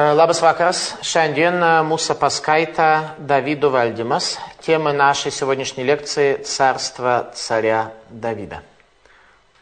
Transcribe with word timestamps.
Labas 0.00 0.38
vakaras. 0.40 0.78
Šiandien 1.04 1.60
mūsų 1.84 2.14
paskaita 2.16 3.16
Davido 3.18 3.68
valdymas. 3.68 4.38
Тема 4.64 4.94
нашей 4.96 5.30
сегодняшней 5.30 5.84
лекции 5.84 6.36
«Царство 6.36 7.30
царя 7.34 7.92
Давида». 8.08 8.62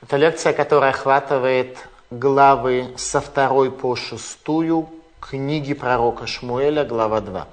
Это 0.00 0.16
лекция, 0.16 0.52
которая 0.52 0.90
охватывает 0.90 1.78
главы 2.12 2.94
со 2.96 3.20
второй 3.20 3.72
по 3.72 3.96
шестую 3.96 4.88
книги 5.18 5.74
пророка 5.74 6.28
Шмуэля, 6.28 6.84
глава 6.84 7.20
2. 7.20 7.46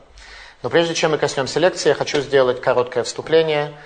Но 0.61 0.70
прежде 0.70 0.93
чем 0.93 1.11
мы 1.11 1.17
коснемся 1.17 1.59
лекции, 1.59 1.89
я 1.89 1.95
хочу 1.95 2.21
сделать 2.21 2.61
короткое 2.61 3.04
вступление– 3.04 3.73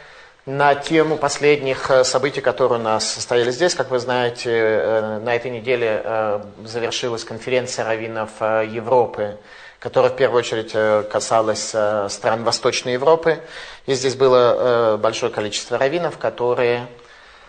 на 0.49 0.73
тему 0.73 1.17
последних 1.17 1.91
э, 1.91 2.03
событий, 2.03 2.41
которые 2.41 2.79
у 2.79 2.81
нас 2.81 3.07
состоялись 3.07 3.53
здесь. 3.53 3.75
Как 3.75 3.91
вы 3.91 3.99
знаете, 3.99 4.49
э, 4.51 5.19
на 5.19 5.35
этой 5.35 5.51
неделе 5.51 6.01
э, 6.03 6.41
завершилась 6.65 7.23
конференция 7.23 7.85
раввинов 7.85 8.31
Европы, 8.41 9.37
которая 9.79 10.11
в 10.11 10.15
первую 10.15 10.39
очередь 10.39 10.71
касалась 11.07 11.75
стран 12.11 12.43
Восточной 12.43 12.93
Европы. 12.93 13.43
И 13.85 13.93
здесь 13.93 14.15
было 14.15 14.97
большое 14.97 15.31
количество 15.31 15.77
раввинов, 15.77 16.17
которые 16.17 16.87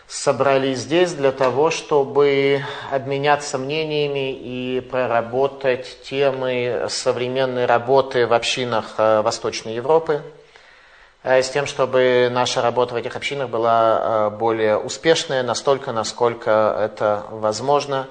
собрались 0.06 0.80
здесь 0.80 1.12
для 1.14 1.32
того, 1.32 1.70
чтобы 1.70 2.62
обменяться 2.90 3.56
мнениями 3.56 4.32
и 4.32 4.80
проработать 4.80 6.02
темы 6.02 6.86
современной 6.90 7.64
работы 7.64 8.26
в 8.26 8.34
общинах 8.34 8.98
Восточной 8.98 9.74
Европы– 9.74 10.22
с 11.22 11.50
тем, 11.50 11.66
чтобы 11.66 12.30
наша 12.32 12.62
работа 12.62 12.94
в 12.94 12.96
этих 12.96 13.14
общинах 13.14 13.50
была 13.50 14.30
э, 14.30 14.30
более 14.30 14.78
успешная, 14.78 15.42
настолько, 15.42 15.92
насколько 15.92 16.74
это 16.80 17.26
возможно, 17.28 18.08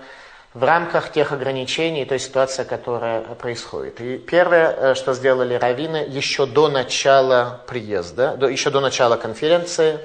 в 0.54 0.63
рамках 0.63 1.12
тех 1.12 1.31
ограничений, 1.31 2.05
той 2.05 2.20
ситуации, 2.20 2.64
которая 2.64 3.22
происходит. 3.22 4.00
И 4.00 4.20
первое, 4.20 4.72
э, 4.72 4.95
что 4.95 5.16
сделали 5.16 5.56
раввины 5.56 6.06
еще 6.08 6.45
до 6.45 6.67
начала 6.70 7.61
приезда, 7.66 8.38
еще 8.48 8.70
до 8.70 8.80
начала 8.80 9.17
конференции, 9.17 10.00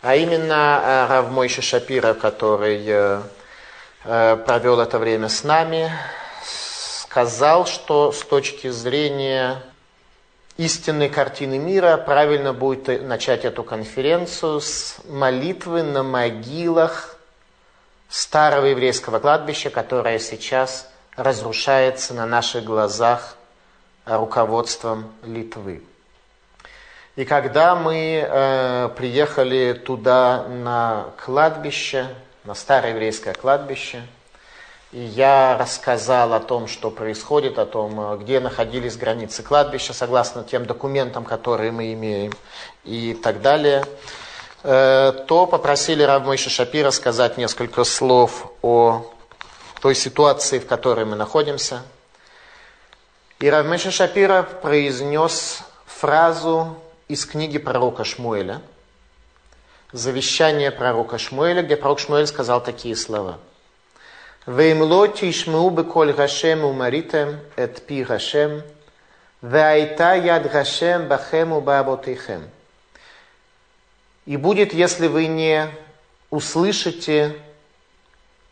а 0.00 0.14
именно 0.14 1.06
Рав 1.08 1.30
Мойши 1.30 1.62
Шапира, 1.62 2.14
который 2.14 3.20
провел 4.02 4.80
это 4.80 4.98
время 4.98 5.28
с 5.28 5.44
нами, 5.44 5.92
сказал, 6.44 7.66
что 7.66 8.10
с 8.10 8.20
точки 8.22 8.68
зрения 8.68 9.62
истинной 10.56 11.08
картины 11.08 11.58
мира, 11.58 11.96
правильно 11.96 12.52
будет 12.52 13.02
начать 13.02 13.44
эту 13.44 13.62
конференцию 13.64 14.60
с 14.60 14.96
молитвы 15.08 15.82
на 15.82 16.02
могилах 16.02 17.16
старого 18.08 18.66
еврейского 18.66 19.18
кладбища, 19.18 19.70
которое 19.70 20.18
сейчас 20.18 20.90
разрушается 21.16 22.14
на 22.14 22.26
наших 22.26 22.64
глазах 22.64 23.36
руководством 24.04 25.12
Литвы. 25.22 25.82
И 27.14 27.24
когда 27.24 27.74
мы 27.74 28.26
э, 28.26 28.88
приехали 28.96 29.74
туда 29.74 30.44
на 30.48 31.10
кладбище, 31.22 32.08
на 32.44 32.54
старое 32.54 32.92
еврейское 32.92 33.34
кладбище, 33.34 34.02
и 34.92 35.00
я 35.00 35.56
рассказал 35.56 36.34
о 36.34 36.40
том, 36.40 36.68
что 36.68 36.90
происходит, 36.90 37.58
о 37.58 37.64
том, 37.64 37.98
э, 37.98 38.18
где 38.18 38.40
находились 38.40 38.96
границы 38.96 39.42
кладбища, 39.42 39.94
согласно 39.94 40.44
тем 40.44 40.66
документам, 40.66 41.24
которые 41.24 41.72
мы 41.72 41.94
имеем, 41.94 42.32
и 42.84 43.14
так 43.14 43.40
далее, 43.40 43.84
э, 44.62 45.12
то 45.26 45.46
попросили 45.46 46.02
Равмойша 46.02 46.50
Шапира 46.50 46.90
сказать 46.90 47.38
несколько 47.38 47.84
слов 47.84 48.52
о 48.60 49.10
той 49.80 49.94
ситуации, 49.94 50.58
в 50.58 50.66
которой 50.66 51.06
мы 51.06 51.16
находимся. 51.16 51.82
И 53.40 53.48
Равмойша 53.48 53.90
Шапира 53.90 54.42
произнес 54.42 55.60
фразу 55.86 56.76
из 57.08 57.24
книги 57.24 57.56
пророка 57.56 58.04
Шмуэля, 58.04 58.60
завещание 59.92 60.70
пророка 60.70 61.16
Шмуэля, 61.16 61.62
где 61.62 61.76
пророк 61.76 61.98
Шмуэль 61.98 62.26
сказал 62.26 62.62
такие 62.62 62.94
слова– 62.94 63.38
Веймло 64.46 65.06
тишму 65.06 65.70
беколь 65.70 66.12
Гашем 66.12 66.64
умаритем 66.64 67.38
эт 67.54 67.86
пи 67.86 68.02
Гашем, 68.02 68.62
вайта 69.40 70.16
яд 70.16 70.50
Гашем 70.50 71.06
бахему 71.06 71.60
баботихем. 71.60 72.50
И 74.26 74.36
будет, 74.36 74.74
если 74.74 75.06
вы 75.06 75.26
не 75.26 75.68
услышите 76.30 77.36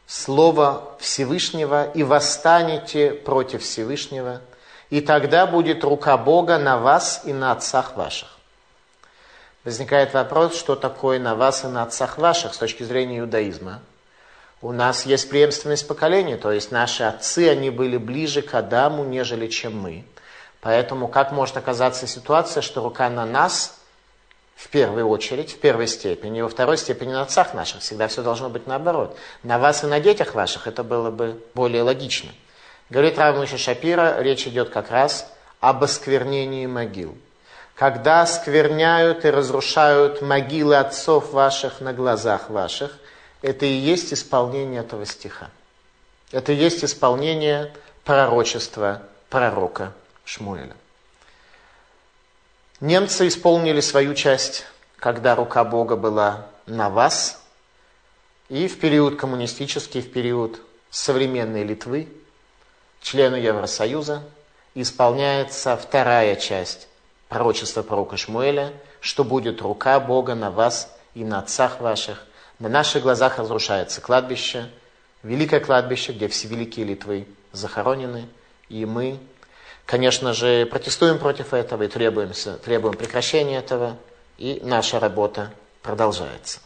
слово 0.06 0.96
Всевышнего 1.00 1.90
и 1.90 2.04
восстанете 2.04 3.10
против 3.10 3.64
Всевышнего, 3.64 4.42
и 4.90 5.00
тогда 5.00 5.44
будет 5.48 5.82
рука 5.82 6.16
Бога 6.16 6.58
на 6.58 6.78
вас 6.78 7.22
и 7.24 7.32
на 7.32 7.50
отцах 7.50 7.96
ваших. 7.96 8.38
Возникает 9.64 10.14
вопрос, 10.14 10.56
что 10.56 10.76
такое 10.76 11.18
на 11.18 11.34
вас 11.34 11.64
и 11.64 11.66
на 11.66 11.82
отцах 11.82 12.16
ваших 12.16 12.54
с 12.54 12.58
точки 12.58 12.84
зрения 12.84 13.18
иудаизма– 13.18 13.82
у 14.62 14.72
нас 14.72 15.06
есть 15.06 15.30
преемственность 15.30 15.88
поколений, 15.88 16.36
то 16.36 16.52
есть 16.52 16.70
наши 16.70 17.02
отцы, 17.02 17.48
они 17.48 17.70
были 17.70 17.96
ближе 17.96 18.42
к 18.42 18.54
Адаму, 18.54 19.04
нежели 19.04 19.46
чем 19.46 19.78
мы. 19.78 20.04
Поэтому 20.60 21.08
как 21.08 21.32
может 21.32 21.56
оказаться 21.56 22.06
ситуация, 22.06 22.60
что 22.60 22.82
рука 22.82 23.08
на 23.08 23.24
нас 23.24 23.78
в 24.56 24.68
первую 24.68 25.08
очередь, 25.08 25.52
в 25.52 25.58
первой 25.58 25.86
степени, 25.86 26.40
и 26.40 26.42
во 26.42 26.50
второй 26.50 26.76
степени 26.76 27.12
на 27.12 27.22
отцах 27.22 27.54
наших. 27.54 27.80
Всегда 27.80 28.08
все 28.08 28.22
должно 28.22 28.50
быть 28.50 28.66
наоборот. 28.66 29.16
На 29.42 29.58
вас 29.58 29.82
и 29.82 29.86
на 29.86 30.00
детях 30.00 30.34
ваших 30.34 30.66
это 30.66 30.84
было 30.84 31.10
бы 31.10 31.42
более 31.54 31.82
логично. 31.82 32.30
Говорит 32.90 33.16
Равмуша 33.16 33.56
Шапира, 33.56 34.20
речь 34.20 34.46
идет 34.46 34.68
как 34.68 34.90
раз 34.90 35.32
об 35.60 35.82
осквернении 35.82 36.66
могил. 36.66 37.16
Когда 37.74 38.26
скверняют 38.26 39.24
и 39.24 39.30
разрушают 39.30 40.20
могилы 40.20 40.76
отцов 40.76 41.32
ваших 41.32 41.80
на 41.80 41.94
глазах 41.94 42.50
ваших– 42.50 42.98
это 43.42 43.66
и 43.66 43.72
есть 43.72 44.12
исполнение 44.12 44.80
этого 44.80 45.06
стиха. 45.06 45.50
Это 46.30 46.52
и 46.52 46.56
есть 46.56 46.84
исполнение 46.84 47.72
пророчества 48.04 49.02
пророка 49.28 49.92
Шмуэля. 50.24 50.76
Немцы 52.80 53.28
исполнили 53.28 53.80
свою 53.80 54.14
часть, 54.14 54.64
когда 54.96 55.34
рука 55.34 55.64
Бога 55.64 55.96
была 55.96 56.46
на 56.66 56.88
вас, 56.88 57.42
и 58.48 58.68
в 58.68 58.78
период 58.78 59.16
коммунистический, 59.16 60.00
в 60.00 60.10
период 60.12 60.60
современной 60.90 61.62
Литвы, 61.62 62.08
члену 63.00 63.36
Евросоюза, 63.36 64.22
исполняется 64.74 65.76
вторая 65.76 66.36
часть 66.36 66.88
пророчества 67.28 67.82
пророка 67.82 68.16
Шмуэля, 68.16 68.72
что 69.00 69.24
будет 69.24 69.62
рука 69.62 70.00
Бога 70.00 70.34
на 70.34 70.50
вас 70.50 70.92
и 71.14 71.24
на 71.24 71.40
отцах 71.40 71.80
ваших, 71.80 72.24
на 72.60 72.68
наших 72.68 73.02
глазах 73.02 73.38
разрушается 73.38 74.02
кладбище, 74.02 74.68
великое 75.22 75.60
кладбище, 75.60 76.12
где 76.12 76.28
все 76.28 76.46
великие 76.46 76.84
Литвы 76.84 77.26
захоронены, 77.52 78.28
и 78.68 78.84
мы, 78.84 79.18
конечно 79.86 80.34
же, 80.34 80.66
протестуем 80.66 81.18
против 81.18 81.54
этого 81.54 81.84
и 81.84 81.88
требуемся, 81.88 82.56
требуем 82.58 82.96
прекращения 82.96 83.58
этого, 83.58 83.96
и 84.36 84.60
наша 84.62 85.00
работа 85.00 85.50
продолжается. 85.82 86.60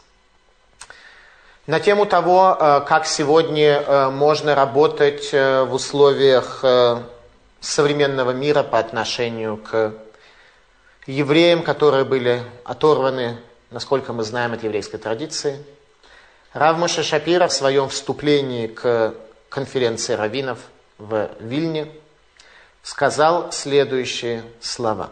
На 1.65 1.79
тему 1.79 2.05
того, 2.05 2.55
э, 2.59 2.81
как 2.87 3.07
сегодня 3.07 3.81
э, 3.81 4.09
можно 4.11 4.53
работать 4.53 5.29
э, 5.33 5.63
в 5.63 5.73
условиях 5.73 6.63
современного 7.61 8.31
мира 8.31 8.61
по 8.61 8.77
отношению 8.77 9.57
к 9.57 9.93
евреям, 11.07 11.63
которые 11.63 12.03
были 12.03 12.43
оторваны, 12.63 13.37
насколько 13.71 14.13
мы 14.13 14.23
знаем, 14.23 14.53
от 14.53 14.61
еврейской 14.61 14.97
традиции– 14.97 15.63
Рав 16.55 16.77
Моше 16.77 17.03
Шапира 17.03 17.49
в 17.49 17.51
своем 17.51 17.89
вступлении 17.89 18.67
к 18.67 19.13
конференции 19.49 20.13
раввинов 20.13 20.59
в 20.97 21.29
Вильне 21.41 21.91
сказал 22.81 23.51
следующие 23.51 24.41
слова. 24.61 25.09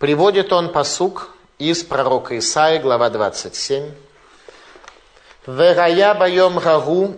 Приводит 0.00 0.52
он 0.52 0.72
посук 0.72 1.36
из 1.60 1.84
пророка 1.84 2.36
Исаи, 2.36 2.78
глава 2.78 3.10
27. 3.10 3.92
«Верая 5.46 6.14
байом 6.14 6.58
гагу 6.58 7.14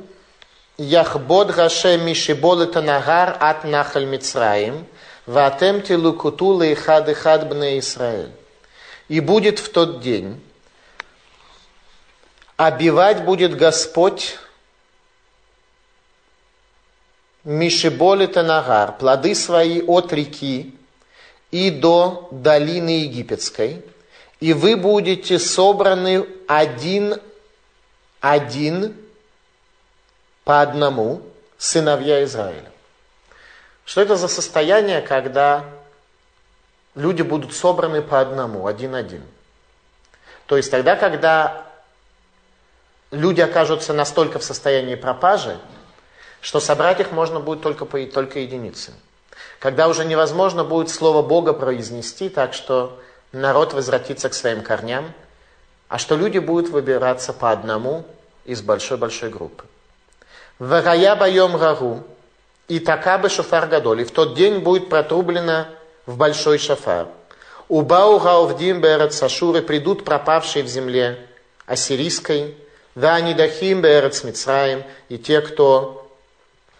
яхбод 0.77 1.53
гаше 1.53 1.97
мишибол 1.97 2.67
нагар 2.83 3.35
от 3.41 3.65
нахаль 3.65 4.05
Мицраим, 4.05 4.85
ватем 5.25 5.81
тилукуту 5.81 6.49
лейхад 6.49 7.09
и 7.09 7.15
хад 7.15 7.51
Исраэль». 7.51 8.31
И 9.09 9.21
будет 9.21 9.59
в 9.59 9.73
тот 9.73 10.03
день, 10.03 10.39
обивать 12.57 13.25
будет 13.25 13.57
Господь 13.57 14.39
Мишиболита 17.45 18.43
Нагар, 18.43 18.97
плоды 18.97 19.35
свои 19.35 19.83
от 19.83 20.13
реки 20.13 20.75
и 21.51 21.71
до 21.71 22.29
долины 22.31 23.03
египетской, 23.03 23.85
и 24.39 24.53
вы 24.53 24.77
будете 24.77 25.39
собраны 25.39 26.27
один, 26.47 27.21
один 28.21 28.97
по 30.45 30.63
одному 30.63 31.23
сыновья 31.59 32.23
Израиля. 32.25 32.71
Что 33.85 34.01
это 34.01 34.17
за 34.17 34.29
состояние, 34.29 35.03
когда 35.03 35.65
люди 36.95 37.23
будут 37.23 37.55
собраны 37.55 38.03
по 38.03 38.21
одному, 38.21 38.67
один-один? 38.67 39.23
То 40.47 40.57
есть 40.57 40.71
тогда, 40.71 40.95
когда 40.95 41.72
люди 43.13 43.41
окажутся 43.41 43.93
настолько 43.93 44.41
в 44.41 44.45
состоянии 44.45 44.97
пропажи, 44.97 45.57
что 46.41 46.59
собрать 46.59 46.99
их 46.99 47.13
можно 47.13 47.39
будет 47.39 47.63
только, 47.63 47.85
по, 47.85 48.05
только 48.07 48.41
единицы. 48.41 48.93
Когда 49.61 49.87
уже 49.87 50.05
невозможно 50.05 50.65
будет 50.65 50.91
слово 50.91 51.23
Бога 51.23 51.53
произнести, 51.53 52.29
так 52.29 52.53
что 52.53 52.99
народ 53.31 53.75
возвратится 53.75 54.29
к 54.29 54.35
своим 54.35 54.63
корням, 54.63 55.13
а 55.89 55.99
что 55.99 56.17
люди 56.17 56.39
будут 56.39 56.71
выбираться 56.71 57.33
по 57.33 57.53
одному 57.53 58.05
из 58.45 58.61
большой-большой 58.63 59.31
группы. 59.31 59.65
Варая 60.59 61.15
боем 61.15 61.55
рагу, 61.55 62.03
и 62.67 62.81
такабы 62.81 63.29
шофар 63.29 63.67
гадоль, 63.67 64.01
и 64.01 64.05
в 64.05 64.11
тот 64.11 64.35
день 64.35 64.61
будет 64.61 64.89
протрублено 64.89 65.67
в 66.07 66.17
большой 66.17 66.59
шафар. 66.59 67.09
Убау 67.69 68.19
гаувдим 68.19 68.81
берет 68.81 69.13
сашуры, 69.13 69.63
придут 69.63 70.05
пропавшие 70.05 70.65
в 70.65 70.67
земле 70.67 71.27
ассирийской, 71.67 72.57
да 72.95 73.15
анидахим 73.17 73.83
берет 73.83 74.23
Мицраим, 74.25 74.85
и 75.09 75.19
те, 75.19 75.41
кто 75.41 76.03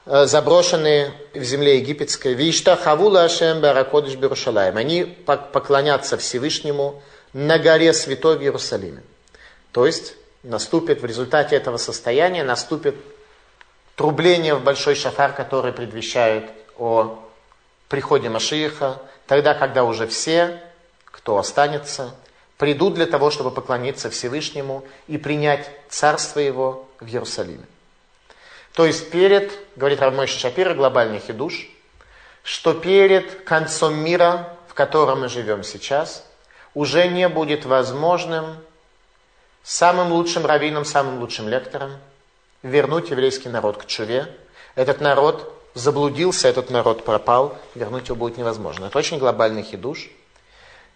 Э, 0.05 0.27
заброшенные 0.27 1.13
в 1.33 1.43
земле 1.45 1.79
египетской. 1.79 2.35
Вишта 2.35 2.77
хавула 2.77 3.25
Ашем 3.25 3.61
Баракодыш 3.61 4.17
Берушалаем. 4.17 4.77
Они 4.77 5.05
поклонятся 5.05 6.17
Всевышнему 6.17 7.01
на 7.33 7.59
горе 7.59 7.93
Святой 7.93 8.37
в 8.37 8.43
Иерусалиме. 8.43 9.03
То 9.71 9.87
есть 9.87 10.15
наступит 10.43 11.03
в 11.03 11.05
результате 11.05 11.55
этого 11.55 11.77
состояния, 11.77 12.43
наступит 12.43 12.97
трубление 13.95 14.57
в 14.57 14.65
большой 14.65 14.97
шафар, 14.97 15.35
который 15.35 15.73
предвещает 15.73 16.51
о 16.77 17.23
приходе 17.89 18.29
Машииха, 18.29 19.01
тогда, 19.29 19.55
когда 19.55 19.85
уже 19.85 20.09
все, 20.09 20.61
кто 21.05 21.39
останется, 21.39 22.13
придут 22.63 22.95
для 22.95 23.07
того, 23.07 23.33
чтобы 23.33 23.51
поклониться 23.51 24.09
Всевышнему 24.09 24.85
и 25.09 25.19
принять 25.19 25.69
царство 25.89 26.39
его 26.39 26.89
в 27.01 27.07
Иерусалиме. 27.09 27.65
То 28.73 28.87
есть 28.87 29.11
перед, 29.11 29.51
говорит 29.75 30.01
Равмойша 30.01 30.39
Шапира, 30.39 30.73
глобальный 30.73 31.19
хидуш, 31.19 31.69
что 32.45 32.73
перед 32.73 33.43
концом 33.43 33.97
мира, 33.97 34.57
в 34.69 34.75
котором 34.75 35.23
мы 35.23 35.29
живем 35.29 35.65
сейчас, 35.65 36.25
уже 36.73 37.09
не 37.09 37.29
будет 37.29 37.65
возможным 37.65 38.59
самым 39.65 40.13
лучшим 40.13 40.47
раввином, 40.47 40.85
самым 40.85 41.19
лучшим 41.19 41.49
лектором 41.49 41.91
вернуть 42.63 43.11
еврейский 43.11 43.49
народ 43.49 43.77
к 43.77 43.87
чуве. 43.87 44.29
Этот 44.77 45.01
народ 45.01 45.53
заблудился, 45.75 46.47
этот 46.47 46.71
народ 46.71 47.05
пропал, 47.05 47.59
вернуть 47.75 48.07
его 48.07 48.15
будет 48.15 48.39
невозможно. 48.39 48.85
Это 48.85 48.99
очень 48.99 49.19
глобальный 49.19 49.65
хидуш. 49.65 50.11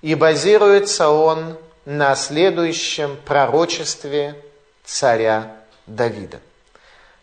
И 0.03 0.15
базируется 0.15 1.09
он 1.09 1.57
на 1.85 2.15
следующем 2.17 3.17
пророчестве 3.25 4.43
царя 4.85 5.57
Давида. 5.87 6.41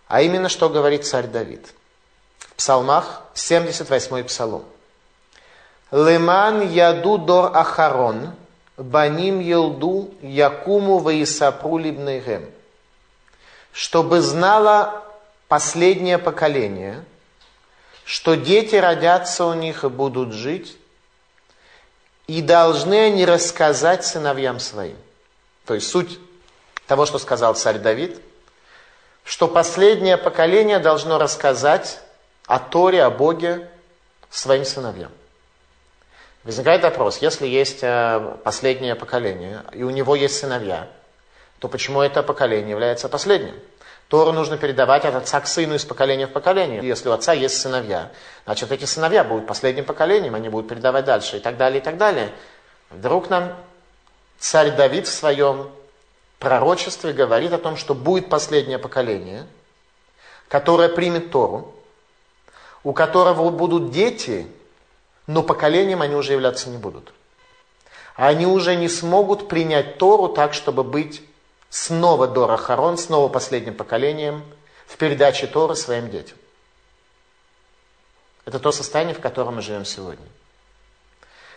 А 0.07 0.21
именно, 0.21 0.49
что 0.49 0.69
говорит 0.69 1.05
царь 1.05 1.27
Давид. 1.27 1.65
В 2.39 2.55
псалмах 2.55 3.23
78-й 3.35 4.23
псалом. 4.23 4.63
Леман 5.91 6.61
яду 6.71 7.17
дор 7.17 7.55
ахарон, 7.55 8.31
баним 8.77 9.39
елду 9.39 10.13
якуму 10.21 10.97
ваисапру 10.97 11.77
либнейгем. 11.77 12.49
Чтобы 13.71 14.21
знало 14.21 15.03
последнее 15.47 16.17
поколение, 16.17 17.03
что 18.05 18.35
дети 18.35 18.75
родятся 18.75 19.45
у 19.45 19.53
них 19.53 19.83
и 19.83 19.89
будут 19.89 20.33
жить, 20.33 20.77
и 22.37 22.41
должны 22.41 22.95
они 23.07 23.25
рассказать 23.25 24.05
сыновьям 24.05 24.59
своим. 24.59 24.97
То 25.65 25.73
есть 25.73 25.89
суть 25.89 26.19
того, 26.87 27.05
что 27.05 27.19
сказал 27.19 27.55
царь 27.55 27.79
Давид– 27.79 28.19
что 29.23 29.47
последнее 29.47 30.17
поколение 30.17 30.79
должно 30.79 31.17
рассказать 31.17 31.99
о 32.45 32.59
Торе, 32.59 33.03
о 33.03 33.09
Боге 33.09 33.69
своим 34.29 34.65
сыновьям. 34.65 35.11
Возникает 36.43 36.83
вопрос, 36.83 37.19
если 37.19 37.47
есть 37.47 37.79
э, 37.83 38.35
последнее 38.43 38.95
поколение, 38.95 39.63
и 39.71 39.83
у 39.83 39.89
него 39.91 40.15
есть 40.15 40.37
сыновья, 40.37 40.89
то 41.59 41.69
почему 41.69 42.01
это 42.01 42.21
поколение 42.21 42.71
является 42.71 43.07
последним? 43.07 43.55
Тору 44.13 44.31
нужно 44.31 44.57
передавать 44.57 45.05
от 45.05 45.15
отца 45.15 45.41
к 45.41 45.47
сыну 45.47 45.73
из 45.73 45.85
поколения 45.85 46.27
в 46.27 46.31
поколение. 46.31 46.87
Если 46.87 47.09
у 47.09 47.13
отца 47.13 47.33
есть 47.33 47.59
сыновья, 47.59 48.11
значит, 48.45 48.71
эти 48.71 48.85
сыновья 48.85 49.23
будут 49.23 49.47
последним 49.47 49.85
поколением, 49.85 50.35
они 50.35 50.49
будут 50.49 50.69
передавать 50.69 51.05
дальше 51.05 51.37
и 51.37 51.39
так 51.39 51.57
далее, 51.57 51.81
и 51.81 51.83
так 51.83 51.97
далее. 51.97 52.29
Вдруг 52.91 53.31
нам 53.31 53.55
царь 54.37 54.75
Давид 54.75 55.07
в 55.07 55.11
своем 55.11 55.67
пророчестве 56.37 57.11
говорит 57.11 57.53
о 57.53 57.57
том, 57.57 57.75
что 57.75 57.95
будет 57.95 58.29
последнее 58.29 58.77
поколение, 58.77 59.47
которое 60.47 60.89
примет 60.89 61.31
Тору, 61.31 61.73
у 62.83 62.93
которого 62.93 63.49
будут 63.49 63.89
дети, 63.89 64.45
но 65.25 65.41
поколением 65.41 66.03
они 66.03 66.13
уже 66.13 66.33
являться 66.33 66.69
не 66.69 66.77
будут. 66.77 67.11
Они 68.15 68.45
уже 68.45 68.75
не 68.75 68.89
смогут 68.89 69.47
принять 69.47 69.97
Тору 69.97 70.27
так, 70.27 70.53
чтобы 70.53 70.83
быть 70.83 71.23
снова 71.73 72.27
Дора 72.27 72.55
Харон, 72.55 72.99
снова 72.99 73.29
последним 73.29 73.73
поколением 73.73 74.45
в 74.85 74.95
передаче 74.95 75.47
Торы 75.47 75.75
своим 75.75 76.07
детям. 76.07 76.37
Это 78.45 78.59
то 78.59 78.71
состояние, 78.71 79.15
в 79.15 79.19
котором 79.19 79.55
мы 79.55 79.63
живем 79.63 79.83
сегодня. 79.83 80.27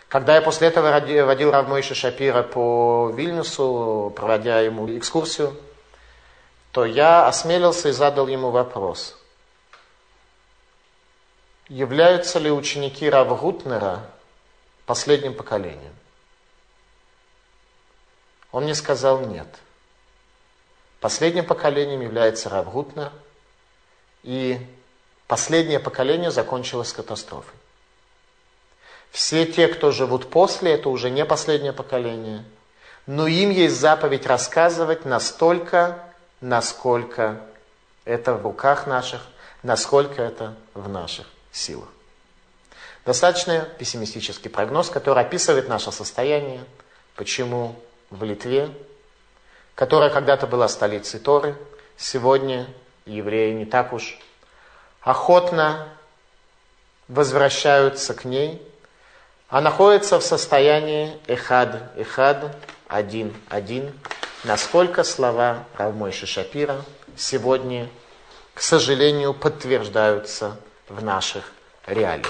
Когда 0.07 0.33
я 0.33 0.41
после 0.41 0.69
этого 0.69 0.89
водил 0.89 1.51
Равмойша 1.51 1.93
Шапира 1.93 2.41
по 2.41 3.11
Вильнюсу, 3.13 4.11
проводя 4.15 4.61
ему 4.61 4.89
экскурсию, 4.97 5.55
то 6.71 6.83
я 6.83 7.27
осмелился 7.27 7.89
и 7.89 7.91
задал 7.91 8.27
ему 8.27 8.49
вопрос. 8.49 9.15
Являются 11.67 12.39
ли 12.39 12.49
ученики 12.49 13.07
Рава 13.07 13.35
Гутнера 13.35 14.09
последним 14.87 15.35
поколением? 15.35 15.93
Он 18.51 18.63
мне 18.63 18.73
сказал 18.73 19.19
нет. 19.19 19.47
Последним 20.99 21.45
поколением 21.45 22.01
является 22.01 22.49
Рав 22.49 22.67
и 24.23 24.59
последнее 25.27 25.79
поколение 25.79 26.31
закончилось 26.31 26.91
катастрофой. 26.91 27.53
Все 29.11 29.45
те, 29.45 29.67
кто 29.67 29.91
живут 29.91 30.29
после, 30.29 30.73
это 30.73 30.89
уже 30.89 31.09
не 31.09 31.23
последнее 31.25 31.73
поколение. 31.73 32.43
Но 33.05 33.27
им 33.27 33.51
есть 33.51 33.79
заповедь 33.79 34.25
рассказывать 34.25 35.05
настолько, 35.05 36.03
насколько 36.41 37.41
это 38.03 38.33
в 38.33 38.43
руках 38.43 38.85
наших, 38.85 39.21
насколько 39.63 40.21
это 40.21 40.55
в 40.73 40.89
наших 40.89 41.27
силах. 41.51 41.87
Достаточно 43.05 43.61
пессимистический 43.61 44.49
прогноз, 44.49 44.89
который 44.89 45.23
описывает 45.23 45.69
наше 45.69 45.91
состояние, 45.91 46.65
почему 47.15 47.75
в 48.09 48.23
Литве, 48.23 48.69
которая 49.77 50.09
когда-то 50.09 50.45
была 50.45 50.67
столицей 50.67 51.21
Торы, 51.21 51.55
сегодня 51.95 52.67
евреи 53.05 53.53
не 53.53 53.65
так 53.65 53.93
уж 53.93 54.19
охотно 54.99 55.87
возвращаются 57.07 58.13
к 58.13 58.25
ней– 58.25 58.61
а 59.49 59.61
находится 59.61 60.19
в 60.19 60.23
состоянии 60.23 61.17
эхад, 61.27 61.91
эхад, 61.95 62.55
один, 62.87 63.33
один, 63.49 63.97
насколько 64.43 65.03
слова 65.03 65.63
Равмойши 65.77 66.25
Шапира 66.25 66.83
сегодня, 67.15 67.87
к 68.53 68.61
сожалению, 68.61 69.33
подтверждаются 69.33 70.57
в 70.89 71.01
наших 71.01 71.51
реалиях. 71.85 72.27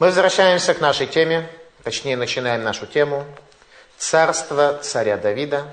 Мы 0.00 0.08
возвращаемся 0.08 0.74
к 0.74 0.80
нашей 0.80 1.06
теме, 1.06 1.48
точнее 1.84 2.16
начинаем 2.16 2.64
нашу 2.64 2.86
тему 2.86 3.24
«Царство 4.02 4.80
царя 4.82 5.16
Давида». 5.16 5.64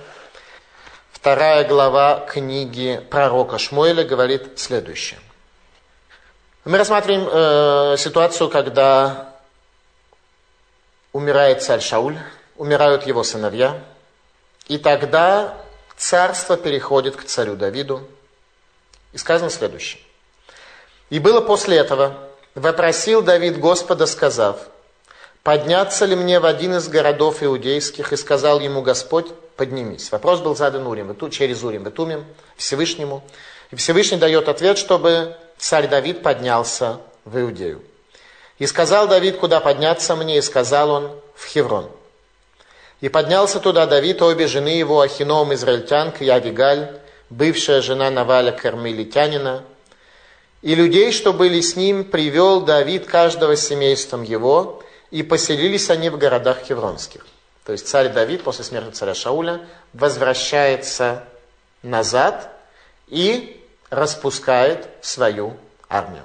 Вторая 1.12 1.68
глава 1.68 2.28
книги 2.30 3.04
пророка 3.10 3.58
Шмуэля 3.58 4.04
говорит 4.04 4.60
следующее. 4.60 5.20
Мы 6.64 6.78
рассматриваем 6.78 7.28
э, 7.28 7.98
ситуацию, 7.98 8.52
когда 8.52 9.34
умирает 11.12 11.64
царь 11.64 11.82
Шауль, 11.82 12.20
умирают 12.56 13.08
его 13.08 13.24
сыновья, 13.24 13.84
и 14.68 14.78
тогда 14.78 15.58
царство 15.98 16.56
переходит 16.56 17.16
к 17.16 17.24
царю 17.24 17.56
Давиду. 17.56 18.08
И 19.12 19.18
сказано 19.18 19.50
следующее. 19.50 20.04
«И 21.10 21.18
было 21.18 21.42
после 21.42 21.78
этого, 21.78 22.30
вопросил 22.54 23.24
Давид 23.24 23.60
Господа, 23.60 24.06
сказав, 24.06 24.68
подняться 25.50 26.06
ли 26.06 26.16
мне 26.16 26.40
в 26.40 26.46
один 26.46 26.76
из 26.76 26.88
городов 26.90 27.42
иудейских, 27.42 28.14
и 28.14 28.18
сказал 28.18 28.60
ему 28.60 28.84
Господь, 28.84 29.26
поднимись. 29.56 30.12
Вопрос 30.12 30.42
был 30.42 30.56
задан 30.56 30.86
Урим, 30.86 31.18
через 31.32 31.64
Урим 31.64 31.86
Ветумим, 31.86 32.24
Всевышнему. 32.56 33.24
И 33.72 33.76
Всевышний 33.76 34.20
дает 34.20 34.48
ответ, 34.48 34.78
чтобы 34.78 35.36
царь 35.58 35.88
Давид 35.88 36.22
поднялся 36.22 37.00
в 37.26 37.42
Иудею. 37.42 37.82
И 38.60 38.68
сказал 38.68 39.08
Давид, 39.08 39.38
куда 39.38 39.60
подняться 39.60 40.16
мне, 40.16 40.38
и 40.38 40.42
сказал 40.42 40.92
он, 40.92 41.12
в 41.34 41.48
Хеврон. 41.48 41.90
И 43.02 43.10
поднялся 43.10 43.60
туда 43.60 43.88
Давид, 43.88 44.22
обе 44.22 44.46
жены 44.46 44.78
его, 44.78 45.02
Ахином, 45.02 45.52
израильтянка, 45.56 46.24
и 46.24 46.30
Авигаль, 46.30 47.00
бывшая 47.32 47.82
жена 47.82 48.12
Наваля 48.12 48.52
Кармелитянина, 48.52 49.64
и 50.62 50.76
людей, 50.76 51.12
что 51.12 51.34
были 51.34 51.60
с 51.60 51.76
ним, 51.76 52.04
привел 52.04 52.62
Давид 52.62 53.08
каждого 53.08 53.56
семейством 53.56 54.22
его, 54.22 54.84
и 55.12 55.24
поселились 55.24 55.90
они 55.90 56.10
в 56.10 56.18
городах 56.18 56.60
Хевронских. 56.64 57.26
То 57.66 57.74
есть 57.74 57.88
царь 57.88 58.10
Давид 58.10 58.44
после 58.44 58.64
смерти 58.64 58.92
царя 58.92 59.14
Шауля 59.14 59.62
возвращается 59.94 61.24
назад 61.84 62.52
и 63.08 63.64
распускает 63.90 64.88
свою 65.02 65.58
армию. 65.88 66.24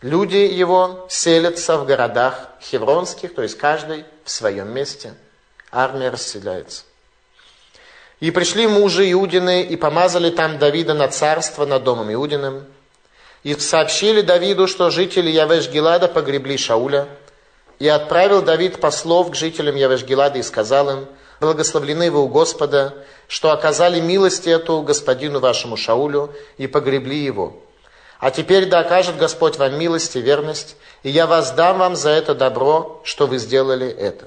Люди 0.00 0.36
его 0.36 1.06
селятся 1.08 1.78
в 1.78 1.86
городах 1.86 2.50
хевронских, 2.60 3.34
то 3.34 3.42
есть 3.42 3.56
каждый 3.56 4.04
в 4.22 4.30
своем 4.30 4.68
месте. 4.68 5.14
Армия 5.72 6.10
расселяется. 6.10 6.82
И 8.20 8.30
пришли 8.30 8.66
мужи 8.66 9.10
Иудины 9.10 9.62
и 9.62 9.76
помазали 9.76 10.30
там 10.30 10.58
Давида 10.58 10.94
на 10.94 11.08
царство 11.08 11.64
над 11.66 11.84
домом 11.84 12.12
Иудиным. 12.12 12.66
И 13.42 13.54
сообщили 13.54 14.20
Давиду, 14.20 14.68
что 14.68 14.90
жители 14.90 15.30
Явеш-Гилада 15.30 16.08
погребли 16.08 16.56
Шауля. 16.56 17.08
И 17.78 17.88
отправил 17.88 18.42
Давид 18.42 18.80
послов 18.80 19.30
к 19.30 19.34
жителям 19.34 19.74
Явеш-Гилада 19.74 20.38
и 20.38 20.42
сказал 20.42 20.90
им, 20.90 21.06
«Благословлены 21.40 22.10
вы 22.10 22.22
у 22.22 22.28
Господа, 22.28 22.94
что 23.26 23.50
оказали 23.50 24.00
милость 24.00 24.46
эту 24.46 24.82
господину 24.82 25.40
вашему 25.40 25.76
Шаулю 25.76 26.32
и 26.56 26.66
погребли 26.66 27.18
его. 27.18 27.56
А 28.20 28.30
теперь 28.30 28.66
да 28.66 28.80
окажет 28.80 29.16
Господь 29.16 29.56
вам 29.58 29.78
милость 29.78 30.14
и 30.16 30.20
верность, 30.20 30.76
и 31.02 31.10
я 31.10 31.26
воздам 31.26 31.78
вам 31.78 31.96
за 31.96 32.10
это 32.10 32.34
добро, 32.34 33.00
что 33.04 33.26
вы 33.26 33.38
сделали 33.38 33.88
это». 33.88 34.26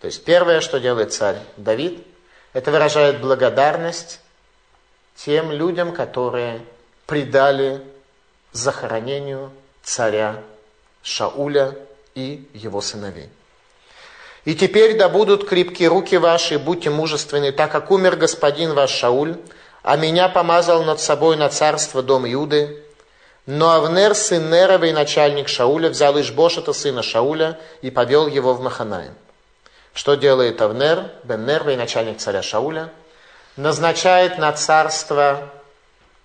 То 0.00 0.06
есть 0.06 0.24
первое, 0.24 0.60
что 0.60 0.80
делает 0.80 1.12
царь 1.12 1.38
Давид, 1.56 2.04
это 2.52 2.70
выражает 2.70 3.20
благодарность 3.20 4.20
тем 5.14 5.52
людям, 5.52 5.92
которые 5.92 6.62
предали 7.06 7.82
захоронению 8.52 9.52
царя 9.82 10.42
Шауля 11.02 11.76
и 12.20 12.48
его 12.54 12.80
сыновей. 12.80 13.28
И 14.44 14.54
теперь 14.54 14.96
да 14.96 15.08
будут 15.08 15.48
крепкие 15.48 15.88
руки 15.88 16.16
ваши, 16.16 16.58
будьте 16.58 16.90
мужественны, 16.90 17.52
так 17.52 17.70
как 17.70 17.90
умер 17.90 18.16
господин 18.16 18.74
ваш 18.74 18.90
Шауль, 18.90 19.36
а 19.82 19.96
меня 19.96 20.28
помазал 20.28 20.82
над 20.84 21.00
собой 21.00 21.36
на 21.36 21.48
царство 21.48 22.02
дом 22.02 22.30
Иуды. 22.30 22.82
Но 23.46 23.72
Авнер, 23.72 24.14
сын 24.14 24.50
Неровый, 24.50 24.92
начальник 24.92 25.48
Шауля, 25.48 25.88
взял 25.88 26.18
Ишбошета, 26.20 26.72
сына 26.72 27.02
Шауля, 27.02 27.58
и 27.82 27.90
повел 27.90 28.26
его 28.26 28.54
в 28.54 28.60
Маханаим. 28.60 29.14
Что 29.92 30.14
делает 30.14 30.60
Авнер, 30.62 31.10
бен 31.24 31.46
Нервый, 31.46 31.76
начальник 31.76 32.18
царя 32.18 32.42
Шауля? 32.42 32.90
Назначает 33.56 34.38
на 34.38 34.52
царство 34.52 35.50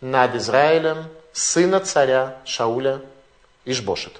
над 0.02 0.36
Израилем 0.36 1.06
сына 1.34 1.80
царя 1.80 2.38
Шауля 2.46 3.02
Ишбошета. 3.66 4.20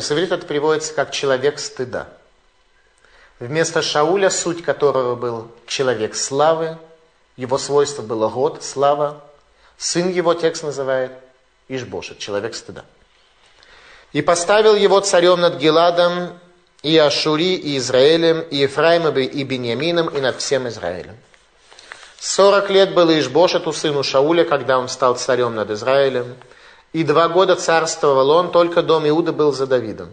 С 0.00 0.10
иврита 0.12 0.36
это 0.36 0.46
переводится 0.46 0.94
как 0.94 1.10
«человек 1.12 1.58
стыда». 1.58 2.08
Вместо 3.38 3.82
Шауля, 3.82 4.30
суть 4.30 4.62
которого 4.62 5.14
был 5.14 5.48
человек 5.66 6.14
славы, 6.14 6.78
его 7.36 7.58
свойство 7.58 8.02
было 8.02 8.28
год, 8.28 8.62
слава, 8.62 9.22
сын 9.78 10.10
его 10.10 10.34
текст 10.34 10.62
называет 10.62 11.12
Ишбошет, 11.68 12.18
человек 12.18 12.54
стыда. 12.54 12.84
И 14.12 14.22
поставил 14.22 14.74
его 14.74 15.00
царем 15.00 15.40
над 15.40 15.56
Геладом, 15.56 16.38
и 16.82 16.96
Ашури, 16.96 17.54
и 17.54 17.76
Израилем, 17.78 18.40
и 18.40 18.56
Ефраимом, 18.56 19.18
и 19.18 19.44
Беньямином, 19.44 20.08
и 20.08 20.20
над 20.20 20.36
всем 20.40 20.66
Израилем. 20.68 21.16
Сорок 22.18 22.68
лет 22.70 22.94
было 22.94 23.18
Ишбошету, 23.18 23.72
сыну 23.72 24.02
Шауля, 24.02 24.44
когда 24.44 24.78
он 24.78 24.88
стал 24.88 25.16
царем 25.16 25.54
над 25.54 25.70
Израилем, 25.70 26.36
и 26.92 27.04
два 27.04 27.28
года 27.28 27.56
царствовал 27.56 28.30
он, 28.30 28.50
только 28.50 28.82
дом 28.82 29.08
Иуда 29.08 29.32
был 29.32 29.52
за 29.52 29.66
Давидом. 29.66 30.10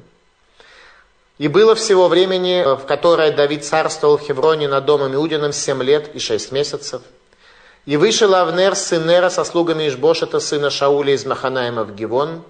И 1.37 1.47
было 1.47 1.75
всего 1.75 2.07
времени, 2.07 2.63
в 2.75 2.85
которое 2.85 3.31
Давид 3.31 3.63
царствовал 3.63 4.17
в 4.17 4.21
Хевроне 4.21 4.67
над 4.67 4.85
домом 4.85 5.13
Иудиным, 5.13 5.53
семь 5.53 5.83
лет 5.83 6.15
и 6.15 6.19
шесть 6.19 6.51
месяцев. 6.51 7.01
И 7.85 7.95
вышел 7.95 8.33
Авнер, 8.33 8.75
сын 8.75 9.05
Нера, 9.07 9.29
со 9.29 9.43
слугами 9.43 9.87
Ишбошета, 9.87 10.39
сына 10.39 10.69
Шауля 10.69 11.13
из 11.13 11.25
Маханаима 11.25 11.83
в 11.83 11.95
Гивон, 11.95 12.43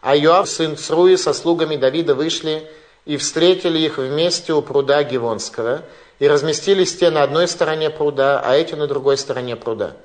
а 0.00 0.16
Йоав, 0.16 0.48
сын 0.48 0.76
Цруи, 0.76 1.16
со 1.16 1.32
слугами 1.34 1.76
Давида 1.76 2.14
вышли 2.14 2.68
и 3.04 3.16
встретили 3.16 3.78
их 3.78 3.98
вместе 3.98 4.52
у 4.52 4.62
пруда 4.62 5.02
Гивонского, 5.02 5.82
и 6.18 6.26
разместились 6.26 6.96
те 6.96 7.10
на 7.10 7.22
одной 7.22 7.48
стороне 7.48 7.90
пруда, 7.90 8.40
а 8.40 8.54
эти 8.54 8.74
на 8.74 8.86
другой 8.86 9.18
стороне 9.18 9.56
пруда. 9.56 9.96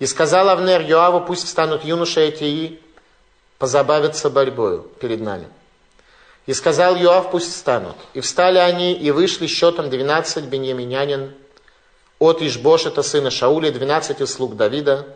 И 0.00 0.06
сказал 0.06 0.48
Авнер 0.48 0.80
Йоаву, 0.80 1.20
пусть 1.20 1.46
встанут 1.46 1.84
юноши 1.84 2.20
эти 2.20 2.44
и 2.44 2.82
позабавятся 3.58 4.30
борьбою 4.30 4.90
перед 5.00 5.20
нами. 5.20 5.46
И 6.46 6.54
сказал 6.54 6.96
Йоав, 6.96 7.30
пусть 7.30 7.52
встанут. 7.54 7.94
И 8.14 8.20
встали 8.20 8.58
они, 8.58 8.92
и 8.92 9.12
вышли 9.12 9.46
счетом 9.46 9.90
двенадцать 9.90 10.46
беньяминянин 10.46 11.32
от 12.18 12.42
Ишбошета, 12.42 13.02
сына 13.04 13.30
Шауля, 13.30 13.70
двенадцати 13.70 14.24
слуг 14.24 14.56
Давида. 14.56 15.06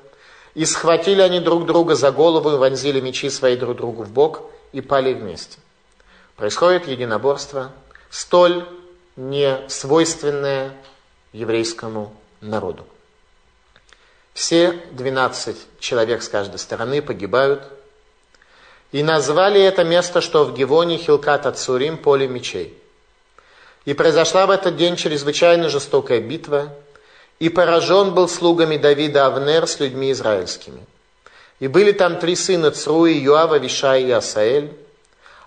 И 0.54 0.64
схватили 0.64 1.20
они 1.20 1.40
друг 1.40 1.66
друга 1.66 1.96
за 1.96 2.12
голову, 2.12 2.52
и 2.52 2.56
вонзили 2.56 3.00
мечи 3.00 3.28
свои 3.28 3.56
друг 3.56 3.78
другу 3.78 4.04
в 4.04 4.10
бок, 4.12 4.42
и 4.72 4.80
пали 4.80 5.12
вместе 5.12 5.58
происходит 6.36 6.88
единоборство, 6.88 7.72
столь 8.10 8.66
не 9.16 9.68
свойственное 9.68 10.74
еврейскому 11.32 12.14
народу. 12.40 12.84
Все 14.34 14.72
12 14.90 15.56
человек 15.78 16.22
с 16.22 16.28
каждой 16.28 16.58
стороны 16.58 17.00
погибают. 17.00 17.62
И 18.90 19.02
назвали 19.04 19.60
это 19.60 19.84
место, 19.84 20.20
что 20.20 20.44
в 20.44 20.54
Гивоне 20.54 20.98
Хилкат 20.98 21.46
Ацурим, 21.46 21.96
поле 21.96 22.26
мечей. 22.26 22.76
И 23.84 23.94
произошла 23.94 24.46
в 24.46 24.50
этот 24.50 24.76
день 24.76 24.96
чрезвычайно 24.96 25.68
жестокая 25.68 26.20
битва, 26.20 26.74
и 27.38 27.48
поражен 27.48 28.12
был 28.12 28.28
слугами 28.28 28.76
Давида 28.76 29.26
Авнер 29.26 29.66
с 29.66 29.78
людьми 29.78 30.10
израильскими. 30.10 30.84
И 31.60 31.68
были 31.68 31.92
там 31.92 32.18
три 32.18 32.34
сына 32.34 32.72
Цруи, 32.72 33.12
Юава, 33.12 33.58
Вишай 33.58 34.02
и 34.02 34.10
Асаэль, 34.10 34.72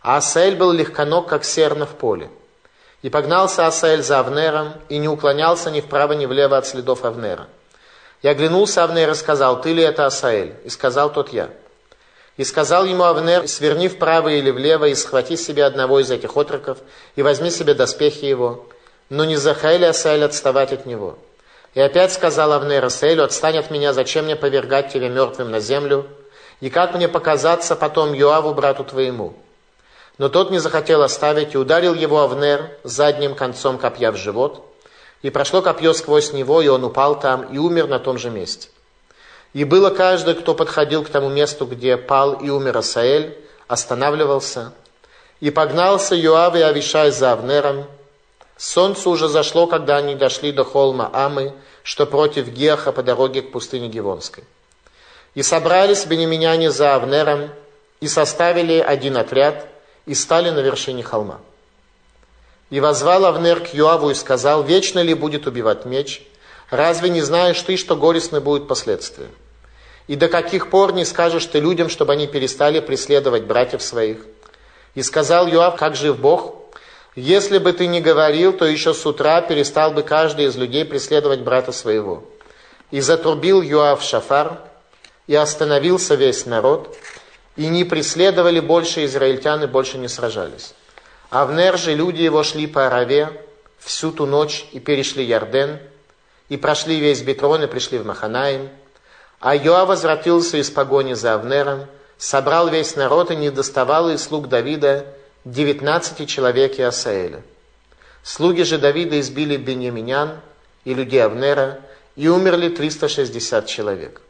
а 0.01 0.17
Асаэль 0.17 0.55
был 0.55 0.71
легконог, 0.71 1.27
как 1.27 1.43
серна 1.43 1.85
в 1.85 1.95
поле. 1.95 2.29
И 3.01 3.09
погнался 3.09 3.67
Асаэль 3.67 4.03
за 4.03 4.19
Авнером, 4.19 4.73
и 4.87 4.97
не 4.97 5.09
уклонялся 5.09 5.71
ни 5.71 5.81
вправо, 5.81 6.13
ни 6.13 6.25
влево 6.25 6.57
от 6.57 6.67
следов 6.67 7.03
Авнера. 7.03 7.47
И 8.21 8.27
оглянулся 8.27 8.83
Авнер 8.83 9.11
и 9.11 9.15
сказал, 9.15 9.61
ты 9.61 9.73
ли 9.73 9.83
это 9.83 10.05
Асаэль? 10.05 10.55
И 10.65 10.69
сказал 10.69 11.11
тот 11.11 11.33
я. 11.33 11.49
И 12.37 12.43
сказал 12.43 12.85
ему 12.85 13.03
Авнер, 13.03 13.47
сверни 13.47 13.87
вправо 13.87 14.29
или 14.29 14.51
влево, 14.51 14.85
и 14.85 14.95
схвати 14.95 15.37
себе 15.37 15.65
одного 15.65 15.99
из 15.99 16.11
этих 16.11 16.37
отроков, 16.37 16.77
и 17.15 17.21
возьми 17.21 17.49
себе 17.49 17.73
доспехи 17.73 18.25
его. 18.25 18.65
Но 19.09 19.25
не 19.25 19.37
захаяли 19.37 19.85
Асаэль 19.85 20.23
отставать 20.23 20.73
от 20.73 20.85
него. 20.85 21.17
И 21.73 21.79
опять 21.79 22.13
сказал 22.13 22.53
Авнер 22.53 22.83
Асаэлю, 22.83 23.23
отстань 23.23 23.57
от 23.57 23.71
меня, 23.71 23.93
зачем 23.93 24.25
мне 24.25 24.35
повергать 24.35 24.91
тебя 24.91 25.09
мертвым 25.09 25.51
на 25.51 25.59
землю? 25.59 26.07
И 26.59 26.69
как 26.69 26.95
мне 26.95 27.07
показаться 27.07 27.75
потом 27.75 28.13
Юаву, 28.13 28.53
брату 28.53 28.83
твоему? 28.83 29.33
Но 30.17 30.29
тот 30.29 30.49
не 30.49 30.57
захотел 30.57 31.03
оставить 31.03 31.53
и 31.53 31.57
ударил 31.57 31.93
его 31.93 32.21
Авнер 32.21 32.71
задним 32.83 33.35
концом 33.35 33.77
копья 33.77 34.11
в 34.11 34.17
живот. 34.17 34.66
И 35.27 35.29
прошло 35.29 35.61
копье 35.61 35.91
сквозь 35.91 36.31
него, 36.31 36.61
и 36.61 36.69
он 36.69 36.85
упал 36.85 37.19
там 37.19 37.53
и 37.53 37.57
умер 37.57 37.89
на 37.89 37.99
том 37.99 38.17
же 38.17 38.29
месте. 38.29 38.69
И 39.51 39.65
было 39.65 39.89
каждый, 39.89 40.35
кто 40.35 40.55
подходил 40.55 41.03
к 41.03 41.09
тому 41.09 41.27
месту, 41.27 41.65
где 41.65 41.97
пал 41.97 42.35
и 42.35 42.47
умер 42.47 42.77
Асаэль, 42.77 43.37
останавливался. 43.67 44.71
И 45.41 45.49
погнался 45.49 46.15
Юав 46.15 46.55
и 46.55 46.61
Авишай 46.61 47.11
за 47.11 47.33
Авнером. 47.33 47.87
Солнце 48.55 49.09
уже 49.09 49.27
зашло, 49.27 49.67
когда 49.67 49.97
они 49.97 50.15
дошли 50.15 50.53
до 50.53 50.63
холма 50.63 51.09
Амы, 51.11 51.53
что 51.83 52.05
против 52.05 52.47
Геха 52.47 52.93
по 52.93 53.03
дороге 53.03 53.41
к 53.41 53.51
пустыне 53.51 53.89
Гивонской. 53.89 54.45
И 55.35 55.43
собрались 55.43 56.05
бенеминяне 56.05 56.71
за 56.71 56.95
Авнером, 56.95 57.49
и 57.99 58.07
составили 58.07 58.79
один 58.79 59.17
отряд– 59.17 59.67
и 60.05 60.13
стали 60.13 60.51
на 60.51 60.59
вершине 60.59 61.03
холма. 61.03 61.41
И 62.69 62.79
возвал 62.79 63.25
Авнер 63.25 63.61
к 63.61 63.73
Юаву 63.73 64.09
и 64.09 64.13
сказал, 64.13 64.63
вечно 64.63 64.99
ли 64.99 65.13
будет 65.13 65.47
убивать 65.47 65.85
меч? 65.85 66.21
Разве 66.69 67.09
не 67.09 67.21
знаешь 67.21 67.61
ты, 67.61 67.77
что 67.77 67.95
горестны 67.95 68.41
будут 68.41 68.67
последствия? 68.67 69.29
И 70.07 70.15
до 70.15 70.27
каких 70.27 70.69
пор 70.69 70.93
не 70.93 71.05
скажешь 71.05 71.45
ты 71.45 71.59
людям, 71.59 71.89
чтобы 71.89 72.13
они 72.13 72.27
перестали 72.27 72.79
преследовать 72.79 73.43
братьев 73.43 73.81
своих? 73.81 74.25
И 74.95 75.01
сказал 75.01 75.47
Юав, 75.47 75.77
как 75.77 75.95
жив 75.95 76.19
Бог? 76.19 76.55
Если 77.15 77.57
бы 77.57 77.73
ты 77.73 77.87
не 77.87 78.01
говорил, 78.01 78.53
то 78.53 78.65
еще 78.65 78.93
с 78.93 79.05
утра 79.05 79.41
перестал 79.41 79.91
бы 79.91 80.03
каждый 80.03 80.45
из 80.45 80.55
людей 80.55 80.85
преследовать 80.85 81.41
брата 81.41 81.71
своего. 81.71 82.23
И 82.91 82.99
затрубил 83.01 83.61
Юав 83.61 84.03
шафар, 84.03 84.59
и 85.25 85.35
остановился 85.35 86.15
весь 86.15 86.45
народ, 86.45 86.95
и 87.55 87.67
не 87.67 87.83
преследовали 87.83 88.59
больше 88.59 89.05
израильтян 89.05 89.63
и 89.63 89.67
больше 89.67 89.97
не 89.97 90.07
сражались. 90.07 90.73
Авнер 91.29 91.77
же 91.77 91.93
люди 91.93 92.21
его 92.21 92.43
шли 92.43 92.67
по 92.67 92.87
Араве 92.87 93.29
всю 93.79 94.11
ту 94.11 94.25
ночь 94.25 94.65
и 94.71 94.79
перешли 94.79 95.23
Ярден, 95.23 95.79
и 96.49 96.57
прошли 96.57 96.99
весь 96.99 97.21
Бетрон 97.21 97.63
и 97.63 97.67
пришли 97.67 97.97
в 97.97 98.05
Маханаим. 98.05 98.69
А 99.39 99.55
Йоа 99.55 99.85
возвратился 99.85 100.57
из 100.57 100.69
погони 100.69 101.13
за 101.13 101.35
Авнером, 101.35 101.85
собрал 102.17 102.69
весь 102.69 102.95
народ 102.95 103.29
и 103.31 103.35
не 103.35 103.49
доставал 103.49 104.09
из 104.09 104.23
слуг 104.23 104.47
Давида 104.47 105.05
девятнадцати 105.45 106.25
человек 106.25 106.79
и 106.79 106.81
Асаэля. 106.81 107.43
Слуги 108.23 108.63
же 108.63 108.77
Давида 108.77 109.19
избили 109.19 109.57
Беньяминян 109.57 110.39
и 110.85 110.93
людей 110.93 111.23
Авнера, 111.23 111.81
и 112.15 112.27
умерли 112.27 112.69
360 112.69 113.67
человек. 113.67 114.21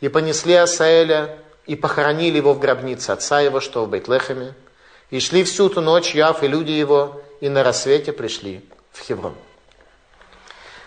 И 0.00 0.08
понесли 0.08 0.54
Асаэля, 0.54 1.38
и 1.66 1.76
похоронили 1.76 2.38
его 2.38 2.52
в 2.52 2.58
гробнице 2.58 3.10
отца 3.10 3.40
его, 3.40 3.60
что 3.60 3.84
в 3.84 3.88
Бейтлехеме, 3.90 4.54
и 5.10 5.20
шли 5.20 5.44
всю 5.44 5.68
ту 5.68 5.80
ночь 5.80 6.14
Яв 6.14 6.42
и 6.42 6.48
люди 6.48 6.72
его, 6.72 7.20
и 7.40 7.48
на 7.48 7.62
рассвете 7.62 8.12
пришли 8.12 8.68
в 8.92 9.00
Хеврон. 9.00 9.34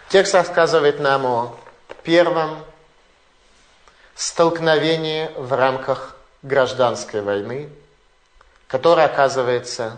Текст 0.10 0.34
рассказывает 0.34 1.00
нам 1.00 1.26
о 1.26 1.56
первом 2.04 2.64
столкновении 4.16 5.30
в 5.38 5.54
рамках 5.54 6.16
гражданской 6.42 7.22
войны, 7.22 7.70
которая 8.68 9.06
оказывается 9.06 9.98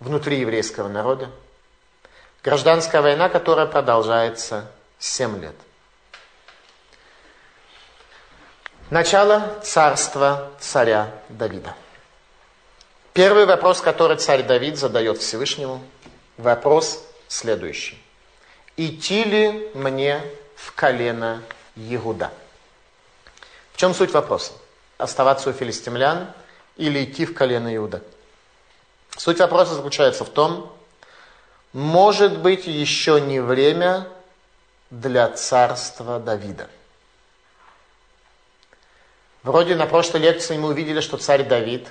внутри 0.00 0.40
еврейского 0.40 0.88
народа. 0.88 1.30
Гражданская 2.42 3.02
война, 3.02 3.28
которая 3.28 3.66
продолжается 3.66 4.70
7 4.98 5.40
лет. 5.42 5.54
Начало 8.88 9.60
царства 9.62 10.50
царя 10.58 11.12
Давида. 11.28 11.74
Первый 13.12 13.44
вопрос, 13.44 13.80
который 13.80 14.16
царь 14.16 14.44
Давид 14.44 14.78
задает 14.78 15.18
Всевышнему, 15.18 15.82
вопрос 16.36 17.04
следующий. 17.26 18.00
Идти 18.76 19.24
ли 19.24 19.70
мне 19.74 20.22
в 20.54 20.72
колено 20.72 21.42
Егуда? 21.74 22.32
В 23.72 23.76
чем 23.76 23.94
суть 23.94 24.12
вопроса? 24.12 24.52
Оставаться 24.96 25.50
у 25.50 25.52
филистимлян 25.52 26.32
или 26.76 27.04
идти 27.04 27.26
в 27.26 27.34
колено 27.34 27.74
Иуда? 27.74 28.02
Суть 29.16 29.40
вопроса 29.40 29.74
заключается 29.74 30.24
в 30.24 30.30
том, 30.30 30.72
может 31.72 32.38
быть 32.38 32.66
еще 32.66 33.20
не 33.20 33.40
время 33.40 34.06
для 34.90 35.28
царства 35.28 36.20
Давида. 36.20 36.68
Вроде 39.42 39.74
на 39.74 39.86
прошлой 39.86 40.20
лекции 40.20 40.56
мы 40.56 40.68
увидели, 40.68 41.00
что 41.00 41.16
царь 41.16 41.44
Давид 41.44 41.88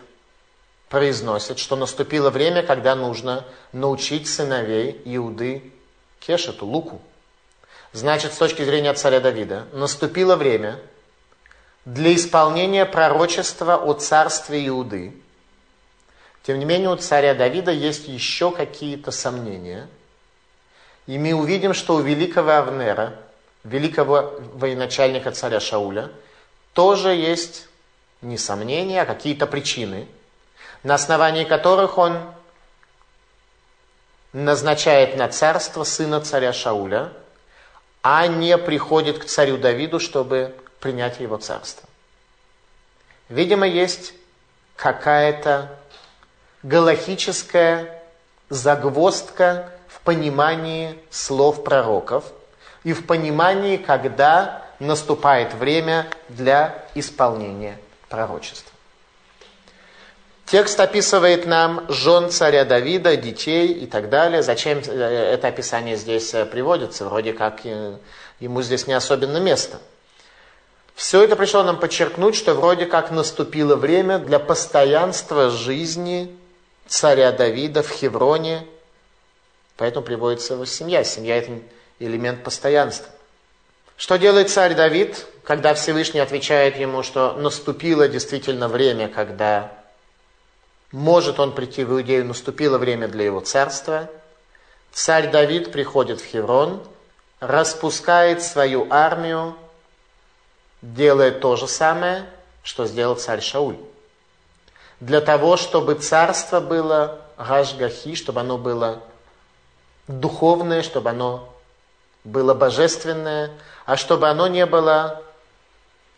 произносит, 0.90 1.60
что 1.60 1.76
наступило 1.76 2.30
время, 2.30 2.64
когда 2.64 2.96
нужно 2.96 3.46
научить 3.72 4.28
сыновей 4.28 5.02
Иуды 5.06 5.72
Кешету, 6.20 6.66
луку. 6.66 7.02
Значит, 7.94 8.34
с 8.34 8.38
точки 8.38 8.64
зрения 8.64 8.94
царя 8.94 9.20
Давида, 9.20 9.68
наступило 9.72 10.36
время 10.36 10.80
для 11.86 12.14
исполнения 12.14 12.86
пророчества 12.86 13.76
о 13.76 13.94
царстве 13.94 14.68
Иуды– 14.68 15.14
тем 16.50 16.58
не 16.58 16.66
менее, 16.66 16.90
у 16.90 16.96
царя 16.96 17.36
Давида 17.36 17.72
есть 17.72 18.08
еще 18.08 18.52
какие-то 18.52 19.12
сомнения. 19.12 19.88
И 21.06 21.20
мы 21.20 21.34
увидим, 21.34 21.76
что 21.76 21.94
у 21.96 22.02
великого 22.02 22.52
Авнера, 22.54 23.16
великого 23.64 24.34
военачальника 24.54 25.32
царя 25.32 25.60
Шауля, 25.60 26.10
тоже 26.74 27.10
есть 27.10 27.68
не 28.22 28.38
сомнения, 28.38 29.04
а 29.04 29.06
какие-то 29.06 29.46
причины, 29.46 30.08
на 30.84 30.96
основании 30.96 31.44
которых 31.44 31.98
он 31.98 32.20
назначает 34.34 35.18
на 35.18 35.28
царство 35.28 35.84
сына 35.84 36.22
царя 36.22 36.54
Шауля, 36.54 37.12
а 38.02 38.28
не 38.28 38.58
приходит 38.58 39.20
к 39.20 39.26
царю 39.26 39.58
Давиду, 39.58 40.00
чтобы 40.00 40.56
принять 40.80 41.20
его 41.20 41.38
царство. 41.38 41.88
Видимо, 43.28 43.68
есть 43.68 44.14
какая-то 44.76 45.70
галахическая 46.64 48.02
загвоздка 48.50 49.72
в 49.88 50.00
понимании 50.02 50.98
слов 51.10 51.64
пророков 51.64 52.26
и 52.84 52.94
в 52.94 53.06
понимании, 53.06 53.78
когда 53.78 54.66
наступает 54.80 55.54
время 55.54 56.08
для 56.30 56.86
исполнения 56.96 57.78
пророчества. 58.08 58.69
Текст 60.50 60.80
описывает 60.80 61.46
нам 61.46 61.86
жен 61.90 62.32
царя 62.32 62.66
Давида, 62.66 63.16
детей 63.18 63.72
и 63.72 63.86
так 63.86 64.10
далее. 64.10 64.42
Зачем 64.42 64.80
э, 64.80 65.34
это 65.34 65.48
описание 65.48 65.96
здесь 65.96 66.34
э, 66.34 66.44
приводится? 66.44 67.06
Вроде 67.06 67.34
как 67.34 67.68
э, 67.68 67.98
ему 68.40 68.64
здесь 68.64 68.88
не 68.88 68.94
особенно 68.94 69.38
место. 69.38 69.78
Все 70.96 71.22
это 71.24 71.36
пришло 71.36 71.62
нам 71.62 71.80
подчеркнуть, 71.80 72.36
что 72.36 72.56
вроде 72.56 72.88
как 72.88 73.12
наступило 73.12 73.76
время 73.76 74.18
для 74.18 74.40
постоянства 74.40 75.52
жизни 75.52 76.36
царя 76.88 77.32
Давида 77.32 77.84
в 77.84 77.92
Хевроне, 77.92 78.66
поэтому 79.78 80.04
приводится 80.04 80.56
его 80.56 80.66
семья. 80.66 81.04
Семья– 81.04 81.38
это 81.38 81.52
элемент 82.00 82.44
постоянства. 82.44 83.12
Что 83.98 84.18
делает 84.18 84.50
царь 84.50 84.74
Давид, 84.74 85.28
когда 85.44 85.76
Всевышний 85.76 86.22
отвечает 86.22 86.76
ему, 86.78 87.04
что 87.04 87.34
наступило 87.34 88.08
действительно 88.08 88.68
время, 88.68 89.10
когда 89.10 89.79
может 90.92 91.40
он 91.40 91.54
прийти 91.54 91.84
в 91.84 91.92
Иудею, 91.92 92.26
наступило 92.26 92.78
время 92.78 93.08
для 93.08 93.26
его 93.26 93.40
царства. 93.42 94.10
Царь 94.92 95.30
Давид 95.30 95.72
приходит 95.72 96.20
в 96.20 96.26
Хеврон, 96.26 96.82
распускает 97.40 98.42
свою 98.44 98.88
армию, 98.90 99.56
делает 100.82 101.42
то 101.42 101.56
же 101.56 101.68
самое, 101.68 102.26
что 102.64 102.86
сделал 102.86 103.16
царь 103.16 103.42
Шауль 103.42 103.78
для 105.00 105.22
того, 105.22 105.58
чтобы 105.58 105.96
царство 105.96 106.60
было 106.60 107.20
гашгахи, 107.38 108.16
чтобы 108.16 108.42
оно 108.42 108.58
было 108.58 109.02
духовное, 110.08 110.82
чтобы 110.82 111.12
оно 111.12 111.54
было 112.24 112.54
божественное, 112.54 113.52
а 113.86 113.96
чтобы 113.96 114.28
оно 114.28 114.48
не 114.48 114.66
было 114.66 115.22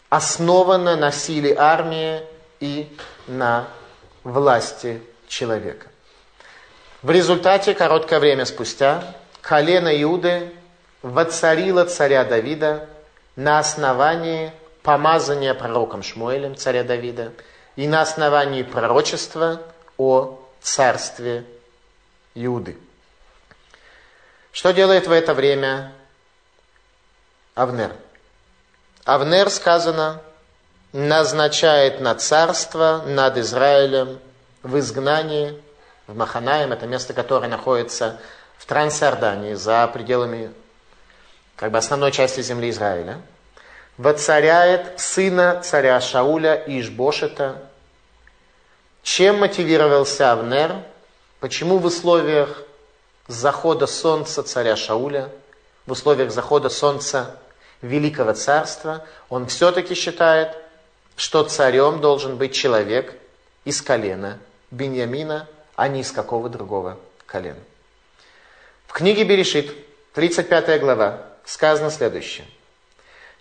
основано 0.10 0.96
на 0.96 1.12
силе 1.12 1.56
армии 1.56 2.22
и 2.60 2.96
на 3.28 3.68
власти 4.24 5.02
человека. 5.28 5.88
В 7.02 7.12
результате, 7.12 7.74
короткое 7.74 8.20
время 8.20 8.46
спустя, 8.46 9.16
колено 9.42 9.90
Иуды 10.04 10.52
воцарило 11.02 11.86
царя 11.86 12.24
Давида 12.24 12.88
на 13.36 13.60
основании 13.60 14.52
помазания 14.84 15.54
пророком 15.54 16.04
Шмуэлем 16.04 16.56
царя 16.56 16.84
Давида– 16.84 17.34
и 17.76 17.88
на 17.88 18.02
основании 18.02 18.64
пророчества 18.64 19.62
о 19.98 20.40
царстве 20.62 21.46
Иуды. 22.36 22.78
Что 24.52 24.72
делает 24.72 25.08
в 25.08 25.12
это 25.12 25.34
время 25.34 25.94
Авнер? 27.56 27.96
Авнер, 29.06 29.50
сказано, 29.50 30.22
назначает 30.94 32.02
на 32.02 32.16
царство 32.16 33.04
над 33.06 33.38
Израилем 33.38 34.20
в 34.64 34.78
изгнании, 34.80 35.62
в 36.08 36.16
Маханаем, 36.16 36.72
это 36.72 36.88
место, 36.88 37.14
которое 37.14 37.48
находится 37.48 38.20
в 38.58 38.66
Трансиордании, 38.66 39.54
за 39.54 39.88
пределами 39.88 40.52
как 41.56 41.72
бы 41.72 41.78
основной 41.78 42.12
части 42.12 42.42
земли 42.42 42.70
Израиля– 42.70 43.22
воцаряет 43.98 45.00
сына 45.00 45.62
царя 45.64 46.02
Шауля 46.02 46.56
Ишбошета. 46.66 47.62
Чем 49.04 49.40
мотивировался 49.40 50.32
Авнер? 50.32 50.76
Почему 51.40 51.78
в 51.78 51.86
условиях 51.86 52.64
захода 53.28 53.88
солнца 53.88 54.42
царя 54.42 54.76
Шауля, 54.76 55.30
в 55.86 55.92
условиях 55.92 56.32
захода 56.32 56.70
солнца 56.70 57.36
Великого 57.82 58.34
Царства, 58.34 59.06
он 59.30 59.48
все-таки 59.48 59.96
считает, 59.96 60.56
что 61.16 61.44
царем 61.44 62.02
должен 62.02 62.38
быть 62.38 62.54
человек 62.54 63.14
из 63.66 63.82
колена 63.82 64.40
Беньямина, 64.72 65.48
а 65.76 65.88
не 65.88 66.02
из 66.02 66.12
какого 66.12 66.50
другого 66.50 66.98
колена. 67.26 67.60
В 68.88 68.94
книге 68.94 69.24
Берешит, 69.24 69.74
35 70.14 70.80
глава, 70.80 71.26
сказано 71.46 71.92
следующее– 71.92 72.48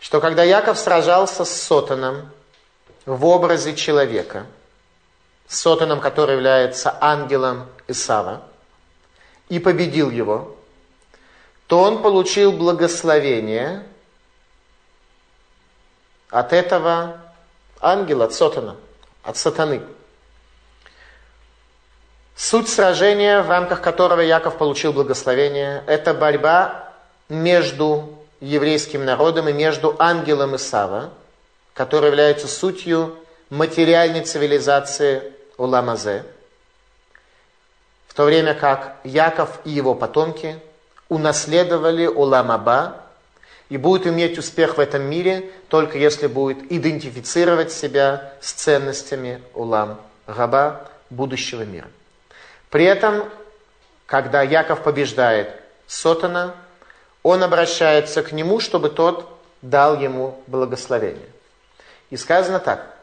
что 0.00 0.20
когда 0.20 0.42
Яков 0.42 0.78
сражался 0.78 1.44
с 1.44 1.62
Сотаном 1.62 2.30
в 3.04 3.24
образе 3.26 3.76
человека, 3.76 4.46
Сотаном, 5.46 6.00
который 6.00 6.36
является 6.36 6.96
ангелом 7.00 7.66
Исава, 7.86 8.42
и 9.48 9.58
победил 9.58 10.10
его, 10.10 10.56
то 11.66 11.80
он 11.80 12.02
получил 12.02 12.52
благословение 12.52 13.84
от 16.30 16.52
этого 16.52 17.20
ангела, 17.80 18.24
от 18.24 18.34
сатана, 18.34 18.76
от 19.22 19.36
сатаны. 19.36 19.82
Суть 22.36 22.68
сражения, 22.68 23.42
в 23.42 23.50
рамках 23.50 23.82
которого 23.82 24.20
Яков 24.20 24.56
получил 24.56 24.92
благословение, 24.92 25.84
это 25.86 26.14
борьба 26.14 26.92
между 27.28 28.18
еврейским 28.40 29.04
народом 29.04 29.48
и 29.48 29.52
между 29.52 29.94
ангелом 29.98 30.56
Исава, 30.56 31.10
который 31.74 32.06
является 32.06 32.48
сутью 32.48 33.16
материальной 33.50 34.22
цивилизации 34.22 35.34
Уламазе, 35.58 36.24
в 38.06 38.14
то 38.14 38.24
время 38.24 38.54
как 38.54 38.96
Яков 39.04 39.60
и 39.64 39.70
его 39.70 39.94
потомки 39.94 40.58
унаследовали 41.08 42.06
Уламаба 42.06 42.96
и 43.70 43.76
будут 43.76 44.06
иметь 44.06 44.36
успех 44.36 44.76
в 44.76 44.80
этом 44.80 45.02
мире 45.02 45.50
только 45.68 45.96
если 45.96 46.26
будет 46.26 46.70
идентифицировать 46.70 47.72
себя 47.72 48.34
с 48.40 48.52
ценностями 48.52 49.40
Улам 49.54 49.98
Раба 50.26 50.88
будущего 51.08 51.62
мира. 51.62 51.88
При 52.68 52.84
этом, 52.84 53.28
когда 54.06 54.42
Яков 54.42 54.82
побеждает 54.82 55.50
Сотана, 55.86 56.54
он 57.22 57.42
обращается 57.42 58.22
к 58.22 58.32
нему, 58.32 58.60
чтобы 58.60 58.90
тот 58.90 59.28
дал 59.62 59.98
ему 59.98 60.42
благословение. 60.46 61.28
И 62.10 62.16
сказано 62.16 62.58
так. 62.58 62.96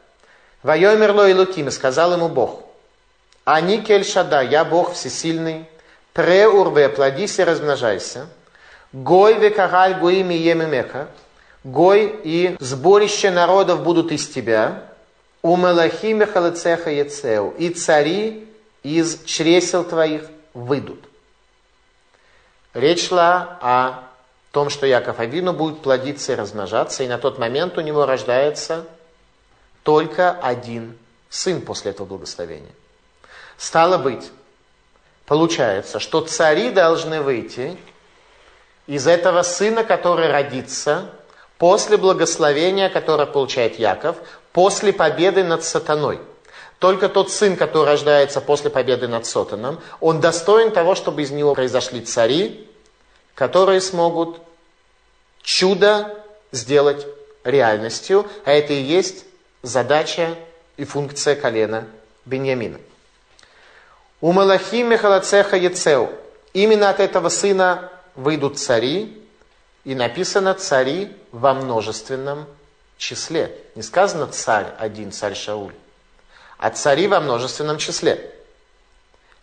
«Вайомер 0.62 1.12
ло 1.12 1.28
Илуким, 1.28 1.70
сказал 1.70 2.12
ему 2.12 2.28
Бог, 2.28 2.64
«Ани 3.44 3.80
кель 3.80 4.04
шада, 4.04 4.42
я 4.42 4.64
Бог 4.64 4.92
всесильный, 4.92 5.66
пре 6.12 6.48
урве, 6.48 6.88
плодись 6.88 7.38
и 7.38 7.44
размножайся, 7.44 8.26
гой 8.92 9.38
векараль 9.38 9.98
гуими 9.98 10.34
емемеха, 10.34 11.08
гой 11.64 12.20
и 12.24 12.56
сборище 12.60 13.30
народов 13.30 13.82
будут 13.82 14.12
из 14.12 14.28
тебя, 14.28 14.84
у 15.42 15.56
мелахиме 15.56 16.26
халецеха 16.26 16.90
ецеу, 16.90 17.54
и 17.58 17.70
цари 17.70 18.48
из 18.82 19.22
чресел 19.24 19.84
твоих 19.84 20.24
выйдут. 20.54 21.04
Речь 22.74 23.08
шла 23.08 23.58
о 23.60 24.04
том, 24.52 24.70
что 24.70 24.86
Яков 24.86 25.20
Авину 25.20 25.52
будет 25.52 25.82
плодиться 25.82 26.32
и 26.32 26.36
размножаться, 26.36 27.02
и 27.02 27.08
на 27.08 27.18
тот 27.18 27.38
момент 27.38 27.78
у 27.78 27.80
него 27.80 28.06
рождается 28.06 28.84
только 29.82 30.32
один 30.32 30.98
сын 31.28 31.60
после 31.60 31.92
этого 31.92 32.06
благословения. 32.06 32.72
Стало 33.56 33.98
быть, 33.98 34.30
получается, 35.26 35.98
что 35.98 36.20
цари 36.22 36.70
должны 36.70 37.20
выйти 37.20 37.76
из 38.88 39.06
этого 39.06 39.42
сына, 39.42 39.84
который 39.84 40.28
родится 40.28 41.10
после 41.58 41.96
благословения, 41.96 42.88
которое 42.88 43.26
получает 43.26 43.78
Яков, 43.78 44.16
после 44.52 44.92
победы 44.92 45.44
над 45.44 45.62
сатаной– 45.62 46.18
только 46.78 47.08
тот 47.08 47.32
сын, 47.32 47.56
который 47.56 47.86
рождается 47.86 48.40
после 48.40 48.70
победы 48.70 49.08
над 49.08 49.26
Сотаном, 49.26 49.80
он 50.00 50.20
достоин 50.20 50.70
того, 50.70 50.94
чтобы 50.94 51.22
из 51.22 51.30
него 51.30 51.54
произошли 51.54 52.00
цари, 52.00 52.68
которые 53.34 53.80
смогут 53.80 54.40
чудо 55.42 56.14
сделать 56.52 57.04
реальностью, 57.42 58.26
а 58.44 58.52
это 58.52 58.72
и 58.72 58.80
есть 58.80 59.24
задача 59.62 60.36
и 60.76 60.84
функция 60.84 61.34
колена 61.34 61.86
Беньямина. 62.24 62.78
У 64.20 64.32
Малахи 64.32 64.82
Мехалацеха 64.82 65.56
Ецеу. 65.56 66.10
Именно 66.52 66.90
от 66.90 67.00
этого 67.00 67.28
сына 67.28 67.90
выйдут 68.18 68.58
цари, 68.58 69.16
и 69.84 69.94
написано 69.94 70.52
цари 70.54 71.16
во 71.32 71.54
множественном 71.54 72.46
числе. 72.98 73.56
Не 73.74 73.82
сказано 73.82 74.26
царь 74.26 74.66
один, 74.78 75.12
царь 75.12 75.34
Шауль 75.34 75.74
а 76.58 76.70
цари 76.70 77.06
во 77.06 77.20
множественном 77.20 77.78
числе. 77.78 78.34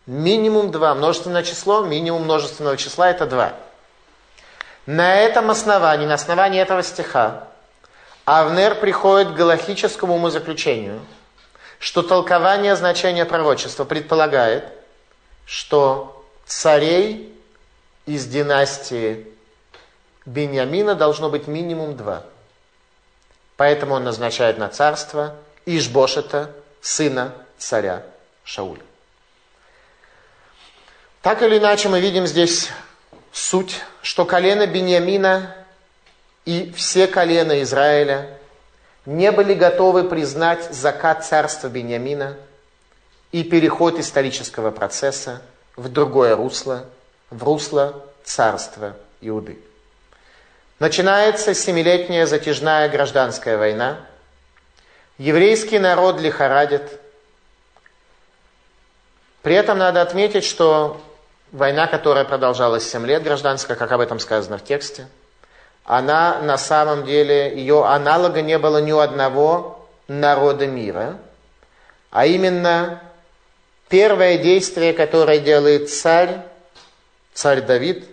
Минимум 0.05 0.69
два. 0.69 0.93
Множественное 0.93 1.43
число, 1.43 1.83
минимум 1.83 2.25
множественного 2.25 2.77
числа– 2.77 3.09
это 3.11 3.25
два. 3.25 3.53
На 4.85 5.15
этом 5.15 5.49
основании, 5.49 6.05
на 6.05 6.13
основании 6.13 6.61
этого 6.61 6.83
стиха, 6.83 7.47
Авнер 8.25 8.75
приходит 8.75 9.31
к 9.31 9.35
галахическому 9.35 10.15
умозаключению, 10.15 10.99
что 11.79 12.03
толкование 12.03 12.75
значения 12.75 13.25
пророчества 13.25 13.85
предполагает, 13.85 14.65
что 15.45 16.23
царей 16.45 17.35
из 18.05 18.25
династии 18.25 19.27
Беньямина 20.25 20.95
должно 20.95 21.29
быть 21.29 21.47
минимум 21.47 21.95
два. 21.95 22.23
Поэтому 23.57 23.95
он 23.95 24.03
назначает 24.03 24.57
на 24.57 24.69
царство 24.69 25.35
Ишбошета– 25.65 26.51
сына 26.85 27.33
царя 27.57 28.03
Шауля. 28.43 28.83
Так 31.23 31.41
или 31.41 31.57
иначе 31.57 31.89
мы 31.89 31.99
видим 31.99 32.27
здесь 32.27 32.69
суть, 33.31 33.81
что 34.03 34.23
колено 34.23 34.67
Бениамина 34.67 35.55
и 36.45 36.71
все 36.75 37.07
колена 37.07 37.63
Израиля 37.63 38.37
не 39.07 39.31
были 39.31 39.55
готовы 39.55 40.03
признать 40.03 40.71
закат 40.71 41.25
царства 41.25 41.69
Бениамина 41.69 42.37
и 43.31 43.43
переход 43.43 43.97
исторического 43.97 44.69
процесса 44.69 45.41
в 45.75 45.89
другое 45.89 46.35
русло, 46.35 46.85
в 47.29 47.43
русло 47.43 48.03
царства 48.23 48.95
Иуды. 49.21 49.59
Начинается 50.79 51.53
семилетняя 51.53 52.25
затяжная 52.25 52.89
гражданская 52.89 53.57
война– 53.57 53.99
Еврейский 55.17 55.79
народ 55.79 56.19
лихорадит. 56.19 56.99
При 59.43 59.55
этом 59.55 59.77
надо 59.77 60.01
отметить, 60.01 60.43
что 60.43 61.01
война, 61.53 61.88
которая 61.88 62.25
продолжалась 62.25 62.89
7 62.89 63.05
лет, 63.05 63.23
гражданская, 63.23 63.77
как 63.77 63.91
об 63.93 64.01
этом 64.01 64.19
сказано 64.19 64.57
в 64.57 64.65
тексте, 64.65 65.07
она 65.85 66.39
на 66.41 66.57
самом 66.57 67.05
деле, 67.05 67.55
ее 67.55 67.85
аналога 67.85 68.41
не 68.41 68.57
было 68.57 68.81
ни 68.81 68.91
у 68.91 68.99
одного 68.99 69.88
народа 70.09 70.67
мира, 70.67 71.17
а 72.11 72.25
именно 72.25 73.01
первое 73.88 74.38
действие, 74.38 74.91
которое 74.91 75.39
делает 75.39 75.89
царь, 75.89 76.39
царь 77.36 77.62
Давид, 77.62 78.10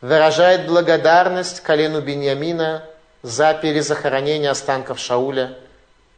выражает 0.00 0.66
благодарность 0.66 1.60
колену 1.60 2.00
Беньямина 2.00 2.84
за 3.22 3.54
перезахоронение 3.54 4.50
останков 4.50 4.98
Шауля– 4.98 5.56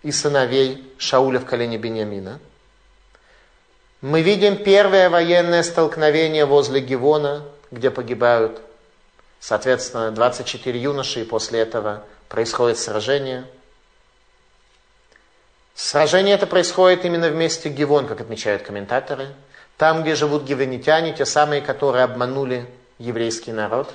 и 0.05 0.13
сыновей 0.13 0.85
Шауля 0.99 1.41
в 1.41 1.47
колене 1.47 1.79
Бениамина. 1.79 2.39
Мы 4.03 4.21
видим 4.21 4.63
первое 4.63 5.09
военное 5.09 5.63
столкновение 5.63 6.45
возле 6.45 6.81
Гивона, 6.81 7.43
где 7.71 7.91
погибают, 7.91 8.61
соответственно, 9.41 10.11
24 10.13 10.79
юноши, 10.79 11.23
и 11.23 11.25
после 11.25 11.61
этого 11.61 12.05
происходит 12.29 12.79
сражение. 12.79 13.47
Сражение 15.75 16.35
это 16.35 16.47
происходит 16.47 17.07
именно 17.07 17.31
в 17.31 17.35
месте 17.35 17.71
Гивон, 17.71 18.07
как 18.07 18.21
отмечают 18.21 18.63
комментаторы. 18.63 19.29
Там, 19.77 20.03
где 20.03 20.15
живут 20.15 20.45
гивонитяне, 20.45 21.13
те 21.13 21.27
самые, 21.27 21.61
которые 21.61 22.05
обманули 22.05 22.67
еврейский 22.99 23.53
народ. 23.53 23.93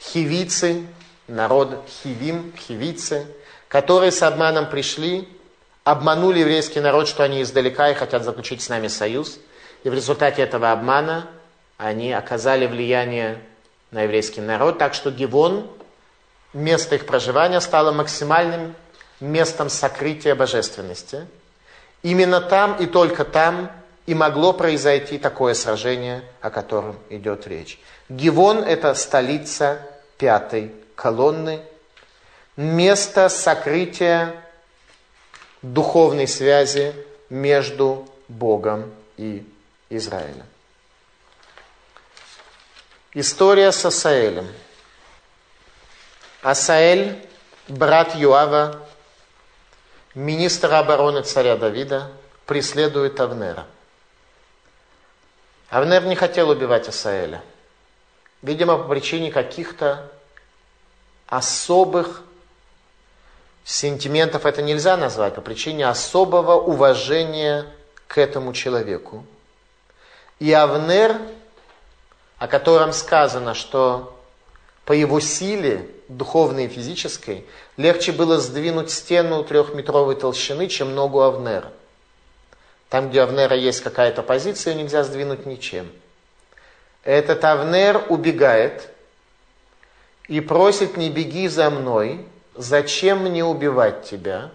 Хивицы, 0.00 0.86
народ 1.28 1.84
Хивим, 1.88 2.52
хивицы– 2.56 3.26
которые 3.74 4.12
с 4.12 4.22
обманом 4.22 4.70
пришли, 4.70 5.28
обманули 5.82 6.38
еврейский 6.38 6.78
народ, 6.78 7.08
что 7.08 7.24
они 7.24 7.42
издалека 7.42 7.90
и 7.90 7.94
хотят 7.94 8.22
заключить 8.22 8.62
с 8.62 8.68
нами 8.68 8.86
союз. 8.86 9.40
И 9.82 9.88
в 9.88 9.94
результате 9.94 10.42
этого 10.42 10.70
обмана 10.70 11.26
они 11.76 12.12
оказали 12.12 12.68
влияние 12.68 13.42
на 13.90 14.02
еврейский 14.02 14.40
народ, 14.40 14.78
так 14.78 14.94
что 14.94 15.10
Гивон, 15.10 15.68
место 16.52 16.94
их 16.94 17.04
проживания, 17.04 17.60
стало 17.60 17.90
максимальным 17.90 18.76
местом 19.18 19.68
сокрытия 19.68 20.36
божественности. 20.36 21.26
Именно 22.04 22.40
там 22.40 22.76
и 22.76 22.86
только 22.86 23.24
там 23.24 23.72
и 24.06 24.14
могло 24.14 24.52
произойти 24.52 25.18
такое 25.18 25.54
сражение, 25.54 26.22
о 26.40 26.50
котором 26.50 26.98
идет 27.10 27.46
речь. 27.46 27.78
Гивон– 28.08 28.58
это 28.64 28.94
столица 28.94 29.80
пятой 30.18 30.72
колонны– 30.94 31.60
место 32.56 33.28
сокрытия 33.28 34.42
духовной 35.62 36.28
связи 36.28 36.94
между 37.28 38.08
Богом 38.28 38.92
и 39.16 39.46
Израилем. 39.90 40.46
История 43.12 43.70
с 43.70 43.84
Асаэлем. 43.84 44.48
Асаэль, 46.42 47.26
брат 47.68 48.14
Юава, 48.16 48.86
министр 50.14 50.74
обороны 50.74 51.22
царя 51.22 51.56
Давида, 51.56 52.10
преследует 52.44 53.18
Авнера. 53.20 53.66
Авнер 55.74 56.04
не 56.04 56.14
хотел 56.14 56.50
убивать 56.50 56.86
Асаэля. 56.86 57.42
Видимо, 58.42 58.78
по 58.78 58.84
причине 58.84 59.32
каких-то 59.32 60.08
особых 61.26 62.22
сентиментов 63.64 64.46
это 64.46 64.62
нельзя 64.62 64.96
назвать 64.96 65.34
по 65.34 65.40
причине 65.40 65.88
особого 65.88 66.52
уважения 66.60 67.66
к 68.06 68.18
этому 68.18 68.52
человеку. 68.52 69.26
И 70.38 70.52
Авнер, 70.52 71.20
о 72.38 72.46
котором 72.46 72.92
сказано, 72.92 73.54
что 73.54 74.16
по 74.84 74.92
его 74.92 75.18
силе, 75.18 75.90
духовной 76.06 76.66
и 76.66 76.68
физической, 76.68 77.48
легче 77.76 78.12
было 78.12 78.38
сдвинуть 78.38 78.92
стену 78.92 79.42
трехметровой 79.42 80.14
толщины, 80.14 80.68
чем 80.68 80.94
ногу 80.94 81.22
Авнера. 81.22 81.72
Там, 82.94 83.10
где 83.10 83.22
Авнера 83.22 83.56
есть 83.56 83.80
какая-то 83.80 84.22
позиция, 84.22 84.74
нельзя 84.74 85.02
сдвинуть 85.02 85.46
ничем. 85.46 85.90
Этот 87.02 87.44
Авнер 87.44 88.04
убегает 88.08 88.88
и 90.28 90.40
просит, 90.40 90.96
не 90.96 91.10
беги 91.10 91.48
за 91.48 91.70
мной, 91.70 92.24
зачем 92.54 93.24
мне 93.24 93.44
убивать 93.44 94.04
тебя? 94.04 94.52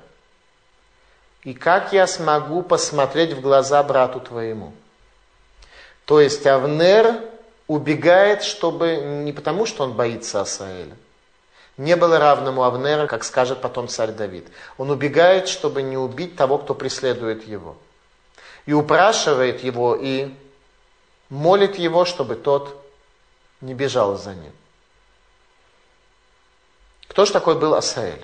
И 1.43 1.53
как 1.53 1.91
я 1.91 2.07
смогу 2.07 2.61
посмотреть 2.61 3.33
в 3.33 3.41
глаза 3.41 3.83
брату 3.83 4.21
твоему? 4.21 4.71
То 6.05 6.21
есть 6.21 6.47
Авнер 6.47 7.19
убегает, 7.67 8.43
чтобы 8.43 8.95
не 9.25 9.33
потому, 9.33 9.65
что 9.65 9.83
он 9.83 9.91
боится 9.91 10.39
Асаэля. 10.39 10.95
Не 11.75 11.97
было 11.97 12.19
равному 12.19 12.63
Авнера, 12.63 13.05
как 13.05 13.25
скажет 13.25 13.59
потом 13.59 13.89
царь 13.89 14.13
Давид. 14.13 14.47
Он 14.77 14.91
убегает, 14.91 15.49
чтобы 15.49 15.81
не 15.81 15.97
убить 15.97 16.37
того, 16.37 16.57
кто 16.57 16.73
преследует 16.73 17.45
его. 17.45 17.75
И 18.69 18.71
упрашивает 18.71 19.63
его, 19.63 19.95
и 19.95 20.31
молит 21.29 21.79
его, 21.79 22.05
чтобы 22.05 22.35
тот 22.35 22.79
не 23.61 23.73
бежал 23.73 24.15
за 24.15 24.35
ним. 24.35 24.53
Кто 27.07 27.25
же 27.25 27.33
такой 27.33 27.55
был 27.55 27.73
Асаэль? 27.73 28.23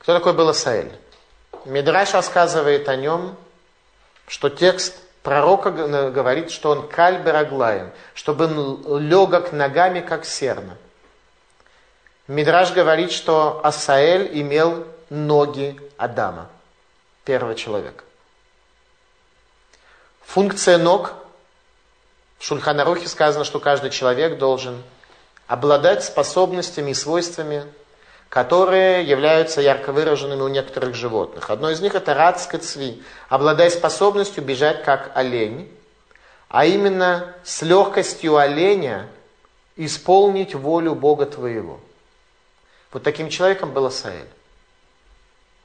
Кто 0.00 0.12
такой 0.12 0.34
был 0.34 0.50
Асаэль? 0.50 0.92
Мидраш 1.64 2.12
рассказывает 2.12 2.86
о 2.90 2.96
нем, 2.96 3.38
что 4.28 4.50
текст 4.50 4.94
пророка 5.22 5.70
говорит, 5.70 6.50
что 6.50 6.68
он 6.68 6.86
кальбераглаем, 6.86 7.90
чтобы 8.12 8.44
он 8.44 8.98
легок 8.98 9.52
ногами, 9.52 10.00
как 10.00 10.26
серна. 10.26 10.76
Мидраш 12.28 12.72
говорит, 12.72 13.12
что 13.12 13.62
Асаэль 13.64 14.38
имел 14.42 14.86
ноги 15.08 15.80
Адама, 15.96 16.50
первого 17.24 17.54
человека. 17.54 18.04
Функция 20.34 20.78
ног 20.78 21.14
в 22.40 22.44
Шульханарухе 22.44 23.06
сказано, 23.06 23.44
что 23.44 23.60
каждый 23.60 23.90
человек 23.90 24.36
должен 24.36 24.82
обладать 25.46 26.02
способностями 26.02 26.90
и 26.90 26.94
свойствами, 26.94 27.64
которые 28.30 29.04
являются 29.04 29.60
ярко 29.60 29.92
выраженными 29.92 30.40
у 30.40 30.48
некоторых 30.48 30.96
животных. 30.96 31.50
Одно 31.50 31.70
из 31.70 31.80
них 31.80 31.94
это 31.94 32.14
радская 32.14 32.60
цви, 32.60 33.00
обладая 33.28 33.70
способностью 33.70 34.42
бежать 34.42 34.82
как 34.82 35.12
олень, 35.14 35.72
а 36.48 36.66
именно 36.66 37.32
с 37.44 37.62
легкостью 37.62 38.36
оленя 38.36 39.06
исполнить 39.76 40.56
волю 40.56 40.96
Бога 40.96 41.26
твоего. 41.26 41.78
Вот 42.90 43.04
таким 43.04 43.28
человеком 43.28 43.72
был 43.72 43.86
Асаэль. 43.86 44.26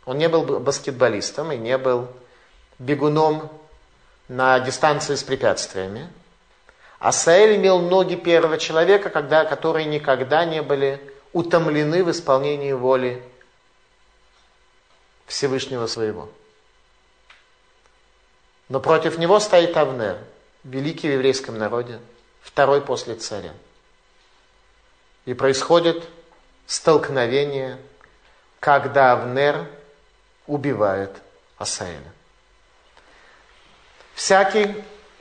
Он 0.06 0.20
не 0.20 0.30
был 0.30 0.44
баскетболистом 0.60 1.54
и 1.54 1.58
не 1.58 1.80
был 1.80 2.08
бегуном 2.78 3.50
на 4.30 4.60
дистанции 4.60 5.16
с 5.16 5.24
препятствиями. 5.24 6.08
Асаэль 7.00 7.58
имел 7.58 7.80
ноги 7.80 8.16
первого 8.16 8.58
человека, 8.58 9.10
когда, 9.10 9.44
которые 9.44 9.86
никогда 9.86 10.46
не 10.46 10.62
были 10.62 11.02
утомлены 11.34 12.04
в 12.04 12.12
исполнении 12.12 12.72
воли 12.72 13.24
Всевышнего 15.26 15.88
своего. 15.88 16.30
Но 18.70 18.80
против 18.80 19.18
него 19.18 19.40
стоит 19.40 19.76
Авнер, 19.76 20.20
великий 20.64 21.10
в 21.10 21.14
еврейском 21.14 21.58
народе, 21.58 22.00
второй 22.42 22.82
после 22.82 23.16
царя. 23.16 23.54
И 25.26 25.34
происходит 25.34 26.04
столкновение, 26.68 27.80
когда 28.60 29.14
Авнер 29.14 29.68
убивает 30.46 31.12
Асаэля. 31.58 32.12
Всякий, 34.20 34.76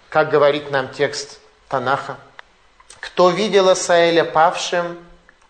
как 0.09 0.29
говорит 0.29 0.73
нам 0.73 0.89
текст 0.89 1.39
Танаха. 1.69 2.17
Кто 2.99 3.31
видел 3.31 3.69
Асаэля 3.69 4.25
павшим, 4.25 4.99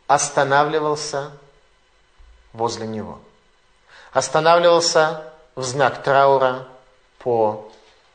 останавливался 0.06 1.30
возле 2.52 2.86
него. 2.86 3.18
Останавливался 4.12 5.32
в 5.54 5.62
знак 5.62 6.02
траура 6.02 6.68
по 7.20 7.72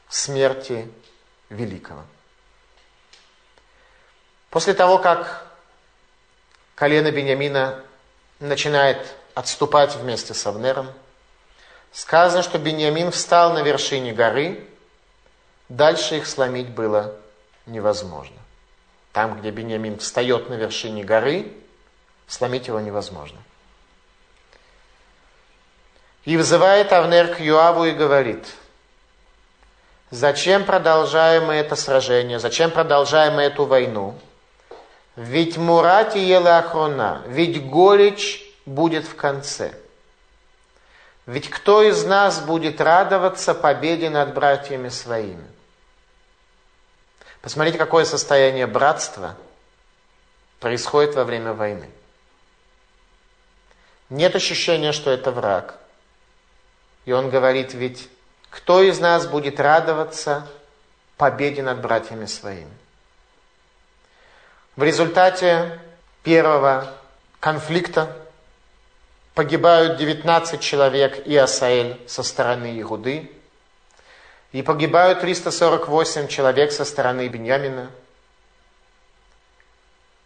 смерти 0.07 0.87
великого. 1.49 2.03
После 4.51 4.75
того, 4.75 4.99
как 4.99 5.47
колено 6.75 7.09
Бениамина 7.09 7.83
начинает 8.39 9.15
отступать 9.33 9.95
вместе 9.95 10.35
с 10.35 10.45
Авнером, 10.45 10.91
сказано, 11.91 12.43
что 12.43 12.59
Бениамин 12.59 13.09
встал 13.09 13.53
на 13.53 13.63
вершине 13.63 14.13
горы, 14.13 14.69
дальше 15.69 16.17
их 16.17 16.27
сломить 16.27 16.69
было 16.69 17.15
невозможно. 17.65 18.37
Там, 19.11 19.39
где 19.39 19.51
Бениамин 19.51 19.99
встает 19.99 20.49
на 20.49 20.55
вершине 20.55 21.03
горы, 21.03 21.51
сломить 22.27 22.67
его 22.67 22.79
невозможно. 22.79 23.39
И 26.25 26.37
вызывает 26.37 26.91
Авнер 26.93 27.35
к 27.35 27.39
Юаву 27.39 27.85
и 27.85 27.91
говорит, 27.91 28.45
зачем 30.09 30.63
продолжаем 30.63 31.45
мы 31.45 31.55
это 31.55 31.75
сражение, 31.75 32.39
зачем 32.39 32.71
продолжаем 32.71 33.35
мы 33.35 33.43
эту 33.43 33.65
войну? 33.65 34.15
Ведь 35.15 35.57
Мурати 35.57 36.17
ела 36.17 36.57
охрона, 36.59 37.21
ведь 37.27 37.69
горечь 37.69 38.41
будет 38.65 39.05
в 39.05 39.15
конце. 39.15 39.73
Ведь 41.25 41.49
кто 41.49 41.81
из 41.81 42.03
нас 42.03 42.41
будет 42.41 42.81
радоваться 42.81 43.53
победе 43.53 44.09
над 44.09 44.33
братьями 44.33 44.89
своими? 44.89 45.47
Посмотрите, 47.41 47.77
какое 47.77 48.05
состояние 48.05 48.67
братства 48.67 49.35
происходит 50.59 51.15
во 51.15 51.23
время 51.23 51.53
войны. 51.53 51.89
Нет 54.09 54.35
ощущения, 54.35 54.91
что 54.91 55.11
это 55.11 55.31
враг. 55.31 55.77
И 57.05 57.11
он 57.11 57.29
говорит, 57.29 57.73
ведь 57.73 58.09
кто 58.49 58.81
из 58.81 58.99
нас 58.99 59.27
будет 59.27 59.59
радоваться 59.59 60.47
победе 61.17 61.61
над 61.63 61.81
братьями 61.81 62.27
своими? 62.27 62.71
В 64.75 64.83
результате 64.83 65.79
первого 66.23 66.93
конфликта 67.39 68.22
погибают 69.33 69.97
19 69.97 70.61
человек 70.61 71.25
и 71.25 71.35
Асаэль 71.35 71.99
со 72.07 72.23
стороны 72.23 72.79
Игуды, 72.79 73.31
и 74.51 74.61
погибают 74.61 75.21
348 75.21 76.27
человек 76.27 76.71
со 76.71 76.85
стороны 76.85 77.27
Беньямина. 77.27 77.89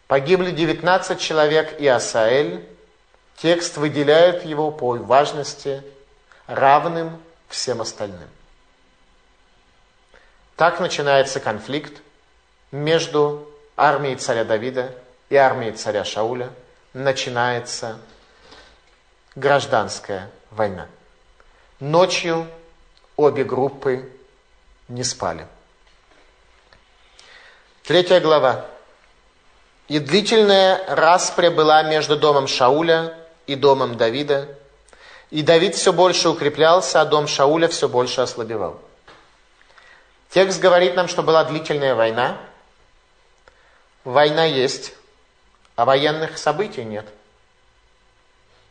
Погибли 0.06 0.50
19 0.50 1.18
человек 1.18 1.80
и 1.80 1.86
Асаэль. 1.86 2.66
Текст 3.38 3.76
выделяет 3.76 4.44
его 4.44 4.70
по 4.70 4.96
важности 4.96 5.82
равным 6.46 7.22
всем 7.48 7.80
остальным. 7.80 8.28
Так 10.56 10.80
начинается 10.80 11.40
конфликт 11.40 12.02
между 12.72 13.48
армией 13.76 14.16
царя 14.16 14.44
Давида 14.44 14.92
и 15.30 15.36
армией 15.36 15.72
царя 15.72 16.04
Шауля. 16.04 16.50
Начинается 16.92 17.98
гражданская 19.38 20.30
война. 20.50 20.86
Ночью 21.80 22.46
обе 23.16 23.44
группы 23.44 24.10
не 24.88 25.04
спали. 25.04 25.46
Третья 27.84 28.20
глава. 28.20 28.66
«И 29.86 30.00
длительная 30.00 30.84
распря 30.94 31.50
была 31.50 31.82
между 31.82 32.18
домом 32.18 32.46
Шауля 32.46 33.16
и 33.46 33.54
домом 33.54 33.96
Давида, 33.96 34.54
и 35.30 35.42
Давид 35.42 35.74
все 35.74 35.94
больше 35.94 36.28
укреплялся, 36.28 37.00
а 37.00 37.06
дом 37.06 37.26
Шауля 37.26 37.68
все 37.68 37.88
больше 37.88 38.20
ослабевал». 38.20 38.78
Текст 40.28 40.60
говорит 40.60 40.94
нам, 40.94 41.08
что 41.08 41.22
была 41.22 41.44
длительная 41.44 41.94
война. 41.94 42.36
Война 44.04 44.44
есть, 44.44 44.92
а 45.74 45.86
военных 45.86 46.36
событий 46.36 46.84
нет. 46.84 47.06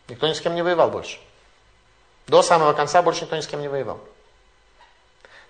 Никто 0.08 0.28
ни 0.28 0.34
с 0.34 0.42
кем 0.42 0.56
не 0.56 0.62
воевал 0.62 0.90
больше. 0.90 1.20
До 2.28 2.42
самого 2.42 2.74
конца 2.74 3.02
больше 3.02 3.22
никто 3.22 3.36
ни 3.36 3.42
с 3.42 3.48
кем 3.48 3.62
не 3.62 3.68
воевал. 3.68 4.00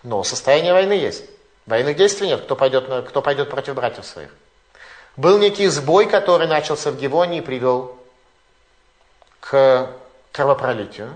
Но 0.04 0.24
состояние 0.24 0.74
войны 0.74 0.93
есть. 0.93 1.26
Военных 1.65 1.98
действий 1.98 2.28
нет. 2.28 2.43
Кто 2.43 2.56
пойдет, 2.56 3.08
кто 3.10 3.22
пойдет 3.22 3.50
против 3.50 3.76
братьев 3.76 4.06
своих? 4.06 4.34
Был 5.15 5.39
некий 5.39 5.67
сбой, 5.67 6.08
который 6.08 6.48
начался 6.48 6.91
в 6.91 6.98
Гивоне 6.98 7.39
и 7.39 7.41
привел 7.41 7.98
к 9.39 9.89
кровопролитию. 10.32 11.13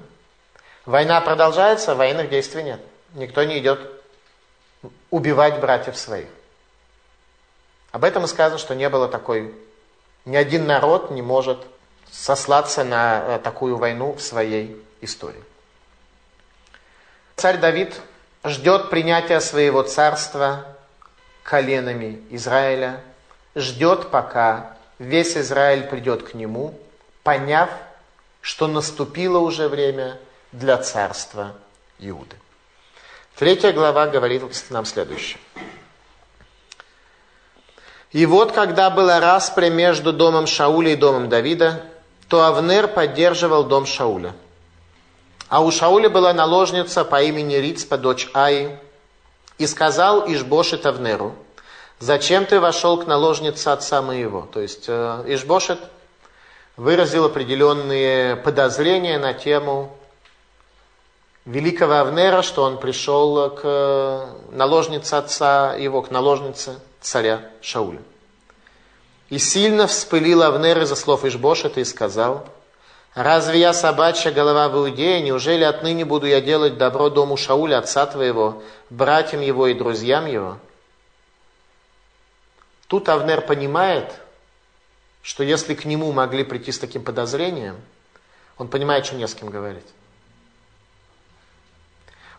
Война 0.85 1.21
продолжается, 1.21 1.93
военных 1.93 2.29
действий 2.29 2.63
нет. 2.63 2.81
Никто 3.13 3.43
не 3.43 3.59
идет 3.59 3.79
убивать 5.11 5.59
братьев 5.59 5.95
своих. 5.95 6.27
Об 7.91 8.03
этом 8.03 8.23
и 8.23 8.27
сказано, 8.27 8.57
что 8.57 8.75
не 8.75 8.89
было 8.89 9.07
такой... 9.07 9.53
Ни 10.23 10.35
один 10.35 10.67
народ 10.67 11.09
не 11.09 11.23
может 11.23 11.57
сослаться 12.11 12.83
на 12.83 13.23
э, 13.23 13.39
такую 13.39 13.77
войну 13.77 14.13
в 14.13 14.21
своей 14.21 14.79
истории. 14.99 15.43
Царь 17.37 17.57
Давид 17.57 17.99
ждет 18.43 18.89
принятия 18.89 19.39
своего 19.39 19.81
царства 19.83 20.65
коленами 21.43 22.21
Израиля, 22.29 23.01
ждет, 23.55 24.11
пока 24.11 24.77
весь 24.99 25.37
Израиль 25.37 25.83
придет 25.83 26.23
к 26.23 26.33
нему, 26.33 26.77
поняв, 27.23 27.69
что 28.41 28.67
наступило 28.67 29.39
уже 29.39 29.69
время 29.69 30.19
для 30.51 30.77
царства 30.77 31.55
Иуды. 31.99 32.35
Третья 33.35 33.71
глава 33.71 34.07
говорит 34.07 34.43
нам 34.69 34.85
следующее. 34.85 35.39
И 38.11 38.25
вот, 38.25 38.51
когда 38.51 38.89
была 38.89 39.19
распря 39.19 39.69
между 39.69 40.11
домом 40.11 40.45
Шауля 40.45 40.91
и 40.91 40.95
домом 40.95 41.29
Давида, 41.29 41.85
то 42.31 42.45
Авнер 42.45 42.87
поддерживал 42.87 43.65
дом 43.65 43.85
Шауля. 43.85 44.33
А 45.49 45.61
у 45.61 45.69
Шауля 45.69 46.09
была 46.09 46.31
наложница 46.31 47.03
по 47.03 47.21
имени 47.21 47.55
Рицпа, 47.55 47.97
дочь 47.97 48.29
Аи, 48.33 48.79
и 49.57 49.67
сказал 49.67 50.31
Ишбошет 50.31 50.85
Авнеру, 50.85 51.35
зачем 51.99 52.45
ты 52.45 52.61
вошел 52.61 52.97
к 52.97 53.05
наложнице 53.05 53.67
отца 53.67 54.01
моего? 54.01 54.47
То 54.49 54.61
есть 54.61 54.85
э, 54.87 55.25
Ишбошет 55.27 55.79
выразил 56.77 57.25
определенные 57.25 58.37
подозрения 58.37 59.19
на 59.19 59.33
тему 59.33 59.93
великого 61.43 61.95
Авнера, 61.95 62.43
что 62.43 62.63
он 62.63 62.77
пришел 62.77 63.49
к 63.49 63.59
э, 63.65 64.27
наложнице 64.51 65.15
отца 65.15 65.75
его, 65.75 66.01
к 66.01 66.11
наложнице 66.11 66.79
царя 67.01 67.41
Шауля. 67.59 67.99
И 69.31 69.37
сильно 69.37 69.87
вспылил 69.87 70.43
Авнер 70.43 70.81
из-за 70.81 70.97
слов 70.97 71.23
Ишбошета 71.23 71.79
и 71.79 71.85
сказал, 71.85 72.45
«Разве 73.13 73.61
я 73.61 73.73
собачья 73.73 74.29
голова 74.29 74.67
в 74.67 74.75
Иудее? 74.75 75.21
Неужели 75.21 75.63
отныне 75.63 76.03
буду 76.03 76.27
я 76.27 76.41
делать 76.41 76.77
добро 76.77 77.09
дому 77.09 77.37
Шауля, 77.37 77.77
отца 77.77 78.05
твоего, 78.05 78.61
братьям 78.89 79.39
его 79.39 79.67
и 79.67 79.73
друзьям 79.73 80.25
его?» 80.25 80.57
Тут 82.87 83.07
Авнер 83.07 83.39
понимает, 83.39 84.13
что 85.21 85.45
если 85.45 85.75
к 85.75 85.85
нему 85.85 86.11
могли 86.11 86.43
прийти 86.43 86.73
с 86.73 86.79
таким 86.79 87.01
подозрением, 87.01 87.77
он 88.57 88.67
понимает, 88.67 89.05
что 89.05 89.15
не 89.15 89.25
с 89.25 89.33
кем 89.33 89.49
говорить. 89.49 89.87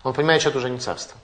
Он 0.03 0.13
понимает, 0.13 0.43
что 0.43 0.51
это 0.51 0.59
уже 0.59 0.69
не 0.69 0.79
царство. 0.79 1.19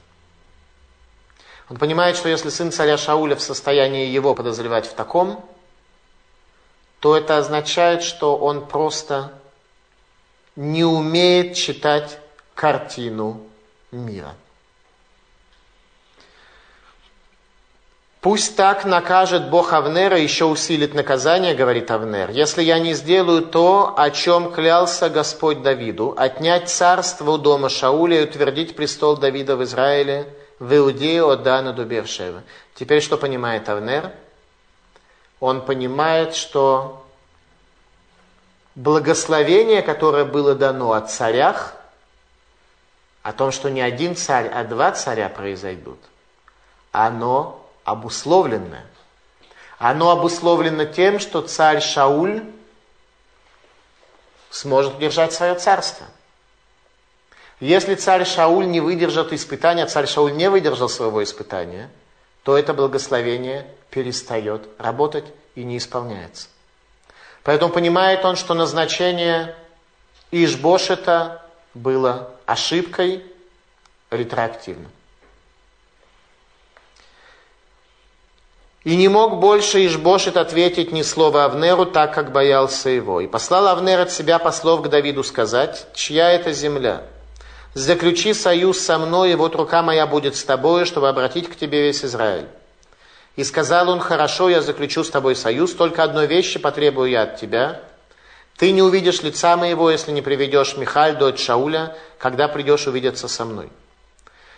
Он 1.69 1.77
понимает, 1.77 2.17
что 2.17 2.31
если 2.31 2.49
сын 2.49 2.73
царя 2.73 2.97
Шауля 2.97 3.37
в 3.37 3.43
состоянии 3.43 4.07
его 4.07 4.35
подозревать 4.35 4.87
в 4.87 4.95
таком, 4.95 5.45
то 7.01 7.17
это 7.17 7.39
означает, 7.39 8.03
что 8.03 8.37
он 8.37 8.67
просто 8.67 9.33
не 10.57 10.85
умеет 10.85 11.55
читать 11.55 12.19
картину 12.55 13.41
мира. 13.93 14.35
Пусть 18.21 18.57
так 18.57 18.85
накажет 18.85 19.49
Бог 19.49 19.73
Авнера, 19.73 20.19
еще 20.19 20.47
усилит 20.47 20.93
наказание, 20.93 21.55
говорит 21.55 21.89
Авнер, 21.93 22.31
если 22.31 22.65
я 22.65 22.81
не 22.81 22.95
сделаю 22.95 23.43
то, 23.43 23.95
о 23.97 24.11
чем 24.11 24.51
клялся 24.51 25.09
Господь 25.09 25.63
Давиду, 25.63 26.15
отнять 26.17 26.69
царство 26.69 27.31
у 27.31 27.39
дома 27.39 27.69
Шауля 27.69 28.21
и 28.21 28.25
утвердить 28.25 28.75
престол 28.75 29.17
Давида 29.17 29.55
в 29.55 29.63
Израиле, 29.63 30.27
в 30.59 30.77
Иудею 30.77 31.29
от 31.29 31.45
Дана 31.45 31.73
до 31.73 31.85
Бершева. 31.85 32.43
Теперь 32.75 33.01
что 33.01 33.17
понимает 33.17 33.69
Авнер? 33.69 34.11
Он 35.41 35.65
понимает, 35.65 36.35
что 36.35 37.05
благословение, 38.75 39.83
которое 39.83 40.25
было 40.25 40.55
дано 40.55 40.93
о 40.93 41.01
царях, 41.01 41.75
о 43.23 43.33
том, 43.33 43.53
что 43.53 43.71
не 43.71 43.81
один 43.81 44.17
царь, 44.17 44.49
а 44.49 44.65
два 44.65 44.93
царя 44.93 45.29
произойдут, 45.29 45.99
оно 46.93 47.65
обусловленное. 47.85 48.87
Оно 49.79 50.11
обусловлено 50.11 50.85
тем, 50.87 51.21
что 51.21 51.43
царь 51.43 51.81
Шауль 51.81 52.43
сможет 54.51 54.97
удержать 54.97 55.33
свое 55.33 55.55
царство. 55.55 56.07
Если 57.61 57.95
царь 57.95 58.25
Шауль 58.25 58.69
не 58.69 58.81
выдержит 58.81 59.33
испытания, 59.33 59.87
царь 59.87 60.07
Шауль 60.07 60.35
не 60.35 60.51
выдержал 60.51 60.89
своего 60.89 61.23
испытания, 61.23 61.91
то 62.43 62.57
это 62.57 62.75
благословение 62.75 63.73
перестает 63.91 64.69
работать 64.79 65.25
и 65.55 65.65
не 65.65 65.79
исполняется. 65.79 66.49
Поэтому 67.43 67.73
понимает 67.73 68.25
он, 68.25 68.37
что 68.37 68.55
назначение 68.55 69.55
Ишбошета 70.31 71.43
было 71.75 72.31
ошибкой 72.47 73.25
ретроактивно. 74.11 74.89
И 78.85 78.97
не 78.97 79.09
мог 79.09 79.39
больше 79.39 79.85
Ишбошет 79.85 80.37
ответить 80.37 80.93
ни 80.93 81.03
слова 81.03 81.45
Авнеру, 81.45 81.85
так 81.85 82.15
как 82.15 82.33
боялся 82.33 82.89
его. 82.89 83.21
И 83.21 83.27
послал 83.27 83.69
Авнер 83.69 84.01
от 84.01 84.13
себя 84.13 84.39
послов 84.39 84.83
к 84.83 84.89
Давиду 84.89 85.25
сказать, 85.25 85.87
чья 85.95 86.31
это 86.31 86.53
земля? 86.53 87.03
Заключи 87.75 88.33
союз 88.33 88.81
со 88.81 88.99
мной, 88.99 89.33
и 89.33 89.35
вот 89.35 89.55
рука 89.57 89.83
моя 89.83 90.07
будет 90.07 90.37
с 90.37 90.45
тобой, 90.45 90.85
чтобы 90.85 91.09
обратить 91.09 91.51
к 91.51 91.57
тебе 91.57 91.83
весь 91.83 92.05
Израиль. 92.05 92.47
И 93.39 93.45
сказал 93.45 93.89
он, 93.89 94.01
хорошо, 94.01 94.49
я 94.49 94.61
заключу 94.61 95.05
с 95.05 95.11
тобой 95.11 95.37
союз, 95.37 95.73
только 95.73 96.03
одной 96.03 96.27
вещи 96.27 96.59
потребую 96.59 97.09
я 97.09 97.23
от 97.23 97.37
тебя. 97.37 97.81
Ты 98.57 98.73
не 98.73 98.83
увидишь 98.83 99.23
лица 99.23 99.57
моего, 99.57 99.93
если 99.93 100.11
не 100.11 100.23
приведешь 100.23 100.77
Михаль, 100.77 101.17
дочь 101.17 101.39
Шауля, 101.39 101.97
когда 102.19 102.49
придешь 102.49 102.89
увидеться 102.89 103.29
со 103.29 103.45
мной. 103.45 103.71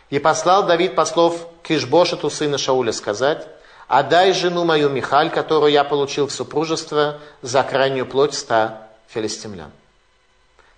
И 0.09 0.19
послал 0.19 0.67
Давид 0.67 0.95
послов 0.95 1.47
к 1.63 1.73
Ишбошету, 1.73 2.31
сына 2.31 2.57
Шауля, 2.57 2.93
сказать, 2.93 3.47
отдай 3.87 4.33
жену 4.33 4.65
мою 4.65 4.89
Михаль, 4.89 5.29
которую 5.29 5.71
я 5.71 5.85
получил 5.85 6.29
в 6.29 6.33
супружество 6.33 7.19
за 7.43 7.63
крайнюю 7.63 8.07
плоть 8.07 8.33
ста 8.33 8.89
филистимлян. 9.09 9.73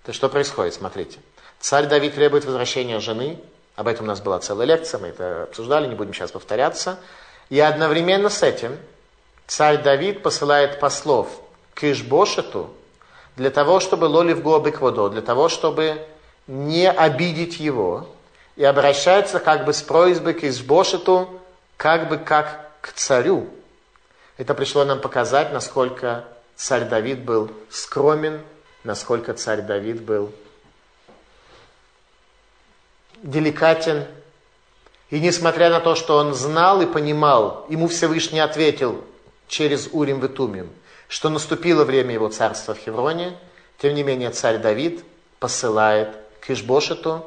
То 0.05 0.11
что 0.11 0.27
происходит, 0.27 0.73
смотрите. 0.73 1.19
Царь 1.61 1.85
Давид 1.85 2.15
требует 2.15 2.43
возвращения 2.43 2.99
жены, 2.99 3.39
об 3.77 3.87
этом 3.87 4.03
у 4.03 4.07
нас 4.09 4.19
была 4.19 4.39
целая 4.39 4.67
лекция, 4.67 4.99
мы 4.99 5.07
это 5.07 5.43
обсуждали, 5.43 5.87
не 5.87 5.95
будем 5.95 6.13
сейчас 6.13 6.31
повторяться. 6.31 6.99
И 7.49 7.59
одновременно 7.59 8.29
с 8.29 8.41
этим 8.43 8.77
царь 9.47 9.81
Давид 9.81 10.23
посылает 10.23 10.79
послов 10.79 11.29
к 11.73 11.83
Ишбошету 11.83 12.73
для 13.35 13.49
того, 13.49 13.79
чтобы 13.79 14.05
лоли 14.05 14.33
в 14.33 14.41
гобы 14.41 14.71
кводо, 14.71 15.09
для 15.09 15.21
того, 15.21 15.49
чтобы 15.49 16.05
не 16.47 16.89
обидеть 16.89 17.59
его, 17.59 18.07
и 18.55 18.63
обращается 18.63 19.39
как 19.39 19.65
бы 19.65 19.73
с 19.73 19.81
просьбой 19.81 20.33
к 20.33 20.43
Ишбошету, 20.43 21.41
как 21.77 22.09
бы 22.09 22.17
как 22.17 22.71
к 22.81 22.93
царю. 22.93 23.49
Это 24.37 24.53
пришло 24.53 24.83
нам 24.83 24.99
показать, 24.99 25.51
насколько 25.51 26.25
царь 26.55 26.85
Давид 26.85 27.23
был 27.23 27.51
скромен, 27.69 28.41
насколько 28.83 29.33
царь 29.33 29.61
Давид 29.61 30.01
был 30.01 30.31
деликатен. 33.23 34.05
И 35.13 35.19
несмотря 35.19 35.69
на 35.69 35.79
то, 35.79 35.93
что 35.93 36.17
он 36.17 36.33
знал 36.33 36.81
и 36.81 36.87
понимал, 36.87 37.67
ему 37.69 37.87
Всевышний 37.87 38.39
ответил 38.39 39.03
через 39.47 39.87
Урим 39.91 40.19
Ветумим, 40.19 40.71
что 41.07 41.29
наступило 41.29 41.85
время 41.85 42.15
его 42.15 42.29
царства 42.29 42.73
в 42.73 42.79
Хевроне, 42.79 43.37
тем 43.77 43.93
не 43.93 44.01
менее 44.01 44.31
царь 44.31 44.57
Давид 44.57 45.03
посылает 45.37 46.17
к 46.39 46.49
Ишбошету, 46.49 47.23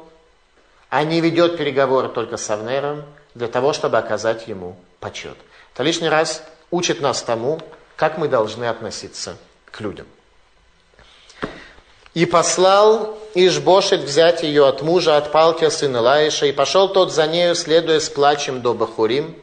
а 0.89 1.05
не 1.05 1.21
ведет 1.21 1.55
переговоры 1.55 2.09
только 2.09 2.35
с 2.35 2.49
Авнером 2.49 3.05
для 3.35 3.47
того, 3.47 3.71
чтобы 3.71 3.97
оказать 3.97 4.49
ему 4.49 4.75
почет. 4.99 5.37
Это 5.73 5.83
лишний 5.83 6.09
раз 6.09 6.43
учит 6.71 6.99
нас 6.99 7.21
тому, 7.23 7.61
как 7.95 8.17
мы 8.17 8.27
должны 8.27 8.65
относиться 8.65 9.37
к 9.71 9.79
людям. 9.79 10.07
И 12.17 12.25
послал 12.25 13.15
Ишбошет 13.35 14.01
взять 14.01 14.41
ее 14.41 14.67
от 14.67 14.81
мужа, 14.81 15.17
от 15.17 15.31
Палтия, 15.31 15.69
сына 15.69 16.01
Лаиша, 16.01 16.47
и 16.47 16.51
пошел 16.51 16.89
тот 16.89 17.13
за 17.13 17.27
нею, 17.27 17.53
следуя 17.53 17.99
с 17.99 18.09
плачем 18.09 18.63
до 18.63 18.73
Бахурим. 18.73 19.35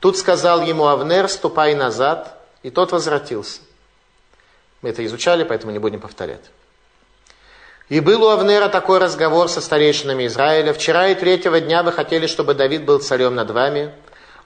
Тут 0.00 0.16
сказал 0.16 0.62
ему 0.62 0.86
Авнер, 0.86 1.28
ступай 1.28 1.74
назад, 1.74 2.38
и 2.62 2.70
тот 2.70 2.92
возвратился. 2.92 3.60
Мы 4.80 4.88
это 4.88 5.04
изучали, 5.04 5.44
поэтому 5.44 5.72
не 5.72 5.78
будем 5.78 6.00
повторять. 6.00 6.40
И 7.90 8.00
был 8.00 8.24
у 8.24 8.28
Авнера 8.28 8.70
такой 8.70 8.98
разговор 8.98 9.50
со 9.50 9.60
старейшинами 9.60 10.28
Израиля. 10.28 10.72
Вчера 10.72 11.08
и 11.08 11.14
третьего 11.14 11.60
дня 11.60 11.82
вы 11.82 11.92
хотели, 11.92 12.26
чтобы 12.28 12.54
Давид 12.54 12.86
был 12.86 13.00
царем 13.00 13.34
над 13.34 13.50
вами. 13.50 13.92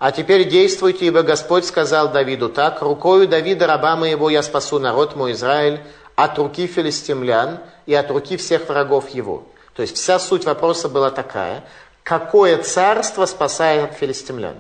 А 0.01 0.11
теперь 0.11 0.49
действуйте, 0.49 1.07
ибо 1.07 1.23
Господь 1.23 1.67
сказал 1.67 2.11
Давиду 2.11 2.49
так, 2.49 2.83
«Рукою 2.83 3.29
Давида, 3.29 3.69
раба 3.69 3.95
моего, 3.95 4.29
я 4.29 4.43
спасу 4.43 4.81
народ 4.81 5.15
мой 5.15 5.33
Израиль 5.33 5.81
от 6.17 6.39
руки 6.39 6.67
филистимлян, 6.67 7.61
и 7.87 7.95
от 7.95 8.11
руки 8.11 8.37
всех 8.37 8.69
врагов 8.69 9.11
его. 9.11 9.45
То 9.75 9.83
есть 9.83 9.97
вся 9.97 10.19
суть 10.19 10.45
вопроса 10.45 10.89
была 10.89 11.11
такая, 11.11 11.63
какое 12.03 12.59
царство 12.63 13.27
спасает 13.27 13.91
от 13.91 13.97
филистимлян? 13.97 14.57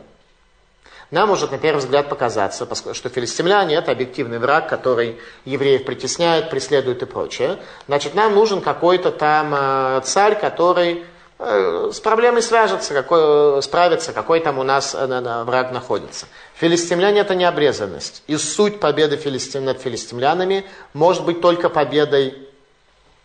Нам 1.10 1.28
может 1.28 1.52
на 1.52 1.58
первый 1.58 1.78
взгляд 1.78 2.08
показаться, 2.08 2.66
что 2.92 3.08
филистимляне 3.08 3.76
это 3.76 3.92
объективный 3.92 4.38
враг, 4.38 4.68
который 4.68 5.18
евреев 5.44 5.84
притесняет, 5.84 6.50
преследует 6.50 7.02
и 7.02 7.06
прочее. 7.06 7.58
Значит, 7.86 8.14
нам 8.14 8.34
нужен 8.34 8.60
какой-то 8.60 9.12
там 9.12 9.54
э, 9.54 10.00
царь, 10.04 10.38
который 10.38 11.04
с 11.38 12.00
проблемой 12.00 12.40
свяжется, 12.40 12.94
какой, 12.94 13.62
справится, 13.62 14.14
какой 14.14 14.40
там 14.40 14.58
у 14.58 14.62
нас 14.62 14.94
э, 14.94 15.42
враг 15.44 15.70
находится. 15.70 16.26
Филистимляне 16.54 17.20
это 17.20 17.34
не 17.34 17.44
обрезанность. 17.44 18.22
И 18.26 18.36
суть 18.38 18.80
победы 18.80 19.16
филистим, 19.16 19.64
над 19.66 19.80
филистимлянами 19.80 20.64
может 20.94 21.24
быть 21.24 21.42
только 21.42 21.68
победой 21.68 22.48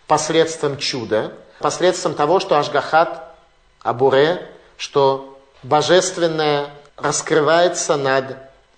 посредством 0.07 0.78
чуда, 0.78 1.32
посредством 1.59 2.14
того, 2.14 2.41
что 2.41 2.59
Ашгахат, 2.59 3.34
Абуре, 3.82 4.45
что 4.76 5.39
божественное 5.64 6.68
раскрывается 6.97 7.95
над 7.95 8.36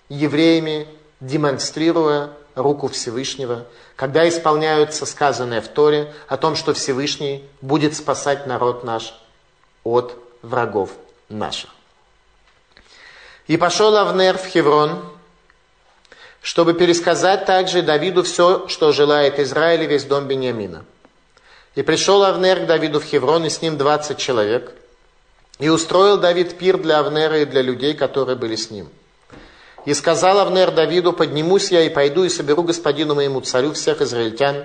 евреями, 0.08 0.86
демонстрируя 1.18 2.30
руку 2.54 2.86
Всевышнего, 2.86 3.64
когда 3.96 4.28
исполняются 4.28 5.06
сказанные 5.06 5.60
в 5.60 5.66
Торе 5.66 6.14
о 6.28 6.36
том, 6.36 6.54
что 6.54 6.72
Всевышний 6.72 7.44
будет 7.60 7.96
спасать 7.96 8.46
народ 8.46 8.84
наш 8.84 9.14
от 9.84 10.18
врагов 10.42 10.90
наших. 11.28 11.70
И 13.46 13.56
пошел 13.56 13.96
Авнер 13.96 14.38
в 14.38 14.46
Хеврон, 14.46 15.04
чтобы 16.40 16.74
пересказать 16.74 17.46
также 17.46 17.82
Давиду 17.82 18.22
все, 18.22 18.66
что 18.68 18.92
желает 18.92 19.38
Израиль 19.38 19.84
и 19.84 19.86
весь 19.86 20.04
дом 20.04 20.26
Бениамина. 20.26 20.84
И 21.74 21.82
пришел 21.82 22.24
Авнер 22.24 22.60
к 22.60 22.66
Давиду 22.66 23.00
в 23.00 23.04
Хеврон, 23.04 23.44
и 23.44 23.50
с 23.50 23.62
ним 23.62 23.76
20 23.78 24.18
человек– 24.18 24.72
и 25.58 25.68
устроил 25.68 26.18
Давид 26.18 26.58
пир 26.58 26.78
для 26.78 26.98
Авнера 26.98 27.40
и 27.40 27.44
для 27.44 27.62
людей, 27.62 27.94
которые 27.94 28.36
были 28.36 28.56
с 28.56 28.70
ним. 28.70 28.88
И 29.84 29.94
сказал 29.94 30.40
Авнер 30.40 30.72
Давиду, 30.72 31.12
поднимусь 31.12 31.70
я 31.70 31.82
и 31.82 31.90
пойду 31.90 32.24
и 32.24 32.28
соберу 32.28 32.62
господину 32.62 33.14
моему 33.14 33.40
царю 33.40 33.72
всех 33.72 34.00
израильтян. 34.00 34.64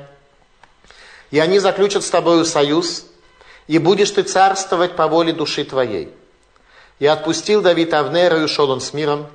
И 1.29 1.39
они 1.39 1.59
заключат 1.59 2.03
с 2.03 2.09
тобою 2.09 2.45
союз, 2.45 3.05
и 3.69 3.77
будешь 3.77 4.09
ты 4.09 4.23
царствовать 4.23 4.95
по 4.95 5.07
воле 5.07 5.31
души 5.31 5.63
твоей. 5.63 6.11
И 6.97 7.05
отпустил 7.05 7.61
Давид 7.61 7.93
Авнера, 7.93 8.39
и 8.39 8.43
ушел 8.43 8.71
он 8.71 8.81
с 8.81 8.93
миром. 8.93 9.27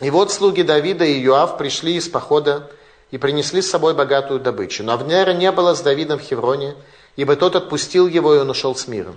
И 0.00 0.10
вот 0.10 0.32
слуги 0.32 0.62
Давида 0.62 1.04
и 1.04 1.20
Юав 1.20 1.56
пришли 1.56 1.94
из 1.94 2.08
похода 2.08 2.68
и 3.12 3.18
принесли 3.18 3.62
с 3.62 3.70
собой 3.70 3.94
богатую 3.94 4.40
добычу. 4.40 4.82
Но 4.82 4.94
Авнера 4.94 5.32
не 5.32 5.52
было 5.52 5.74
с 5.74 5.80
Давидом 5.80 6.18
в 6.18 6.22
Хевроне, 6.22 6.74
ибо 7.14 7.36
тот 7.36 7.54
отпустил 7.54 8.08
его, 8.08 8.34
и 8.34 8.38
он 8.38 8.50
ушел 8.50 8.74
с 8.74 8.88
миром. 8.88 9.16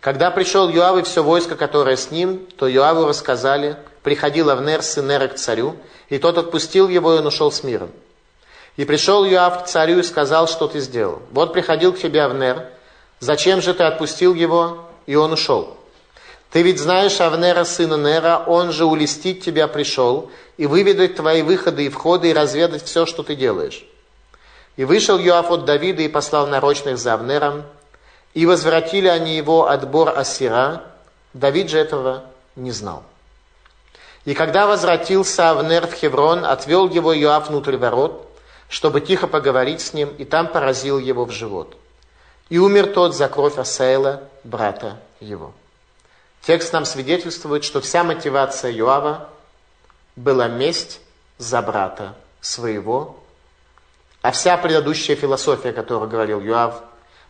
Когда 0.00 0.30
пришел 0.30 0.70
Юав 0.70 1.00
и 1.00 1.02
все 1.02 1.22
войско, 1.22 1.54
которое 1.54 1.98
с 1.98 2.10
ним, 2.10 2.46
то 2.56 2.66
Юаву 2.66 3.04
рассказали, 3.04 3.76
приходил 4.02 4.48
Авнер, 4.48 4.82
сын 4.82 5.06
Нера, 5.06 5.28
к 5.28 5.34
царю, 5.34 5.76
и 6.08 6.16
тот 6.16 6.38
отпустил 6.38 6.88
его, 6.88 7.12
и 7.12 7.18
он 7.18 7.26
ушел 7.26 7.52
с 7.52 7.62
миром. 7.62 7.90
И 8.78 8.86
пришел 8.86 9.22
Юав 9.22 9.64
к 9.64 9.66
царю 9.66 9.98
и 9.98 10.02
сказал, 10.02 10.48
что 10.48 10.66
ты 10.66 10.80
сделал. 10.80 11.20
Вот 11.30 11.52
приходил 11.52 11.92
к 11.92 11.98
тебе 11.98 12.22
Авнер, 12.22 12.70
зачем 13.20 13.60
же 13.62 13.74
ты 13.74 13.84
отпустил 13.84 14.34
его, 14.34 14.84
и 15.06 15.14
он 15.14 15.32
ушел. 15.32 15.76
Ты 16.50 16.62
ведь 16.62 16.78
знаешь 16.78 17.20
Авнера, 17.20 17.64
сына 17.64 17.96
Нера, 17.96 18.44
он 18.46 18.70
же 18.70 18.84
улестить 18.84 19.44
тебя 19.44 19.66
пришел, 19.66 20.30
и 20.56 20.66
выведать 20.66 21.16
твои 21.16 21.42
выходы 21.42 21.86
и 21.86 21.88
входы, 21.88 22.30
и 22.30 22.32
разведать 22.32 22.84
все, 22.84 23.06
что 23.06 23.24
ты 23.24 23.34
делаешь. 23.34 23.84
И 24.76 24.84
вышел 24.84 25.18
Юав 25.18 25.50
от 25.50 25.64
Давида 25.64 26.02
и 26.02 26.08
послал 26.08 26.46
нарочных 26.46 26.96
за 26.96 27.14
Авнером, 27.14 27.64
и 28.34 28.46
возвратили 28.46 29.08
они 29.08 29.36
его 29.36 29.68
отбор 29.68 30.16
Асира. 30.16 30.82
Давид 31.32 31.70
же 31.70 31.78
этого 31.78 32.24
не 32.54 32.70
знал. 32.70 33.02
И 34.24 34.34
когда 34.34 34.66
возвратился 34.66 35.50
Авнер 35.50 35.86
в 35.86 35.92
Хеврон, 35.94 36.44
отвел 36.44 36.88
его 36.88 37.12
Иоав 37.14 37.48
внутрь 37.48 37.76
ворот, 37.76 38.28
чтобы 38.68 39.00
тихо 39.00 39.26
поговорить 39.26 39.80
с 39.80 39.92
ним, 39.92 40.08
и 40.18 40.24
там 40.24 40.46
поразил 40.46 40.98
его 40.98 41.24
в 41.24 41.30
живот. 41.30 41.76
И 42.54 42.58
умер 42.58 42.92
тот 42.92 43.16
за 43.16 43.28
кровь 43.28 43.58
Асаэла, 43.58 44.22
брата 44.44 44.96
его. 45.18 45.52
Текст 46.40 46.72
нам 46.72 46.84
свидетельствует, 46.84 47.64
что 47.64 47.80
вся 47.80 48.04
мотивация 48.04 48.70
Юава 48.70 49.28
была 50.14 50.46
месть 50.46 51.00
за 51.36 51.60
брата 51.62 52.14
своего, 52.40 53.18
а 54.22 54.30
вся 54.30 54.56
предыдущая 54.56 55.16
философия, 55.16 55.72
которую 55.72 56.08
говорил 56.08 56.40
Юав, 56.40 56.80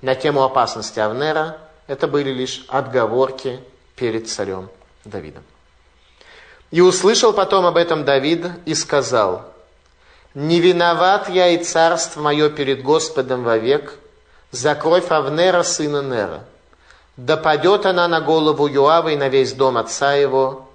на 0.02 0.14
тему 0.14 0.42
опасности 0.42 1.00
Авнера, 1.00 1.56
это 1.86 2.06
были 2.06 2.28
лишь 2.28 2.66
отговорки 2.68 3.60
перед 3.96 4.28
царем 4.28 4.68
Давидом. 5.06 5.44
И 6.70 6.82
услышал 6.82 7.32
потом 7.32 7.64
об 7.64 7.78
этом 7.78 8.04
Давид 8.04 8.44
и 8.66 8.74
сказал, 8.74 9.50
«Не 10.34 10.60
виноват 10.60 11.30
я 11.30 11.48
и 11.48 11.64
царство 11.64 12.20
мое 12.20 12.50
перед 12.50 12.82
Господом 12.82 13.42
вовек 13.42 13.98
за 14.54 14.76
кровь 14.76 15.10
Авнера, 15.10 15.64
сына 15.64 16.00
Нера. 16.00 16.44
Да 17.16 17.36
падет 17.36 17.86
она 17.86 18.06
на 18.06 18.20
голову 18.20 18.68
Юава 18.68 19.08
и 19.08 19.16
на 19.16 19.28
весь 19.28 19.52
дом 19.52 19.76
отца 19.76 20.14
его, 20.14 20.68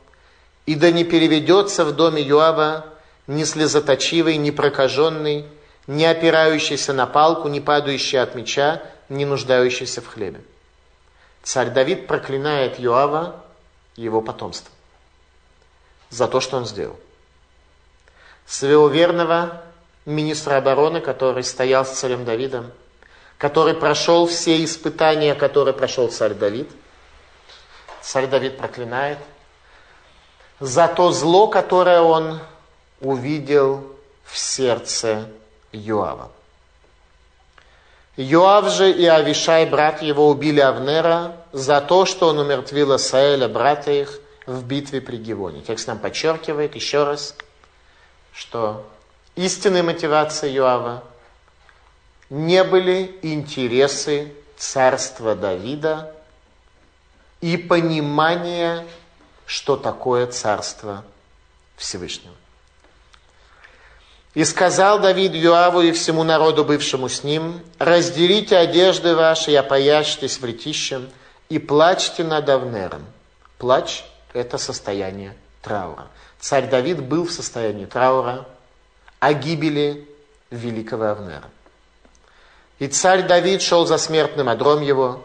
и 0.65 0.75
да 0.75 0.91
не 0.91 1.05
переведется 1.05 1.86
в 1.86 1.95
доме 1.95 2.21
Юава 2.21 2.86
ни 3.27 3.43
слезоточивый, 3.45 4.38
ни 4.38 4.51
прокаженный, 4.51 5.45
не 5.88 6.05
опирающийся 6.05 6.93
на 6.93 7.07
палку, 7.07 7.47
не 7.47 7.61
падающий 7.61 8.21
от 8.21 8.36
меча, 8.36 8.82
не 9.07 9.25
нуждающийся 9.25 10.01
в 10.01 10.07
хлебе. 10.07 10.41
Царь 11.43 11.69
Давид 11.69 12.05
проклинает 12.05 12.80
Йоава 12.80 13.38
и 13.95 14.03
его 14.03 14.21
потомство 14.21 14.71
за 16.09 16.27
то, 16.27 16.41
что 16.41 16.57
он 16.57 16.65
сделал. 16.65 16.99
Своего 18.45 18.88
верного 18.89 19.61
министра 20.05 20.57
обороны, 20.57 20.99
который 20.99 21.43
стоял 21.43 21.86
с 21.86 21.91
царем 21.91 22.25
Давидом, 22.25 22.71
который 23.39 23.73
прошел 23.73 24.27
все 24.27 24.63
испытания, 24.63 25.33
которые 25.33 25.73
прошел 25.73 26.09
царь 26.09 26.33
Давид, 26.33 26.69
царь 28.01 28.27
Давид 28.27 28.57
проклинает 28.57 29.17
за 30.59 30.89
то 30.89 31.11
зло, 31.11 31.47
которое 31.47 32.01
он 32.01 32.39
увидел 32.99 33.95
в 34.25 34.37
сердце 34.37 35.29
Юава. 35.71 36.29
Йоав 38.17 38.69
же 38.73 38.91
и 38.91 39.05
Авишай, 39.05 39.65
брат 39.65 40.01
его, 40.01 40.27
убили 40.27 40.59
Авнера 40.59 41.37
за 41.53 41.79
то, 41.79 42.05
что 42.05 42.27
он 42.27 42.39
умертвил 42.39 42.91
Асаэля, 42.91 43.47
брата 43.47 43.91
их, 43.91 44.19
в 44.45 44.65
битве 44.65 44.99
при 44.99 45.15
Гивоне. 45.15 45.61
Текст 45.61 45.87
нам 45.87 45.99
подчеркивает 45.99 46.75
еще 46.75 47.05
раз, 47.05 47.35
что 48.33 48.85
истинной 49.37 49.83
мотивацией 49.83 50.55
Йоава 50.55 51.03
не 52.30 52.63
были 52.63 53.19
интересы 53.21 54.34
царства 54.57 55.36
Давида 55.36 56.13
и 57.41 57.57
понимание, 57.57 58.86
что 59.45 59.77
такое 59.77 60.27
царство 60.27 61.03
Всевышнего. 61.77 62.36
И 64.36 64.43
сказал 64.43 64.99
Давид 64.99 65.34
Юаву 65.34 65.82
и 65.82 65.91
всему 65.91 66.23
народу, 66.23 66.63
бывшему 66.63 67.09
с 67.09 67.23
ним, 67.23 67.61
разделите 67.80 68.57
одежды 68.57 69.15
ваши 69.15 69.51
и 69.51 69.55
опояжьтесь 69.55 70.39
вретищем, 70.39 71.09
и 71.49 71.57
плачьте 71.57 72.23
над 72.23 72.47
Авнером. 72.47 73.05
Плач– 73.57 74.03
это 74.34 74.59
состояние 74.59 75.36
траура. 75.63 76.07
Царь 76.39 76.69
Давид 76.69 77.01
был 77.01 77.25
в 77.25 77.32
состоянии 77.32 77.86
траура 77.86 78.45
о 79.19 79.34
гибели 79.34 80.07
великого 80.51 81.05
Авнера. 81.05 81.49
И 82.80 82.88
царь 82.88 83.23
Давид 83.27 83.61
шел 83.61 83.86
за 83.86 83.97
смертным 83.97 84.49
одром 84.49 84.82
его. 84.82 85.21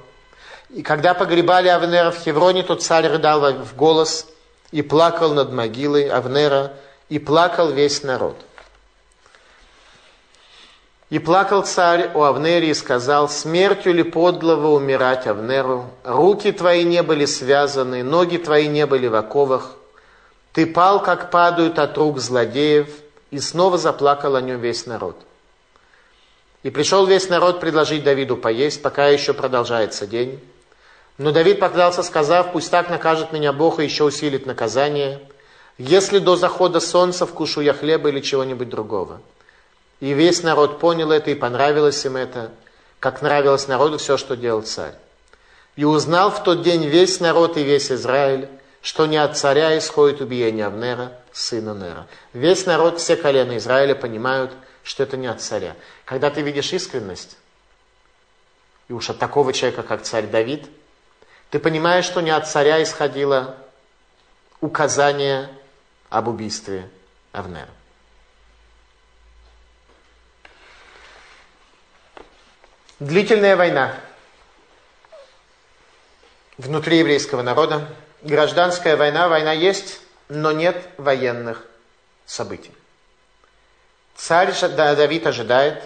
И 0.70 0.82
когда 0.82 1.14
погребали 1.14 1.68
Авнера 1.68 2.10
в 2.10 2.18
Хевроне, 2.18 2.62
то 2.62 2.74
царь 2.74 3.06
рыдал 3.06 3.52
в 3.52 3.76
голос 3.76 4.26
и 4.72 4.82
плакал 4.82 5.32
над 5.32 5.52
могилой 5.52 6.08
Авнера, 6.08 6.72
и 7.08 7.18
плакал 7.18 7.70
весь 7.70 8.02
народ– 8.02 8.36
и 11.14 11.20
плакал 11.20 11.62
царь 11.62 12.10
о 12.12 12.24
Авнере 12.24 12.70
и 12.70 12.74
сказал, 12.74 13.28
смертью 13.28 13.94
ли 13.94 14.02
подлого 14.02 14.74
умирать 14.74 15.28
Авнеру? 15.28 15.90
Руки 16.02 16.50
твои 16.50 16.82
не 16.82 17.04
были 17.04 17.24
связаны, 17.24 18.02
ноги 18.02 18.36
твои 18.36 18.66
не 18.66 18.84
были 18.84 19.06
в 19.06 19.14
оковах. 19.14 19.76
Ты 20.52 20.66
пал, 20.66 21.00
как 21.00 21.30
падают 21.30 21.78
от 21.78 21.96
рук 21.98 22.18
злодеев, 22.18 22.88
и 23.30 23.38
снова 23.38 23.78
заплакал 23.78 24.34
о 24.34 24.40
нем 24.40 24.60
весь 24.60 24.86
народ. 24.86 25.16
И 26.64 26.70
пришел 26.70 27.06
весь 27.06 27.28
народ 27.28 27.60
предложить 27.60 28.04
Давиду 28.04 28.38
поесть, 28.38 28.82
пока 28.82 29.08
еще 29.08 29.34
продолжается 29.34 30.06
день. 30.06 30.40
Но 31.18 31.30
Давид 31.30 31.60
поклялся, 31.60 32.02
сказав, 32.02 32.52
пусть 32.52 32.70
так 32.70 32.88
накажет 32.88 33.32
меня 33.32 33.52
Бог 33.52 33.78
и 33.78 33.84
еще 33.84 34.04
усилит 34.04 34.46
наказание, 34.46 35.20
если 35.76 36.18
до 36.18 36.36
захода 36.36 36.80
солнца 36.80 37.26
вкушу 37.26 37.60
я 37.60 37.74
хлеба 37.74 38.08
или 38.08 38.20
чего-нибудь 38.20 38.70
другого. 38.70 39.20
И 40.00 40.14
весь 40.14 40.42
народ 40.42 40.80
понял 40.80 41.12
это, 41.12 41.30
и 41.30 41.34
понравилось 41.34 42.04
им 42.06 42.16
это. 42.16 42.50
как 42.98 43.20
нравилось 43.20 43.68
народу 43.68 43.98
все, 43.98 44.16
что 44.16 44.34
делал 44.34 44.62
царь. 44.62 44.94
И 45.76 45.84
узнал 45.84 46.30
в 46.30 46.42
тот 46.42 46.62
день 46.62 46.86
весь 46.86 47.20
народ 47.20 47.58
и 47.58 47.62
весь 47.62 47.92
Израиль, 47.92 48.48
что 48.80 49.04
не 49.04 49.18
от 49.18 49.36
царя 49.36 49.76
исходит 49.76 50.22
убиение 50.22 50.64
Авнера, 50.64 51.12
сына 51.30 51.74
Нера. 51.74 52.06
Весь 52.32 52.64
народ, 52.64 52.98
все 52.98 53.16
колена 53.16 53.58
Израиля 53.58 53.94
понимают, 53.94 54.52
что 54.84 55.02
это 55.02 55.16
не 55.16 55.26
от 55.26 55.40
царя. 55.40 55.74
Когда 56.04 56.30
ты 56.30 56.42
видишь 56.42 56.72
искренность, 56.72 57.36
и 58.88 58.92
уж 58.92 59.08
от 59.10 59.18
такого 59.18 59.52
человека, 59.52 59.82
как 59.82 60.02
царь 60.02 60.26
Давид, 60.26 60.68
ты 61.50 61.58
понимаешь, 61.58 62.04
что 62.04 62.20
не 62.20 62.30
от 62.30 62.48
царя 62.48 62.82
исходило 62.82 63.56
указание 64.60 65.48
об 66.10 66.28
убийстве 66.28 66.88
Авнера. 67.32 67.70
Длительная 73.00 73.56
война 73.56 73.94
внутри 76.58 76.98
еврейского 76.98 77.42
народа. 77.42 77.88
Гражданская 78.22 78.96
война, 78.96 79.28
война 79.28 79.52
есть, 79.52 80.00
но 80.28 80.52
нет 80.52 80.88
военных 80.96 81.66
событий. 82.24 82.72
Царь 84.14 84.52
Давид 84.70 85.26
ожидает, 85.26 85.82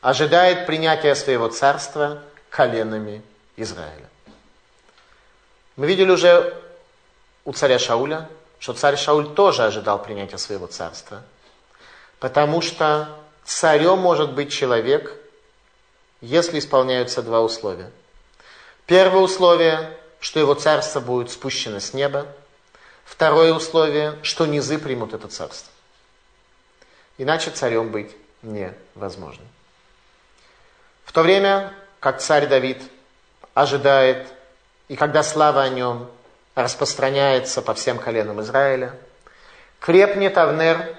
ожидает 0.00 0.66
принятия 0.66 1.14
своего 1.14 1.48
царства 1.48 2.22
коленами 2.48 3.22
Израиля. 3.56 4.08
Мы 5.76 5.86
видели 5.86 6.10
уже 6.10 6.54
у 7.44 7.52
царя 7.52 7.78
Шауля, 7.78 8.28
что 8.58 8.74
царь 8.74 8.96
Шауль 8.96 9.34
тоже 9.34 9.64
ожидал 9.64 10.02
принятия 10.02 10.38
своего 10.38 10.66
царства, 10.66 11.22
потому 12.18 12.60
что 12.60 13.08
царем 13.44 13.98
может 13.98 14.32
быть 14.32 14.52
человек, 14.52 15.16
если 16.20 16.58
исполняются 16.58 17.22
два 17.22 17.40
условия. 17.40 17.90
Первое 18.86 19.22
условие, 19.22 19.96
что 20.18 20.40
его 20.40 20.54
царство 20.54 21.00
будет 21.00 21.30
спущено 21.30 21.80
с 21.80 21.94
неба. 21.94 22.26
Второе 23.04 23.54
условие, 23.54 24.18
что 24.22 24.46
низы 24.46 24.78
примут 24.78 25.14
это 25.14 25.28
царство. 25.28 25.72
Иначе 27.16 27.50
царем 27.50 27.90
быть 27.90 28.14
невозможно. 28.42 29.44
В 31.10 31.12
то 31.12 31.22
время, 31.22 31.72
как 31.98 32.20
царь 32.20 32.46
Давид 32.46 32.80
ожидает, 33.52 34.28
и 34.86 34.94
когда 34.94 35.24
слава 35.24 35.60
о 35.60 35.68
нем 35.68 36.08
распространяется 36.54 37.62
по 37.62 37.74
всем 37.74 37.98
коленам 37.98 38.40
Израиля, 38.42 38.94
крепнет 39.80 40.38
Авнер, 40.38 40.94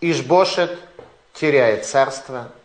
Ишбошет 0.00 0.78
теряет 1.34 1.84
царство– 1.84 2.48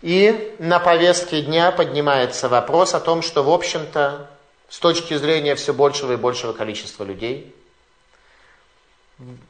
и 0.00 0.54
на 0.60 0.78
повестке 0.78 1.42
дня 1.42 1.72
поднимается 1.72 2.48
вопрос 2.48 2.94
о 2.94 3.00
том, 3.00 3.22
что, 3.22 3.42
в 3.42 3.50
общем-то, 3.50 4.30
с 4.68 4.78
точки 4.78 5.14
зрения 5.16 5.56
все 5.56 5.74
большего 5.74 6.12
и 6.12 6.16
большего 6.16 6.52
количества 6.52 7.02
людей, 7.02 7.52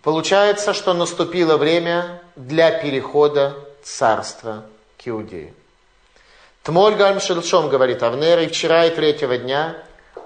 получается, 0.02 0.72
что 0.72 0.94
наступило 0.94 1.58
время 1.58 2.22
для 2.34 2.70
перехода 2.70 3.56
царства 3.82 4.64
к 5.04 5.08
Иудею. 5.08 5.54
Тмоль 6.62 6.94
Гальмшельшом, 6.94 7.68
говорит 7.68 8.02
Авнер, 8.02 8.38
и 8.40 8.48
вчера 8.48 8.86
и 8.86 8.94
третьего 8.94 9.36
дня 9.36 9.76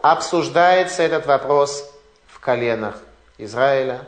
обсуждается 0.02 1.02
этот 1.02 1.26
вопрос 1.26 1.92
в 2.28 2.38
коленах 2.38 2.96
Израиля. 3.38 4.06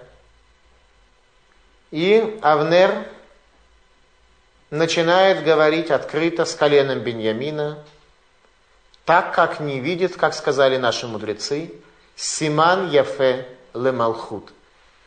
И 1.90 2.38
Авнер 2.40 3.08
начинает 4.70 5.42
говорить 5.42 5.90
открыто 5.90 6.44
с 6.44 6.54
коленом 6.54 7.00
Беньямина, 7.00 7.82
так 9.04 9.34
как 9.34 9.58
не 9.58 9.80
видит, 9.80 10.14
как 10.16 10.34
сказали 10.34 10.76
наши 10.76 11.08
мудрецы, 11.08 11.74
Симан 12.14 12.90
Яфе 12.90 13.48
Лемалхут, 13.74 14.52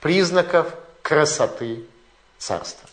признаков 0.01 0.73
красоты 1.01 1.85
царства. 2.37 2.89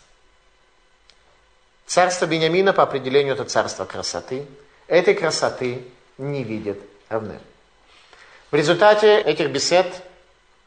Царство 1.90 2.26
Беньямина 2.26 2.72
по 2.72 2.84
определению 2.84 3.34
это 3.34 3.42
царство 3.42 3.84
красоты. 3.84 4.46
Этой 4.86 5.12
красоты 5.12 5.88
не 6.18 6.44
видит 6.44 6.80
Авнер. 7.08 7.40
В 8.52 8.54
результате 8.54 9.20
этих 9.20 9.50
бесед 9.50 10.00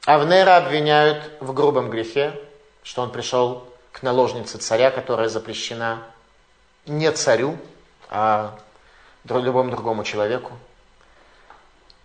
Авнера 0.03 0.57
обвиняют 0.57 1.31
в 1.39 1.53
грубом 1.53 1.89
грехе, 1.89 2.37
что 2.83 3.03
он 3.03 3.09
пришел 3.09 3.65
к 3.93 4.03
наложнице 4.03 4.57
царя, 4.57 4.91
которая 4.91 5.29
запрещена 5.29 6.03
не 6.87 7.09
царю, 7.13 7.57
а 8.09 8.59
любому 9.23 9.71
другому 9.71 10.03
человеку. 10.03 10.51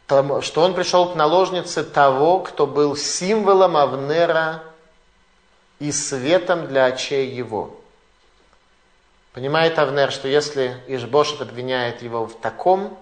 Что 0.06 0.62
он 0.62 0.74
пришел 0.74 1.10
к 1.10 1.16
наложнице 1.16 1.82
того, 1.82 2.38
кто 2.38 2.68
был 2.68 2.94
символом 2.94 3.76
Авнера 3.76 4.62
и 5.80 5.90
светом 5.90 6.68
для 6.68 6.84
очей 6.84 7.28
его. 7.28 7.77
Понимает 9.32 9.78
Авнер, 9.78 10.10
что 10.10 10.28
если 10.28 10.76
Ишбошет 10.86 11.40
обвиняет 11.42 12.02
его 12.02 12.26
в 12.26 12.40
таком, 12.40 12.98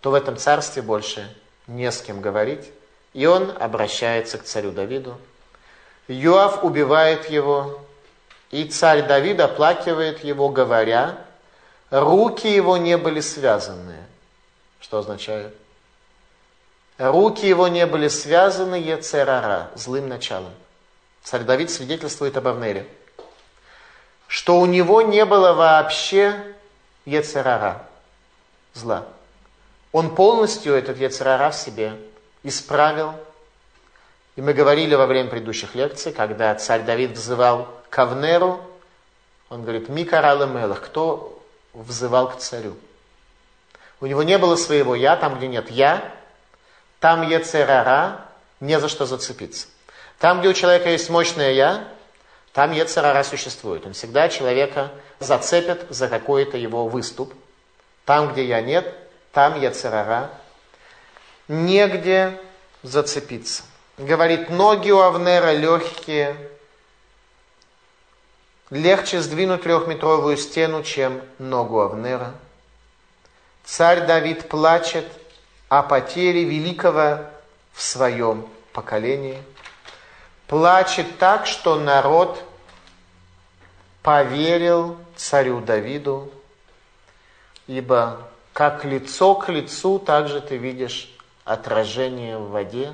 то 0.00 0.10
в 0.10 0.14
этом 0.14 0.36
царстве 0.36 0.82
больше 0.82 1.28
не 1.66 1.90
с 1.90 2.00
кем 2.00 2.20
говорить. 2.20 2.70
И 3.12 3.26
он 3.26 3.52
обращается 3.58 4.38
к 4.38 4.44
царю 4.44 4.70
Давиду 4.70 5.18
Йоав 6.08 6.64
убивает 6.64 7.28
его, 7.28 7.80
и 8.50 8.64
царь 8.64 9.06
Давид 9.06 9.40
оплакивает 9.40 10.24
его, 10.24 10.48
говоря, 10.48 11.18
руки 11.90 12.46
его 12.46 12.78
не 12.78 12.96
были 12.96 13.20
связаны. 13.20 13.96
Что 14.80 14.98
означает? 14.98 15.54
Руки 16.96 17.46
его 17.46 17.68
не 17.68 17.86
были 17.86 18.08
связаны 18.08 18.76
Ецерара, 18.76 19.70
злым 19.74 20.08
началом. 20.08 20.52
Царь 21.22 21.42
Давид 21.42 21.70
свидетельствует 21.70 22.36
об 22.38 22.48
Авнере, 22.48 22.88
что 24.28 24.60
у 24.60 24.66
него 24.66 25.02
не 25.02 25.24
было 25.24 25.52
вообще 25.52 26.40
Ецерара, 27.04 27.82
зла. 28.74 29.04
Он 29.90 30.14
полностью 30.14 30.74
этот 30.74 30.98
Ецерара 30.98 31.50
в 31.50 31.56
себе 31.56 31.96
исправил 32.44 33.14
и 34.38 34.40
мы 34.40 34.52
говорили 34.52 34.94
во 34.94 35.06
время 35.06 35.28
предыдущих 35.28 35.74
лекций, 35.74 36.12
когда 36.12 36.54
царь 36.54 36.82
Давид 36.82 37.10
взывал 37.10 37.66
к 37.90 37.98
Авнеру, 37.98 38.60
он 39.48 39.62
говорит, 39.62 39.88
Микарал 39.88 40.46
Мелах, 40.46 40.80
кто 40.80 41.42
взывал 41.72 42.30
к 42.30 42.38
царю? 42.38 42.76
У 44.00 44.06
него 44.06 44.22
не 44.22 44.38
было 44.38 44.54
своего 44.54 44.94
«я», 44.94 45.16
там, 45.16 45.38
где 45.38 45.48
нет 45.48 45.72
«я», 45.72 46.14
там 47.00 47.28
Ецерара, 47.28 48.26
не 48.60 48.78
за 48.78 48.88
что 48.88 49.06
зацепиться. 49.06 49.66
Там, 50.20 50.38
где 50.38 50.50
у 50.50 50.52
человека 50.52 50.88
есть 50.88 51.10
мощное 51.10 51.50
«я», 51.50 51.88
там 52.58 52.72
Ецерара 52.72 53.22
существует. 53.22 53.86
Он 53.86 53.92
всегда 53.92 54.28
человека 54.28 54.90
зацепит 55.20 55.86
за 55.90 56.08
какой-то 56.08 56.56
его 56.56 56.88
выступ. 56.88 57.32
Там, 58.04 58.32
где 58.32 58.44
«я» 58.46 58.60
нет, 58.60 58.92
там 59.30 59.60
Ецерара. 59.60 60.28
Негде 61.46 62.36
зацепиться. 62.82 63.62
Говорит, 63.96 64.50
ноги 64.50 64.90
у 64.90 64.98
Авнера 64.98 65.52
легкие. 65.52 66.34
Легче 68.70 69.20
сдвинуть 69.20 69.62
трехметровую 69.62 70.36
стену, 70.36 70.82
чем 70.82 71.22
ногу 71.38 71.78
Авнера. 71.78 72.34
Царь 73.64 74.04
Давид 74.04 74.48
плачет 74.48 75.06
о 75.68 75.84
потере 75.84 76.42
великого 76.42 77.20
в 77.72 77.80
своем 77.80 78.48
поколении. 78.72 79.40
Плачет 80.48 81.18
так, 81.18 81.46
что 81.46 81.78
народ 81.78 82.42
поверил 84.02 84.96
царю 85.16 85.60
Давиду, 85.60 86.32
ибо 87.66 88.28
как 88.52 88.84
лицо 88.84 89.34
к 89.34 89.48
лицу, 89.48 89.98
так 89.98 90.28
же 90.28 90.40
ты 90.40 90.56
видишь 90.56 91.14
отражение 91.44 92.38
в 92.38 92.50
воде 92.50 92.92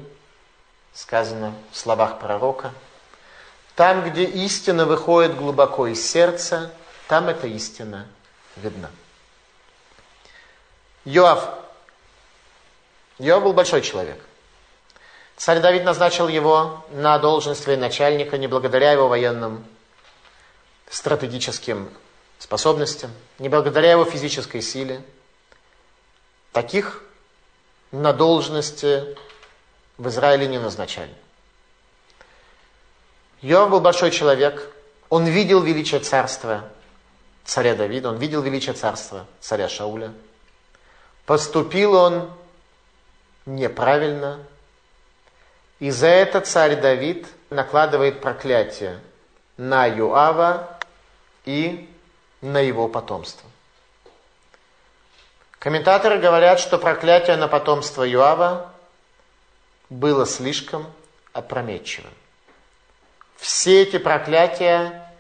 сказано 0.95 1.53
в 1.73 1.77
словах 1.77 2.21
пророка. 2.21 2.73
Там, 3.75 4.09
где 4.09 4.25
истина 4.25 4.87
выходит 4.87 5.37
глубоко 5.37 5.89
из 5.89 6.09
сердца, 6.09 6.71
там 7.09 7.29
эта 7.29 7.49
истина 7.49 8.07
видна. 8.57 8.89
Йоав. 11.05 11.59
Йоав 13.19 13.43
был 13.43 13.53
большой 13.53 13.83
человек. 13.83 14.25
Царь 15.37 15.61
Давид 15.61 15.85
назначил 15.85 16.29
его 16.29 16.85
на 16.91 17.19
должность 17.19 17.67
военачальника 17.67 18.39
не 18.39 18.47
благодаря 18.47 18.93
его 18.93 19.09
военным 19.09 19.65
стратегическим 20.95 21.91
способностям, 22.39 23.11
не 23.41 23.49
благодаря 23.49 23.91
его 23.91 24.05
физической 24.05 24.63
силе. 24.63 25.03
Таких 26.53 27.03
на 27.91 28.13
должности 28.13 29.17
в 29.99 30.07
Израиле 30.07 30.47
не 30.47 30.61
назначали. 30.61 31.13
Йоав 33.41 33.71
был 33.71 33.81
большой 33.81 34.13
человек, 34.13 34.71
он 35.09 35.27
видел 35.27 35.63
величие 35.63 35.99
царства 35.99 36.71
царя 37.45 37.75
Давида, 37.75 38.11
он 38.11 38.19
видел 38.19 38.41
величие 38.41 38.75
царства 38.75 39.27
царя 39.41 39.69
Шауля. 39.69 40.13
Поступил 41.27 41.95
он 41.95 42.31
неправильно, 43.47 44.39
и 45.81 45.91
за 45.91 46.07
это 46.07 46.41
царь 46.41 46.81
Давид 46.81 47.27
накладывает 47.51 48.21
проклятие 48.21 49.01
на 49.57 49.87
Юава 49.87 50.75
и 51.45 51.91
на 52.41 52.59
его 52.59 52.89
потомство. 52.89 53.49
Комментаторы 55.59 56.19
говорят, 56.19 56.61
что 56.61 56.79
проклятие 56.79 57.37
на 57.37 57.49
потомство 57.49 58.03
Юава 58.03 58.71
было 59.89 60.27
слишком 60.27 60.87
опрометчивым. 61.33 62.13
Все 63.37 63.83
эти 63.83 63.99
проклятия 63.99 65.11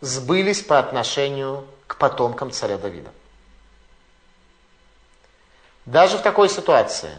сбылись 0.00 0.62
по 0.62 0.78
отношению 0.78 1.66
к 1.86 1.96
потомкам 1.96 2.50
царя 2.50 2.78
Давида. 2.78 3.10
Даже 5.86 6.18
в 6.18 6.22
такой 6.22 6.48
ситуации, 6.48 7.16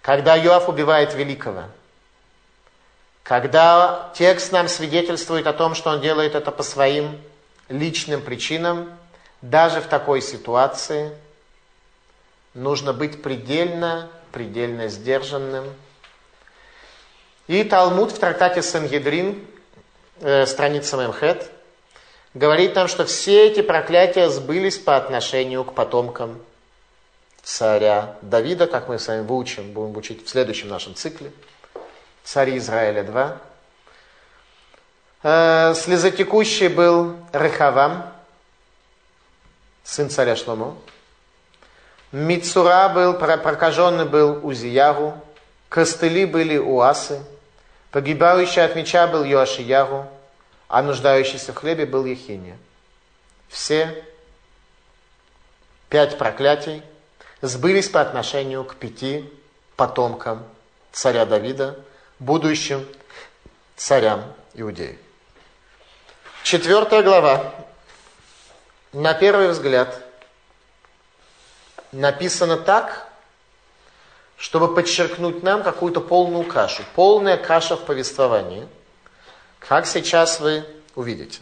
когда 0.00 0.34
Йоав 0.34 0.68
убивает 0.68 1.14
великого, 1.14 1.64
когда 3.22 4.12
текст 4.14 4.52
нам 4.52 4.68
свидетельствует 4.68 5.46
о 5.46 5.52
том, 5.52 5.74
что 5.74 5.90
он 5.90 6.00
делает 6.00 6.34
это 6.34 6.50
по 6.50 6.62
своим 6.62 7.20
личным 7.68 8.20
причинам, 8.22 8.90
даже 9.42 9.80
в 9.80 9.86
такой 9.86 10.20
ситуации 10.20 11.12
нужно 12.54 12.92
быть 12.92 13.22
предельно, 13.22 14.10
предельно 14.32 14.88
сдержанным. 14.88 15.64
И 17.46 17.62
Талмуд 17.64 18.12
в 18.12 18.18
трактате 18.18 18.62
Сангедрин, 18.62 19.44
э, 20.20 20.46
страница 20.46 20.96
Мемхет, 20.96 21.50
говорит 22.32 22.74
нам, 22.74 22.88
что 22.88 23.04
все 23.04 23.48
эти 23.48 23.60
проклятия 23.60 24.30
сбылись 24.30 24.78
по 24.78 24.96
отношению 24.96 25.64
к 25.64 25.74
потомкам 25.74 26.40
царя 27.42 28.16
Давида, 28.22 28.66
как 28.66 28.88
мы 28.88 28.98
с 28.98 29.06
вами 29.06 29.20
выучим, 29.20 29.72
будем 29.72 29.96
учить 29.96 30.24
в 30.26 30.28
следующем 30.28 30.68
нашем 30.68 30.94
цикле. 30.94 31.30
Царь 32.24 32.56
Израиля 32.56 33.02
2. 33.02 33.40
Э, 35.24 35.72
слезотекущий 35.74 36.68
был 36.68 37.16
Рехавам, 37.32 38.12
сын 39.82 40.10
царя 40.10 40.36
Шломо. 40.36 40.76
Мицура 42.12 42.90
был, 42.90 43.14
прокаженный 43.14 44.04
был 44.04 44.46
Узиягу. 44.46 45.18
Костыли 45.70 46.26
были 46.26 46.58
у 46.58 46.80
Асы. 46.80 47.22
Погибающий 47.90 48.62
от 48.62 48.76
меча 48.76 49.06
был 49.06 49.24
Йоашиягу 49.24 50.06
а 50.68 50.82
нуждающийся 50.82 51.52
в 51.52 51.56
хлебе 51.56 51.86
был 51.86 52.04
Ехиния. 52.04 52.58
Все 53.48 54.04
пять 55.88 56.18
проклятий 56.18 56.82
сбылись 57.40 57.88
по 57.88 58.00
отношению 58.00 58.64
к 58.64 58.74
пяти 58.76 59.30
потомкам 59.76 60.42
царя 60.92 61.26
Давида, 61.26 61.78
будущим 62.18 62.86
царям 63.76 64.24
Иудеи. 64.54 64.98
Четвертая 66.44 67.02
глава. 67.02 67.54
На 68.92 69.14
первый 69.14 69.48
взгляд 69.48 69.98
написано 71.90 72.58
так, 72.58 73.08
чтобы 74.36 74.74
подчеркнуть 74.74 75.42
нам 75.42 75.62
какую-то 75.62 76.02
полную 76.02 76.44
кашу. 76.44 76.82
Полная 76.94 77.38
каша 77.38 77.76
в 77.76 77.86
повествовании– 77.86 78.68
как 79.58 79.86
сейчас 79.86 80.38
вы 80.38 80.66
увидите. 80.94 81.40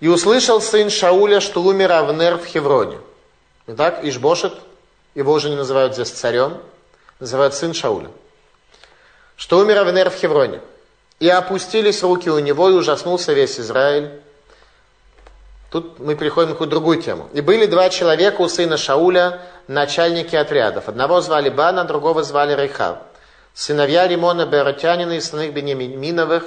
И 0.00 0.08
услышал 0.08 0.62
сын 0.62 0.88
Шауля, 0.88 1.40
что 1.40 1.62
умер 1.62 1.92
Авнер 1.92 2.38
в 2.38 2.46
Хевроне. 2.46 3.00
Итак, 3.66 4.02
Ишбошет, 4.02 4.54
его 5.14 5.34
уже 5.34 5.50
не 5.50 5.56
называют 5.56 5.92
здесь 5.92 6.08
царем, 6.08 6.58
называют 7.20 7.52
сын 7.52 7.74
Шауля. 7.74 8.10
Что 9.36 9.58
умер 9.58 9.76
Авнер 9.76 10.08
в 10.08 10.14
Хевроне. 10.14 10.62
И 11.20 11.28
опустились 11.28 12.02
руки 12.02 12.30
у 12.30 12.38
него, 12.38 12.70
и 12.70 12.74
ужаснулся 12.74 13.32
весь 13.32 13.58
Израиль. 13.58 14.10
Тут 15.70 15.98
мы 15.98 16.14
переходим 16.14 16.54
к 16.54 16.66
другую 16.66 17.02
тему. 17.02 17.28
И 17.32 17.40
были 17.40 17.66
два 17.66 17.90
человека 17.90 18.40
у 18.40 18.48
сына 18.48 18.76
Шауля, 18.76 19.40
начальники 19.66 20.36
отрядов. 20.36 20.88
Одного 20.88 21.20
звали 21.20 21.50
Бана, 21.50 21.84
другого 21.84 22.22
звали 22.22 22.54
Рейхав 22.54 22.98
сыновья 23.58 24.06
Римона 24.06 24.46
Беротянина 24.46 25.14
и 25.16 25.20
сыны 25.20 25.50
Бениаминовых, 25.50 26.44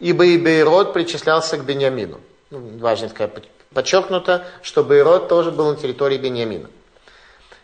ибо 0.00 0.24
и 0.24 0.38
Бейрод 0.38 0.94
причислялся 0.94 1.58
к 1.58 1.64
Бениамину. 1.64 2.20
Ну, 2.48 2.78
важно 2.78 3.10
такая 3.10 3.30
подчеркнуто, 3.74 4.46
что 4.62 4.82
Бейрод 4.82 5.28
тоже 5.28 5.50
был 5.50 5.68
на 5.68 5.76
территории 5.76 6.16
Бениамина. 6.16 6.70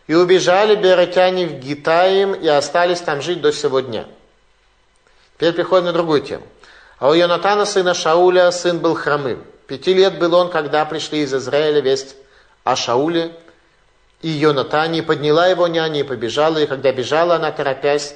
И 0.05 0.13
убежали 0.13 0.75
беротяне 0.75 1.47
в 1.47 1.53
Гитаим 1.53 2.33
и 2.33 2.47
остались 2.47 3.01
там 3.01 3.23
жить 3.23 3.41
до 3.41 3.51
сего 3.51 3.79
дня. 3.79 4.05
Теперь 5.43 5.55
приходим 5.55 5.87
на 5.87 5.91
другую 5.91 6.21
тему. 6.21 6.47
А 6.99 7.09
у 7.09 7.13
Йонатана, 7.13 7.65
сына 7.65 7.93
Шауля, 7.93 8.49
сын 8.51 8.79
был 8.79 8.95
хромым. 8.95 9.43
Пяти 9.67 9.93
лет 9.93 10.17
был 10.17 10.33
он, 10.35 10.49
когда 10.49 10.85
пришли 10.85 11.19
из 11.19 11.33
Израиля 11.33 11.81
весть 11.81 12.15
о 12.63 12.77
Шауле. 12.77 13.35
И 14.21 14.29
Йонатане 14.29 15.03
подняла 15.03 15.47
его 15.47 15.67
няня 15.67 15.99
и 15.99 16.03
побежала, 16.03 16.59
и 16.59 16.65
когда 16.65 16.93
бежала 16.93 17.35
она, 17.35 17.51
торопясь, 17.51 18.15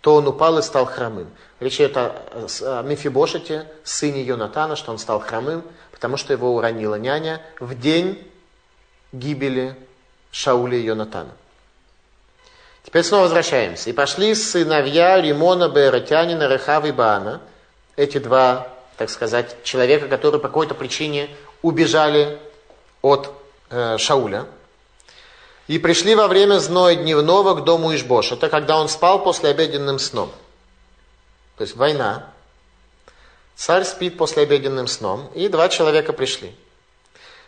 то 0.00 0.14
он 0.14 0.26
упал 0.26 0.56
и 0.60 0.62
стал 0.62 0.86
хромым. 0.86 1.28
Речь 1.60 1.74
идет 1.74 1.94
о, 1.98 2.14
о 2.62 2.82
Мефибошете, 2.82 3.66
сыне 3.84 4.22
Йонатана, 4.22 4.74
что 4.74 4.92
он 4.92 4.98
стал 4.98 5.20
хромым, 5.20 5.64
потому 5.90 6.16
что 6.16 6.32
его 6.32 6.54
уронила 6.54 6.94
няня 6.94 7.42
в 7.60 7.78
день 7.78 8.26
гибели 9.12 9.76
Шауля 10.30 10.78
и 10.78 10.84
Йонатана. 10.84 11.32
Теперь 12.84 13.04
снова 13.04 13.22
возвращаемся. 13.22 13.90
И 13.90 13.92
пошли 13.92 14.34
сыновья 14.34 15.20
Римона, 15.20 15.68
Беэротянина, 15.68 16.48
Рехава 16.48 16.86
и 16.86 16.92
Баана, 16.92 17.40
эти 17.96 18.18
два, 18.18 18.68
так 18.96 19.10
сказать, 19.10 19.62
человека, 19.62 20.08
которые 20.08 20.40
по 20.40 20.48
какой-то 20.48 20.74
причине 20.74 21.28
убежали 21.62 22.38
от 23.02 23.32
э, 23.70 23.98
Шауля, 23.98 24.46
и 25.68 25.78
пришли 25.78 26.14
во 26.14 26.26
время 26.26 26.58
зноя 26.58 26.96
дневного 26.96 27.54
к 27.54 27.64
дому 27.64 27.94
Ишбош. 27.94 28.32
Это 28.32 28.48
когда 28.48 28.78
он 28.78 28.88
спал 28.88 29.22
после 29.22 29.50
обеденным 29.50 29.98
сном. 29.98 30.32
То 31.56 31.62
есть 31.62 31.76
война. 31.76 32.26
Царь 33.54 33.84
спит 33.84 34.16
после 34.16 34.42
обеденным 34.42 34.88
сном. 34.88 35.30
И 35.34 35.48
два 35.48 35.68
человека 35.68 36.12
пришли. 36.12 36.54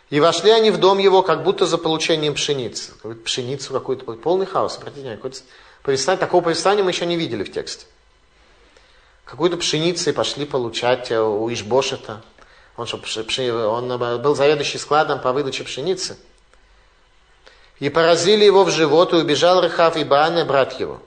И 0.09 0.19
вошли 0.19 0.51
они 0.51 0.69
в 0.71 0.77
дом 0.77 0.99
его, 0.99 1.23
как 1.23 1.43
будто 1.43 1.65
за 1.65 1.77
получением 1.77 2.35
пшеницы. 2.35 2.93
Пшеницу 3.23 3.73
какую-то. 3.73 4.05
Полный 4.13 4.45
хаос. 4.45 4.77
Обратите 4.77 5.01
внимание, 5.01 5.21
повествование, 5.81 6.19
такого 6.19 6.43
повествования 6.43 6.83
мы 6.83 6.91
еще 6.91 7.05
не 7.05 7.15
видели 7.15 7.43
в 7.43 7.51
тексте. 7.51 7.85
Какую-то 9.25 9.57
пшеницу 9.57 10.11
и 10.11 10.13
пошли 10.13 10.45
получать 10.45 11.09
э, 11.09 11.19
у 11.19 11.51
Ишбошета. 11.51 12.21
Он, 12.77 12.87
он 12.87 13.91
э, 13.91 14.17
был 14.19 14.35
заведующий 14.35 14.77
складом 14.77 15.19
по 15.19 15.33
выдаче 15.33 15.63
пшеницы. 15.63 16.17
И 17.79 17.89
поразили 17.89 18.45
его 18.45 18.63
в 18.63 18.69
живот, 18.69 19.13
и 19.13 19.17
убежал 19.17 19.63
Рехав 19.63 19.97
и 19.97 20.03
Баане, 20.03 20.45
брат 20.45 20.79
его. 20.79 21.01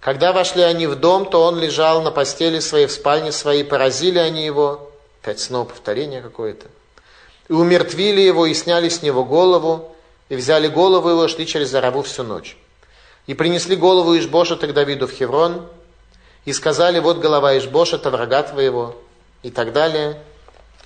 Когда 0.00 0.32
вошли 0.32 0.60
они 0.60 0.86
в 0.86 0.96
дом, 0.96 1.24
то 1.30 1.42
он 1.42 1.58
лежал 1.58 2.02
на 2.02 2.10
постели 2.10 2.58
своей, 2.58 2.86
в 2.86 2.92
спальне 2.92 3.32
своей, 3.32 3.64
поразили 3.64 4.18
они 4.18 4.44
его, 4.44 4.90
опять 5.22 5.40
снова 5.40 5.64
повторение 5.64 6.20
какое-то, 6.20 6.66
и 7.48 7.52
умертвили 7.52 8.20
его, 8.20 8.46
и 8.46 8.54
сняли 8.54 8.88
с 8.88 9.02
него 9.02 9.24
голову, 9.24 9.94
и 10.28 10.36
взяли 10.36 10.68
голову 10.68 11.10
его, 11.10 11.28
шли 11.28 11.46
через 11.46 11.68
Зараву 11.68 12.02
всю 12.02 12.22
ночь. 12.22 12.56
И 13.26 13.34
принесли 13.34 13.76
голову 13.76 14.16
Ишбошета 14.18 14.66
к 14.66 14.72
Давиду 14.72 15.06
в 15.06 15.12
Хеврон, 15.12 15.66
и 16.44 16.52
сказали, 16.52 16.98
вот 16.98 17.18
голова 17.18 17.56
Ишбошета, 17.56 18.10
врага 18.10 18.42
твоего, 18.42 18.96
и 19.42 19.50
так 19.50 19.72
далее. 19.72 20.18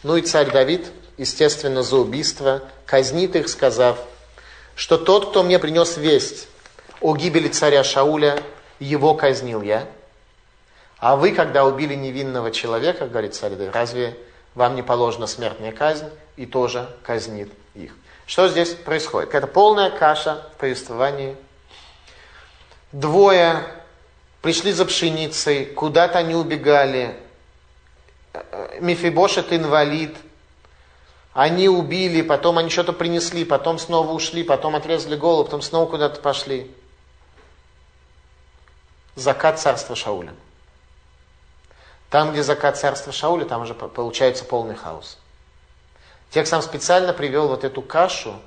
Ну 0.03 0.17
и 0.17 0.23
царь 0.23 0.51
Давид, 0.51 0.87
естественно, 1.17 1.83
за 1.83 1.97
убийство, 1.97 2.63
казнит 2.87 3.35
их, 3.37 3.49
сказав, 3.49 3.99
что 4.75 4.99
тот, 4.99 5.31
кто 5.31 5.43
мне 5.43 5.59
принес 5.59 5.97
весть 5.97 6.49
о 7.01 7.17
гибели 7.17 7.49
царя 7.49 7.83
Шауля, 7.83 8.43
его 8.79 9.15
казнил 9.15 9.63
я. 9.63 9.87
А 10.99 11.17
вы, 11.17 11.33
когда 11.33 11.65
убили 11.65 11.95
невинного 11.95 12.51
человека, 12.51 13.07
говорит 13.07 13.35
царь 13.35 13.55
Давид, 13.55 13.75
разве 13.75 14.17
вам 14.55 14.75
не 14.75 14.83
положена 14.83 15.27
смертная 15.27 15.73
казнь 15.73 16.07
и 16.39 16.47
тоже 16.47 16.89
казнит 17.03 17.53
их? 17.75 17.95
Что 18.27 18.49
здесь 18.49 18.75
происходит? 18.75 19.29
Какая-то 19.29 19.47
полная 19.47 19.91
каша 19.91 20.47
в 20.55 20.61
повествовании. 20.61 21.37
Двое 22.93 23.63
пришли 24.41 24.73
за 24.73 24.87
пшеницей, 24.87 25.67
куда-то 25.67 26.19
они 26.19 26.35
убегали. 26.35 27.15
Мефибошет 28.81 29.53
инвалид– 29.53 30.17
они 31.39 31.69
убили, 31.69 32.23
потом 32.23 32.59
они 32.59 32.69
что-то 32.69 32.93
принесли, 32.93 33.45
потом 33.45 33.79
снова 33.79 34.11
ушли, 34.11 34.43
потом 34.43 34.75
отрезали 34.75 35.15
голову, 35.15 35.45
потом 35.45 35.63
снова 35.63 35.89
куда-то 35.89 36.21
пошли. 36.21 36.69
Закат 39.15 39.61
царства 39.61 39.95
Шауля. 39.95 40.35
Там, 42.11 42.33
где 42.33 42.43
закат 42.43 42.77
царства 42.77 43.13
Шауля, 43.13 43.45
там 43.45 43.63
уже 43.63 43.75
получается 43.75 44.45
полный 44.45 44.75
хаос. 44.75 45.17
Текст 46.31 46.51
сам 46.51 46.63
специально 46.63 47.13
привел 47.13 47.49
вот 47.49 47.65
эту 47.65 47.81
кашу, 47.81 48.39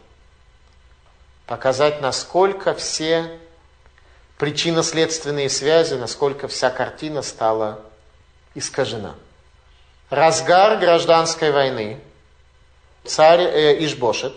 показать, 1.47 1.99
насколько 1.99 2.73
все 2.75 3.39
причинно-следственные 4.37 5.49
связи, 5.49 5.95
насколько 5.95 6.47
вся 6.47 6.69
картина 6.69 7.21
стала 7.21 7.81
искажена. 8.55 9.15
Разгар 10.09 10.77
гражданской 10.77 11.51
войны. 11.51 11.99
Царь 13.03 13.41
э, 13.41 13.85
Ишбошет 13.85 14.35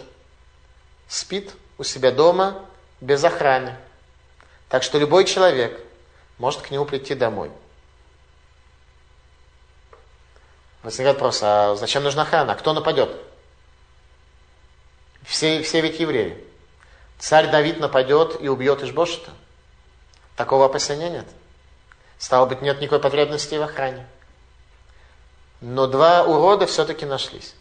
спит 1.07 1.53
у 1.79 1.85
себя 1.85 2.11
дома 2.11 2.65
без 3.01 3.23
охраны. 3.25 3.77
Так 4.69 4.83
что 4.83 4.99
любой 4.99 5.25
человек 5.25 5.79
может 6.39 6.63
к 6.63 6.71
нему 6.71 6.85
прийти 6.85 7.15
домой. 7.15 7.51
Возникает 10.83 11.17
вопрос, 11.17 11.41
а 11.43 11.77
зачем 11.77 12.03
нужна 12.03 12.23
охрана? 12.23 12.55
Кто 12.55 12.73
нападет? 12.73 13.11
Все, 15.25 15.63
все 15.63 15.81
ведь 15.81 16.01
евреи. 16.01 16.43
Царь 17.19 17.51
Давид 17.51 17.81
нападет 17.81 18.41
и 18.41 18.49
убьет 18.49 18.83
Ишбошета. 18.83 19.31
Такого 20.37 20.67
опасения 20.67 21.11
нет. 21.11 21.27
Стало 22.19 22.47
быть, 22.47 22.63
нет 22.63 22.81
никакой 22.81 23.01
потребности 23.01 23.55
в 23.55 23.63
охране. 23.63 24.07
Но 25.61 25.87
два 25.87 26.25
урода 26.25 26.67
все-таки 26.67 27.07
нашлись. 27.07 27.55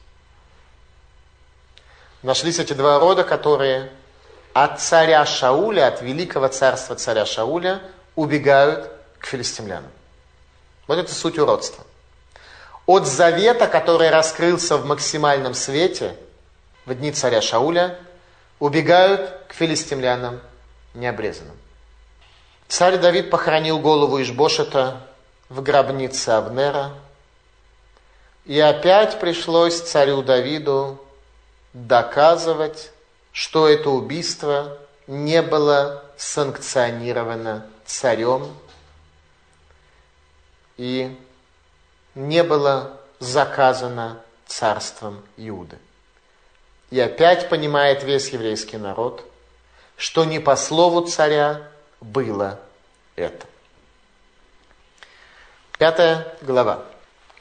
Нашлись 2.22 2.60
эти 2.60 2.74
два 2.74 3.00
рода, 3.00 3.24
которые 3.24 3.92
от 4.54 4.82
царя 4.82 5.26
Шауля, 5.26 5.88
от 5.88 6.02
великого 6.02 6.48
царства 6.48 6.96
царя 6.96 7.26
Шауля, 7.26 7.82
убегают 8.16 8.92
к 9.20 9.26
филистимлянам. 9.26 9.92
Вот 10.88 10.98
это 10.98 11.14
суть 11.14 11.40
уродства. 11.40 11.86
От 12.86 13.08
завета, 13.08 13.68
который 13.68 14.10
раскрылся 14.10 14.78
в 14.78 14.86
максимальном 14.86 15.54
свете 15.54 16.18
в 16.86 16.94
дни 16.96 17.12
царя 17.12 17.42
Шауля, 17.42 18.00
убегают 18.60 19.46
к 19.48 19.54
филистимлянам 19.54 20.40
необрезанным. 20.94 21.58
Царь 22.68 22.98
Давид 22.98 23.30
похоронил 23.30 23.80
голову 23.80 24.22
Ишбошета 24.22 25.08
в 25.50 25.62
гробнице 25.62 26.30
Авнера, 26.30 26.94
и 28.46 28.60
опять 28.60 29.20
пришлось 29.20 29.80
царю 29.80 30.22
Давиду 30.22 31.00
доказывать, 31.74 32.92
что 33.32 33.68
это 33.68 33.90
убийство 33.90 34.78
не 35.08 35.42
было 35.42 36.04
санкционировано 36.18 37.66
царем 37.86 38.56
и 40.78 41.18
не 42.16 42.44
было 42.44 43.00
заказано 43.20 44.22
царством 44.46 45.24
Иуды. 45.38 45.78
И 46.94 47.00
опять 47.00 47.50
понимает 47.50 48.04
весь 48.04 48.30
еврейский 48.30 48.78
народ, 48.78 49.26
что 49.98 50.26
не 50.26 50.38
по 50.38 50.56
слову 50.56 51.02
царя 51.02 51.64
было 52.02 52.60
это. 53.16 53.48
Пятая 55.80 56.28
глава. 56.44 56.86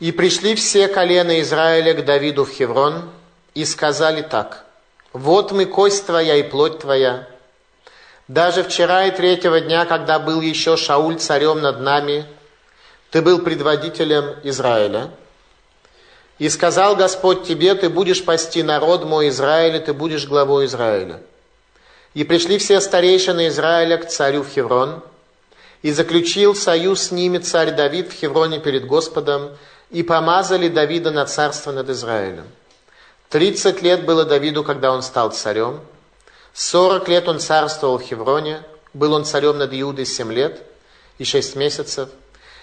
«И 0.00 0.10
пришли 0.10 0.54
все 0.54 0.88
колена 0.88 1.38
Израиля 1.42 1.92
к 1.92 2.02
Давиду 2.02 2.46
в 2.46 2.50
Хеврон 2.50 3.10
и 3.52 3.66
сказали 3.66 4.22
так, 4.22 4.64
«Вот 5.12 5.52
мы, 5.52 5.66
кость 5.66 6.06
твоя 6.06 6.36
и 6.36 6.42
плоть 6.44 6.78
твоя. 6.78 7.28
Даже 8.28 8.62
вчера 8.62 9.04
и 9.04 9.10
третьего 9.10 9.60
дня, 9.60 9.84
когда 9.84 10.18
был 10.18 10.40
еще 10.40 10.78
Шауль 10.78 11.18
царем 11.18 11.60
над 11.60 11.78
нами, 11.78 12.24
ты 13.10 13.20
был 13.20 13.40
предводителем 13.40 14.34
Израиля. 14.44 15.10
И 16.38 16.48
сказал 16.48 16.96
Господь 16.96 17.44
тебе, 17.44 17.74
ты 17.74 17.88
будешь 17.88 18.24
пасти 18.24 18.62
народ 18.62 19.04
мой 19.04 19.28
Израиля, 19.28 19.78
ты 19.80 19.92
будешь 19.92 20.26
главой 20.26 20.66
Израиля. 20.66 21.20
И 22.14 22.24
пришли 22.24 22.58
все 22.58 22.80
старейшины 22.80 23.48
Израиля 23.48 23.98
к 23.98 24.08
царю 24.08 24.42
в 24.42 24.48
Хеврон, 24.48 25.02
и 25.82 25.92
заключил 25.92 26.54
союз 26.54 27.02
с 27.02 27.10
ними 27.10 27.38
царь 27.38 27.72
Давид 27.72 28.12
в 28.12 28.14
Хевроне 28.14 28.60
перед 28.60 28.86
Господом, 28.86 29.50
и 29.90 30.02
помазали 30.02 30.68
Давида 30.68 31.10
на 31.10 31.26
царство 31.26 31.70
над 31.72 31.90
Израилем. 31.90 32.46
Тридцать 33.28 33.82
лет 33.82 34.04
было 34.04 34.24
Давиду, 34.24 34.64
когда 34.64 34.92
он 34.92 35.02
стал 35.02 35.32
царем. 35.32 35.80
Сорок 36.54 37.08
лет 37.08 37.28
он 37.28 37.40
царствовал 37.40 37.98
в 37.98 38.02
Хевроне, 38.02 38.62
был 38.94 39.12
он 39.12 39.24
царем 39.24 39.58
над 39.58 39.72
Иудой 39.72 40.06
семь 40.06 40.32
лет 40.32 40.62
и 41.18 41.24
шесть 41.24 41.56
месяцев– 41.56 42.08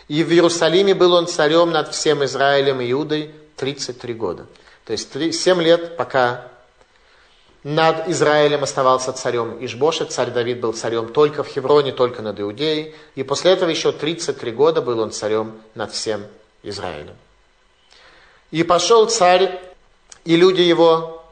и 0.09 0.23
в 0.23 0.31
Иерусалиме 0.31 0.95
был 0.95 1.13
он 1.13 1.27
царем 1.27 1.69
над 1.69 1.93
всем 1.93 2.25
Израилем 2.25 2.81
и 2.81 2.91
Иудой 2.91 3.31
33 3.59 4.13
года. 4.13 4.45
То 4.85 4.93
есть 4.93 5.13
7 5.13 5.61
лет, 5.61 5.97
пока 5.97 6.47
над 7.63 8.07
Израилем 8.07 8.63
оставался 8.63 9.11
царем 9.11 9.63
Ишбошет, 9.63 10.11
царь 10.11 10.31
Давид 10.31 10.61
был 10.61 10.73
царем 10.73 11.11
только 11.11 11.43
в 11.43 11.47
Хевроне, 11.47 11.91
только 11.91 12.21
над 12.21 12.39
Иудеей, 12.39 12.95
и 13.15 13.23
после 13.23 13.51
этого 13.51 13.69
еще 13.69 13.91
33 13.91 14.51
года 14.51 14.81
был 14.81 14.99
он 14.99 15.11
царем 15.11 15.59
над 15.75 15.91
всем 15.91 16.25
Израилем. 16.63 17.15
И 18.51 18.63
пошел 18.63 19.07
царь 19.07 19.59
и 20.23 20.35
люди 20.35 20.61
его 20.61 21.23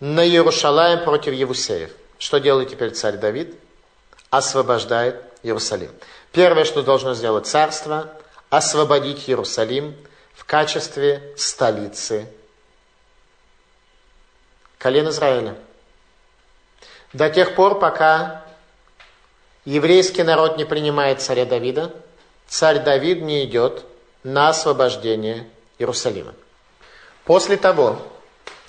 на 0.00 0.26
Иерушалаем 0.26 1.04
против 1.04 1.34
Евусеев. 1.34 1.90
Что 2.18 2.38
делает 2.38 2.70
теперь 2.70 2.90
царь 2.90 3.18
Давид? 3.18 3.54
Освобождает 4.30 5.22
Иерусалим. 5.42 5.90
Первое, 6.32 6.64
что 6.64 6.82
должно 6.82 7.14
сделать 7.14 7.46
царство, 7.46 8.10
освободить 8.50 9.28
Иерусалим 9.28 9.94
качестве 10.46 11.32
столицы 11.36 12.28
колен 14.78 15.08
Израиля. 15.08 15.56
До 17.12 17.28
тех 17.30 17.54
пор, 17.54 17.78
пока 17.78 18.44
еврейский 19.64 20.22
народ 20.22 20.56
не 20.58 20.64
принимает 20.64 21.20
царя 21.20 21.44
Давида, 21.44 21.92
царь 22.46 22.80
Давид 22.80 23.22
не 23.22 23.44
идет 23.44 23.84
на 24.22 24.50
освобождение 24.50 25.48
Иерусалима. 25.78 26.34
После 27.24 27.56
того, 27.56 28.00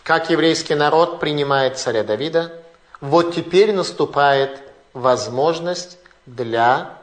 как 0.03 0.29
еврейский 0.29 0.75
народ 0.75 1.19
принимает 1.19 1.77
царя 1.77 2.03
Давида, 2.03 2.53
вот 3.01 3.35
теперь 3.35 3.73
наступает 3.73 4.59
возможность 4.93 5.99
для 6.25 6.97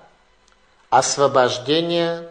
освобождение 0.91 2.29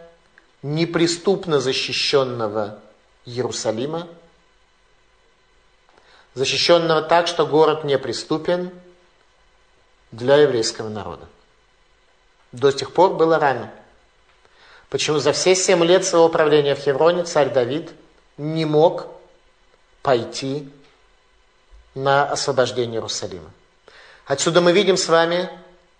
неприступно 0.64 1.60
защищенного 1.60 2.78
Иерусалима, 3.26 4.08
защищенного 6.32 7.02
так, 7.02 7.26
что 7.26 7.46
город 7.46 7.84
неприступен 7.84 8.70
для 10.10 10.36
еврейского 10.36 10.88
народа. 10.88 11.26
До 12.50 12.72
сих 12.72 12.94
пор 12.94 13.12
было 13.14 13.38
рано. 13.38 13.70
Почему 14.88 15.18
за 15.18 15.32
все 15.32 15.54
семь 15.54 15.84
лет 15.84 16.06
своего 16.06 16.30
правления 16.30 16.74
в 16.74 16.78
Хевроне 16.78 17.24
царь 17.24 17.52
Давид 17.52 17.90
не 18.38 18.64
мог 18.64 19.06
пойти 20.00 20.72
на 21.94 22.24
освобождение 22.24 22.96
Иерусалима. 22.96 23.50
Отсюда 24.24 24.62
мы 24.62 24.72
видим 24.72 24.96
с 24.96 25.08
вами, 25.08 25.50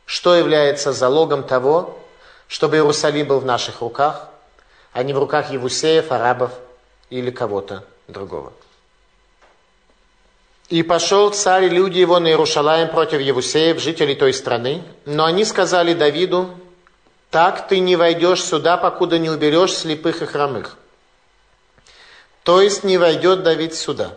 что 0.07 0.35
является 0.35 0.95
залогом 0.95 1.43
того, 1.43 1.99
чтобы 2.49 2.77
Иерусалим 2.77 3.27
был 3.29 3.41
в 3.41 3.45
наших 3.45 3.83
руках, 3.83 4.31
а 4.95 5.03
не 5.03 5.13
в 5.13 5.19
руках 5.19 5.51
Евусеев, 5.51 6.11
арабов 6.13 6.53
или 7.11 7.31
кого-то 7.31 7.85
другого. 8.09 8.53
И 10.71 10.83
пошел 10.83 11.31
царь 11.31 11.65
и 11.65 11.69
люди 11.69 11.99
его 11.99 12.21
на 12.21 12.29
Иерушалаем 12.29 12.89
против 12.89 13.21
Евусеев, 13.21 13.81
жителей 13.81 14.15
той 14.15 14.33
страны. 14.33 14.83
Но 15.05 15.27
они 15.27 15.45
сказали 15.45 15.93
Давиду, 15.93 16.49
так 17.31 17.69
ты 17.69 17.81
не 17.81 17.97
войдешь 17.97 18.43
сюда, 18.43 18.77
покуда 18.77 19.19
не 19.19 19.29
уберешь 19.29 19.75
слепых 19.75 20.23
и 20.23 20.27
хромых. 20.27 20.77
То 22.45 22.63
есть 22.63 22.85
не 22.85 22.97
войдет 22.97 23.43
Давид 23.43 23.75
сюда. 23.75 24.13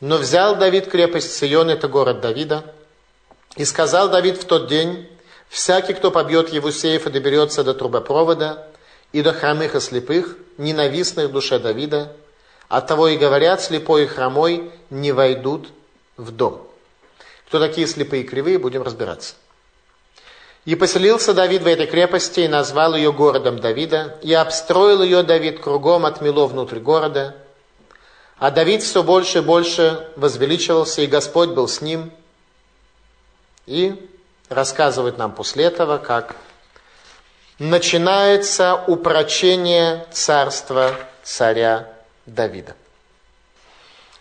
Но 0.00 0.18
взял 0.18 0.56
Давид 0.56 0.90
крепость 0.90 1.32
Сион, 1.32 1.70
это 1.70 1.86
город 1.86 2.20
Давида, 2.20 2.64
и 3.56 3.64
сказал 3.64 4.08
Давид 4.08 4.36
в 4.36 4.46
тот 4.46 4.66
день, 4.66 5.08
Всякий, 5.50 5.94
кто 5.94 6.12
побьет 6.12 6.50
Евусеев 6.50 7.08
и 7.08 7.10
доберется 7.10 7.64
до 7.64 7.74
трубопровода 7.74 8.69
и 9.12 9.22
до 9.22 9.32
хромых 9.32 9.74
и 9.74 9.80
слепых, 9.80 10.36
ненавистных 10.58 11.32
душе 11.32 11.58
Давида, 11.58 12.12
от 12.68 12.86
того 12.86 13.08
и 13.08 13.16
говорят, 13.16 13.60
слепой 13.60 14.04
и 14.04 14.06
хромой 14.06 14.70
не 14.90 15.12
войдут 15.12 15.68
в 16.16 16.30
дом. 16.30 16.66
Кто 17.46 17.58
такие 17.58 17.86
слепые 17.86 18.22
и 18.22 18.26
кривые, 18.26 18.58
будем 18.58 18.82
разбираться. 18.82 19.34
И 20.64 20.76
поселился 20.76 21.32
Давид 21.32 21.62
в 21.62 21.66
этой 21.66 21.86
крепости 21.86 22.40
и 22.40 22.48
назвал 22.48 22.94
ее 22.94 23.12
городом 23.12 23.58
Давида, 23.58 24.18
и 24.22 24.32
обстроил 24.32 25.02
ее 25.02 25.22
Давид 25.22 25.60
кругом 25.60 26.06
от 26.06 26.20
Мило 26.20 26.46
внутрь 26.46 26.78
города. 26.78 27.34
А 28.38 28.50
Давид 28.50 28.82
все 28.82 29.02
больше 29.02 29.38
и 29.38 29.42
больше 29.42 30.08
возвеличивался, 30.16 31.02
и 31.02 31.06
Господь 31.06 31.50
был 31.50 31.66
с 31.66 31.80
ним. 31.80 32.12
И 33.66 34.08
рассказывает 34.48 35.18
нам 35.18 35.32
после 35.32 35.64
этого, 35.64 35.98
как 35.98 36.36
начинается 37.60 38.82
упрочение 38.86 40.06
царства 40.10 40.96
царя 41.22 41.86
Давида. 42.24 42.74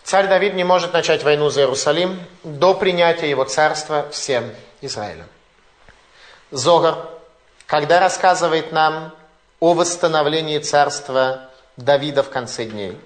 Царь 0.03 0.27
Давид 0.27 0.55
не 0.55 0.65
может 0.65 0.91
начать 0.91 1.23
войну 1.23 1.49
за 1.49 1.61
Иерусалим 1.61 2.19
до 2.43 2.73
принятия 2.73 3.29
его 3.29 3.45
царства 3.45 4.09
всем 4.11 4.51
Израилем. 4.81 5.27
Зогар, 6.51 6.97
когда 7.65 8.01
рассказывает 8.01 8.73
нам 8.73 9.15
о 9.61 9.73
восстановлении 9.73 10.59
царства 10.59 11.49
Давида 11.77 12.23
в 12.23 12.29
конце 12.29 12.65
дней, 12.65 12.99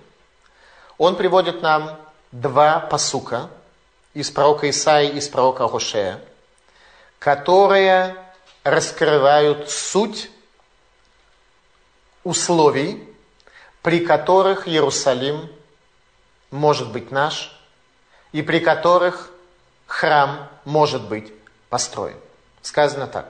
он 0.98 1.16
приводит 1.16 1.62
нам 1.62 1.96
два 2.32 2.80
посука 2.80 3.50
из 4.16 4.32
пророка 4.32 4.68
Исаи 4.68 5.10
и 5.10 5.18
из 5.18 5.30
пророка 5.30 5.68
Хошея, 5.68 6.20
которые 7.20 8.16
раскрывают 8.64 9.70
суть 9.70 10.30
условий, 12.24 13.08
при 13.82 14.06
которых 14.06 14.68
Иерусалим 14.68 15.50
может 16.52 16.92
быть 16.92 17.12
наш, 17.12 17.60
и 18.32 18.42
при 18.42 18.60
которых 18.60 19.30
храм 19.88 20.50
может 20.66 21.08
быть 21.08 21.32
построен. 21.70 22.18
Сказано 22.62 23.08
так. 23.08 23.30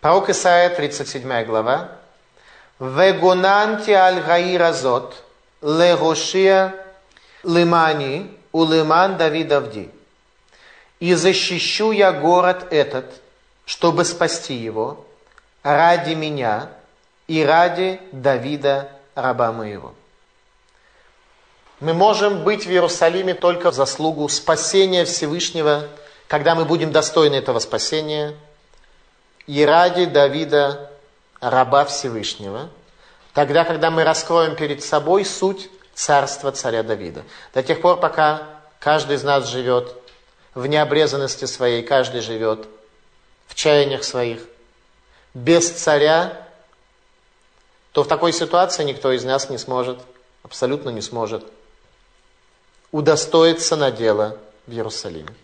Пророк 0.00 0.28
Исаия, 0.28 0.68
37 0.68 1.44
глава. 1.44 1.92
«Вегонанти 2.78 3.92
аль 3.92 4.20
гаиразот 4.20 5.14
легошия 5.62 6.74
лимани 7.42 8.36
улиман 8.52 9.16
Давидовди. 9.16 9.90
И 11.00 11.14
защищу 11.14 11.92
я 11.92 12.12
город 12.12 12.66
этот, 12.70 13.20
чтобы 13.64 14.04
спасти 14.04 14.54
его, 14.54 15.04
ради 15.62 16.14
меня 16.14 16.70
и 17.26 17.44
ради 17.44 18.00
Давида, 18.12 18.90
раба 19.14 19.52
моего». 19.52 19.94
Мы 21.80 21.92
можем 21.92 22.44
быть 22.44 22.66
в 22.66 22.70
Иерусалиме 22.70 23.34
только 23.34 23.70
в 23.70 23.74
заслугу 23.74 24.28
спасения 24.28 25.04
Всевышнего, 25.04 25.88
когда 26.28 26.54
мы 26.54 26.64
будем 26.64 26.92
достойны 26.92 27.34
этого 27.34 27.58
спасения, 27.58 28.34
и 29.46 29.64
ради 29.64 30.06
Давида, 30.06 30.90
раба 31.40 31.84
Всевышнего, 31.84 32.70
тогда, 33.34 33.64
когда 33.64 33.90
мы 33.90 34.04
раскроем 34.04 34.56
перед 34.56 34.82
собой 34.82 35.24
суть 35.24 35.68
царства 35.94 36.52
царя 36.52 36.82
Давида. 36.82 37.24
До 37.52 37.62
тех 37.62 37.80
пор, 37.80 37.98
пока 38.00 38.42
каждый 38.78 39.16
из 39.16 39.22
нас 39.22 39.46
живет 39.46 39.94
в 40.54 40.66
необрезанности 40.66 41.44
своей, 41.44 41.82
каждый 41.82 42.20
живет 42.20 42.66
в 43.46 43.54
чаяниях 43.54 44.04
своих, 44.04 44.40
без 45.34 45.70
царя, 45.70 46.46
то 47.92 48.02
в 48.02 48.08
такой 48.08 48.32
ситуации 48.32 48.84
никто 48.84 49.12
из 49.12 49.24
нас 49.24 49.50
не 49.50 49.58
сможет, 49.58 50.00
абсолютно 50.42 50.90
не 50.90 51.00
сможет 51.00 51.44
удостоиться 52.94 53.74
на 53.74 53.90
дело 53.90 54.38
в 54.66 54.72
Иерусалиме. 54.72 55.34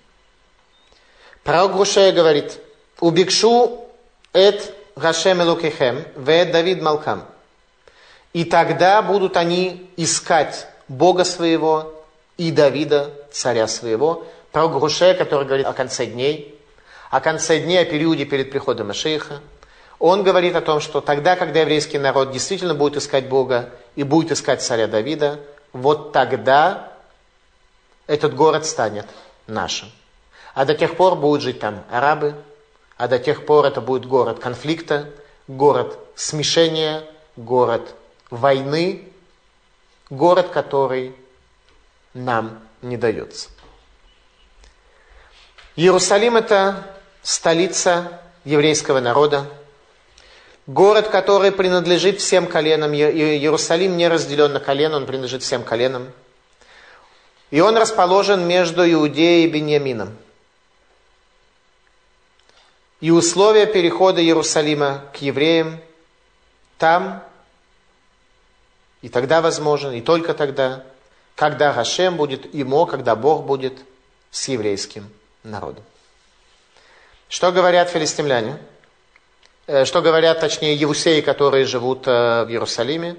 Пророк 1.42 1.72
Гушея 1.72 2.12
говорит, 2.12 2.58
«Убикшу 3.00 3.86
эт 4.32 4.72
Гашем 4.94 5.42
Элокехем, 5.42 6.04
вет 6.14 6.52
Давид 6.52 6.80
Малкам». 6.80 7.24
И 8.32 8.44
тогда 8.44 9.02
будут 9.02 9.36
они 9.36 9.90
искать 9.96 10.68
Бога 10.86 11.24
своего 11.24 12.04
и 12.36 12.52
Давида, 12.52 13.10
царя 13.32 13.66
своего. 13.66 14.26
Пророк 14.52 14.78
Гушея, 14.78 15.14
который 15.14 15.44
говорит 15.44 15.66
о 15.66 15.72
конце 15.72 16.06
дней, 16.06 16.59
о 17.10 17.20
конце 17.20 17.58
дней, 17.58 17.82
о 17.82 17.84
периоде 17.84 18.24
перед 18.24 18.50
приходом 18.50 18.88
Машииха. 18.88 19.40
Он 19.98 20.22
говорит 20.22 20.54
о 20.56 20.60
том, 20.60 20.80
что 20.80 21.00
тогда, 21.00 21.36
когда 21.36 21.60
еврейский 21.60 21.98
народ 21.98 22.30
действительно 22.30 22.74
будет 22.74 22.96
искать 22.96 23.28
Бога 23.28 23.70
и 23.96 24.04
будет 24.04 24.32
искать 24.32 24.62
царя 24.62 24.86
Давида, 24.86 25.40
вот 25.72 26.12
тогда 26.12 26.92
этот 28.06 28.34
город 28.34 28.64
станет 28.64 29.06
нашим. 29.46 29.90
А 30.54 30.64
до 30.64 30.74
тех 30.74 30.96
пор 30.96 31.16
будут 31.16 31.42
жить 31.42 31.60
там 31.60 31.84
арабы, 31.90 32.34
а 32.96 33.08
до 33.08 33.18
тех 33.18 33.44
пор 33.44 33.66
это 33.66 33.80
будет 33.80 34.06
город 34.06 34.38
конфликта, 34.38 35.10
город 35.48 35.98
смешения, 36.14 37.04
город 37.36 37.94
войны, 38.30 39.08
город, 40.08 40.48
который 40.48 41.14
нам 42.14 42.60
не 42.82 42.96
дается. 42.96 43.50
Иерусалим– 45.76 46.36
это 46.36 46.99
столица 47.22 48.20
еврейского 48.44 49.00
народа, 49.00 49.46
город, 50.66 51.08
который 51.08 51.52
принадлежит 51.52 52.20
всем 52.20 52.46
коленам. 52.46 52.92
Иерусалим 52.92 53.96
не 53.96 54.08
разделен 54.08 54.52
на 54.52 54.60
колено, 54.60 54.96
он 54.96 55.06
принадлежит 55.06 55.42
всем 55.42 55.62
коленам– 55.62 56.12
и 57.50 57.60
он 57.60 57.76
расположен 57.76 58.46
между 58.46 58.88
Иудеей 58.88 59.46
и 59.46 59.50
Беньямином. 59.50 60.16
И 63.00 63.10
условия 63.10 63.66
перехода 63.66 64.22
Иерусалима 64.22 65.04
к 65.12 65.16
евреям 65.16 65.80
там 66.78 67.24
и 69.02 69.08
тогда 69.08 69.40
возможен, 69.40 69.92
и 69.92 70.00
только 70.00 70.34
тогда, 70.34 70.84
когда 71.34 71.72
Гашем 71.72 72.16
будет 72.16 72.54
имо, 72.54 72.86
когда 72.86 73.16
Бог 73.16 73.46
будет 73.46 73.78
с 74.30 74.48
еврейским 74.48 75.10
народом. 75.42 75.82
Что 77.30 77.50
говорят 77.50 77.88
филистимляне? 77.88 78.58
Э, 79.66 79.86
что 79.86 80.02
говорят, 80.02 80.40
точнее, 80.40 80.74
евусеи, 80.74 81.22
которые 81.22 81.64
живут 81.64 82.06
э, 82.06 82.44
в 82.44 82.50
Иерусалиме? 82.50 83.16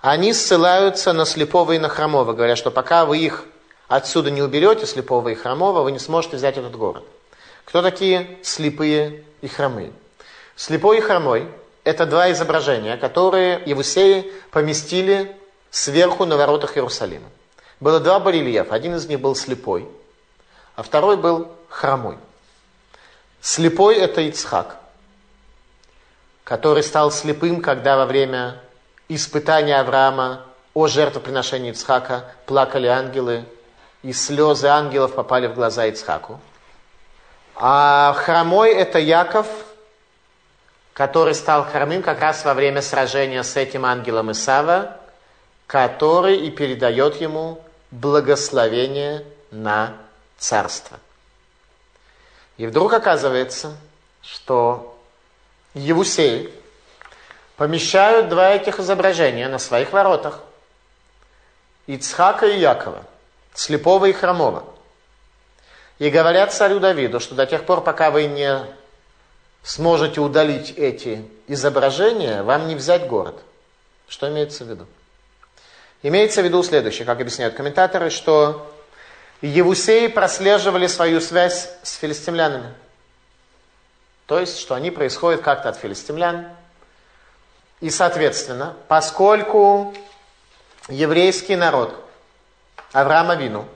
они 0.00 0.32
ссылаются 0.32 1.12
на 1.12 1.26
слепого 1.26 1.72
и 1.72 1.78
на 1.78 1.88
хромого, 1.88 2.32
говорят, 2.32 2.58
что 2.58 2.70
пока 2.70 3.04
вы 3.04 3.18
их 3.18 3.44
отсюда 3.88 4.30
не 4.30 4.42
уберете, 4.42 4.86
слепого 4.86 5.28
и 5.28 5.34
хромого, 5.34 5.82
вы 5.82 5.92
не 5.92 5.98
сможете 5.98 6.36
взять 6.36 6.56
этот 6.56 6.74
город. 6.74 7.04
Кто 7.64 7.82
такие 7.82 8.38
слепые 8.42 9.24
и 9.42 9.48
хромые? 9.48 9.92
Слепой 10.56 10.98
и 10.98 11.00
хромой– 11.00 11.48
это 11.84 12.06
два 12.06 12.32
изображения, 12.32 12.96
которые 12.96 13.62
Евусеи 13.66 14.32
поместили 14.50 15.36
сверху 15.70 16.24
на 16.24 16.36
воротах 16.36 16.76
Иерусалима. 16.76 17.28
Было 17.78 18.00
два 18.00 18.20
барельефа, 18.20 18.74
один 18.74 18.96
из 18.96 19.06
них 19.06 19.20
был 19.20 19.34
слепой, 19.34 19.86
а 20.76 20.82
второй 20.82 21.16
был 21.16 21.48
хромой. 21.68 22.16
Слепой– 23.40 23.96
это 23.98 24.20
Ицхак, 24.20 24.76
который 26.44 26.82
стал 26.82 27.10
слепым, 27.10 27.62
когда 27.62 27.96
во 27.96 28.04
время 28.04 28.60
испытания 29.08 29.80
Авраама, 29.80 30.42
о 30.74 30.86
жертвоприношении 30.86 31.72
Ицхака, 31.72 32.26
плакали 32.46 32.86
ангелы, 32.86 33.44
и 34.02 34.12
слезы 34.12 34.66
ангелов 34.66 35.14
попали 35.14 35.46
в 35.46 35.54
глаза 35.54 35.86
Ицхаку. 35.86 36.38
А 37.56 38.14
хромой 38.14 38.72
это 38.72 38.98
Яков, 38.98 39.46
который 40.92 41.34
стал 41.34 41.64
хромым 41.64 42.02
как 42.02 42.20
раз 42.20 42.44
во 42.44 42.54
время 42.54 42.82
сражения 42.82 43.42
с 43.42 43.56
этим 43.56 43.84
ангелом 43.84 44.32
Исава, 44.32 44.96
который 45.66 46.36
и 46.36 46.50
передает 46.50 47.20
ему 47.20 47.62
благословение 47.90 49.24
на 49.50 49.94
царство. 50.38 50.98
И 52.60 52.66
вдруг 52.66 52.92
оказывается, 52.92 53.74
что 54.20 54.94
Евусей, 55.72 56.52
помещают 57.56 58.28
два 58.28 58.50
этих 58.50 58.78
изображения 58.80 59.48
на 59.48 59.58
своих 59.58 59.94
воротах. 59.94 60.40
Ицхака 61.86 62.46
и 62.46 62.58
Якова, 62.58 63.02
слепого 63.54 64.04
и 64.04 64.12
хромого. 64.12 64.64
И 65.98 66.10
говорят 66.10 66.52
царю 66.52 66.80
Давиду, 66.80 67.18
что 67.18 67.34
до 67.34 67.46
тех 67.46 67.64
пор, 67.64 67.82
пока 67.82 68.10
вы 68.10 68.26
не 68.26 68.62
сможете 69.62 70.20
удалить 70.20 70.74
эти 70.76 71.26
изображения, 71.46 72.42
вам 72.42 72.68
не 72.68 72.74
взять 72.74 73.06
город. 73.06 73.40
Что 74.06 74.28
имеется 74.28 74.66
в 74.66 74.68
виду? 74.68 74.86
Имеется 76.02 76.42
в 76.42 76.44
виду 76.44 76.62
следующее, 76.62 77.06
как 77.06 77.22
объясняют 77.22 77.54
комментаторы, 77.54 78.10
что 78.10 78.70
Евусеи 79.42 80.08
прослеживали 80.08 80.86
свою 80.86 81.20
связь 81.20 81.70
с 81.82 81.94
филистимлянами. 81.94 82.74
То 84.26 84.38
есть, 84.38 84.58
что 84.58 84.74
они 84.74 84.90
происходят 84.90 85.40
как-то 85.40 85.70
от 85.70 85.76
филистимлян, 85.76 86.46
и, 87.80 87.90
соответственно, 87.90 88.76
поскольку 88.86 89.94
еврейский 90.88 91.56
народ, 91.56 91.94
Авраама 92.92 93.34
Вину, 93.34 93.66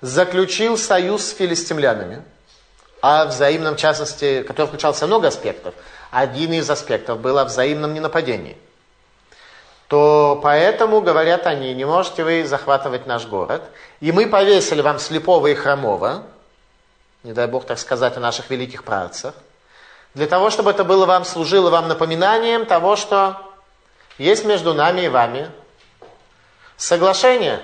заключил 0.00 0.76
союз 0.76 1.24
с 1.24 1.34
филистимлянами, 1.34 2.22
а 3.00 3.26
взаимном, 3.26 3.76
в 3.76 3.78
частности, 3.78 4.42
который 4.42 4.66
включался 4.66 5.06
много 5.06 5.28
аспектов, 5.28 5.74
один 6.10 6.52
из 6.52 6.68
аспектов 6.68 7.20
был 7.20 7.38
о 7.38 7.44
взаимном 7.44 7.94
ненападении, 7.94 8.56
то 9.94 10.40
поэтому, 10.42 11.00
говорят 11.02 11.46
они, 11.46 11.72
не 11.72 11.84
можете 11.84 12.24
вы 12.24 12.44
захватывать 12.44 13.06
наш 13.06 13.26
город, 13.26 13.62
и 14.00 14.10
мы 14.10 14.26
повесили 14.26 14.80
вам 14.80 14.98
слепого 14.98 15.46
и 15.46 15.54
хромого, 15.54 16.24
не 17.22 17.32
дай 17.32 17.46
Бог 17.46 17.64
так 17.64 17.78
сказать 17.78 18.16
о 18.16 18.20
наших 18.20 18.50
великих 18.50 18.82
працах, 18.82 19.34
для 20.12 20.26
того, 20.26 20.50
чтобы 20.50 20.72
это 20.72 20.82
было 20.82 21.06
вам, 21.06 21.24
служило 21.24 21.70
вам 21.70 21.86
напоминанием 21.86 22.66
того, 22.66 22.96
что 22.96 23.36
есть 24.18 24.44
между 24.44 24.74
нами 24.74 25.02
и 25.02 25.08
вами 25.08 25.48
соглашение, 26.76 27.60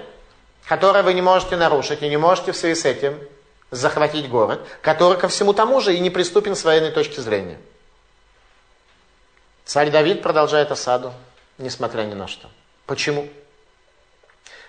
которое 0.69 1.03
вы 1.03 1.15
не 1.15 1.23
можете 1.23 1.57
нарушить 1.57 2.01
и 2.01 2.09
не 2.09 2.17
можете 2.17 2.53
в 2.53 2.57
связи 2.57 2.81
с 2.81 2.85
этим 2.85 3.19
захватить 3.73 4.29
город, 4.29 4.61
который 4.83 5.19
ко 5.19 5.27
всему 5.27 5.53
тому 5.53 5.81
же 5.81 5.97
и 5.97 5.99
неприступен 5.99 6.55
с 6.55 6.63
военной 6.63 6.93
точки 6.93 7.19
зрения. 7.19 7.59
Царь 9.65 9.91
Давид 9.91 10.23
продолжает 10.23 10.71
осаду, 10.71 11.13
несмотря 11.61 12.03
ни 12.03 12.15
на 12.15 12.27
что. 12.27 12.49
Почему? 12.87 13.29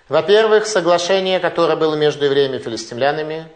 Во-первых, 0.09 0.67
соглашение, 0.67 1.39
которое 1.39 1.75
было 1.75 1.95
между 1.95 2.25
евреями 2.25 2.57
и 2.57 2.59
филистимлянами, 2.59 3.47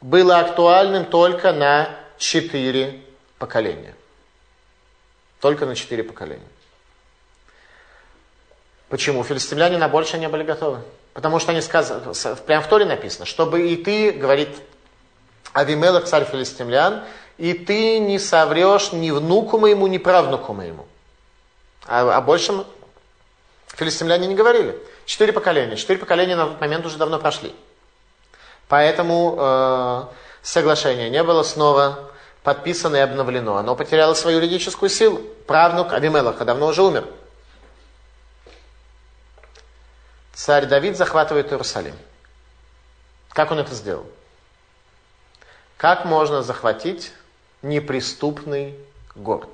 было 0.00 0.38
актуальным 0.38 1.04
только 1.04 1.52
на 1.52 1.90
четыре 2.18 3.02
поколения. 3.38 3.94
Только 5.40 5.66
на 5.66 5.74
четыре 5.74 6.04
поколения. 6.04 6.46
Почему? 8.88 9.22
Филистимляне 9.24 9.76
на 9.76 9.88
больше 9.88 10.18
не 10.18 10.28
были 10.28 10.44
готовы. 10.44 10.80
Потому 11.12 11.40
что 11.40 11.52
они 11.52 11.60
сказали, 11.60 12.02
прямо 12.46 12.62
в 12.62 12.68
Торе 12.68 12.84
написано, 12.84 13.26
чтобы 13.26 13.68
и 13.68 13.76
ты, 13.76 14.12
говорит 14.12 14.50
Авимелах, 15.52 16.04
царь 16.04 16.24
филистимлян, 16.24 17.04
и 17.38 17.54
ты 17.54 17.98
не 17.98 18.18
соврешь 18.18 18.92
ни 18.92 19.10
внуку 19.10 19.58
моему, 19.58 19.86
ни 19.88 19.98
правнуку 19.98 20.52
моему. 20.52 20.86
А 21.88 22.16
о 22.16 22.20
большем 22.20 22.66
филистимляне 23.68 24.26
не 24.26 24.34
говорили. 24.34 24.78
Четыре 25.06 25.32
поколения. 25.32 25.74
Четыре 25.74 25.98
поколения 25.98 26.36
на 26.36 26.46
тот 26.46 26.60
момент 26.60 26.84
уже 26.84 26.98
давно 26.98 27.18
прошли. 27.18 27.54
Поэтому 28.68 29.36
э, 29.38 30.04
соглашение 30.42 31.08
не 31.08 31.22
было 31.22 31.42
снова 31.42 32.10
подписано 32.42 32.96
и 32.96 33.00
обновлено. 33.00 33.56
Оно 33.56 33.74
потеряло 33.74 34.12
свою 34.12 34.36
юридическую 34.36 34.90
силу. 34.90 35.22
Правнук 35.46 35.94
Авимелаха 35.94 36.44
давно 36.44 36.66
уже 36.66 36.82
умер. 36.82 37.06
Царь 40.34 40.66
Давид 40.66 40.98
захватывает 40.98 41.50
Иерусалим. 41.50 41.96
Как 43.30 43.50
он 43.50 43.60
это 43.60 43.74
сделал? 43.74 44.06
Как 45.78 46.04
можно 46.04 46.42
захватить 46.42 47.12
неприступный 47.62 48.78
город? 49.14 49.48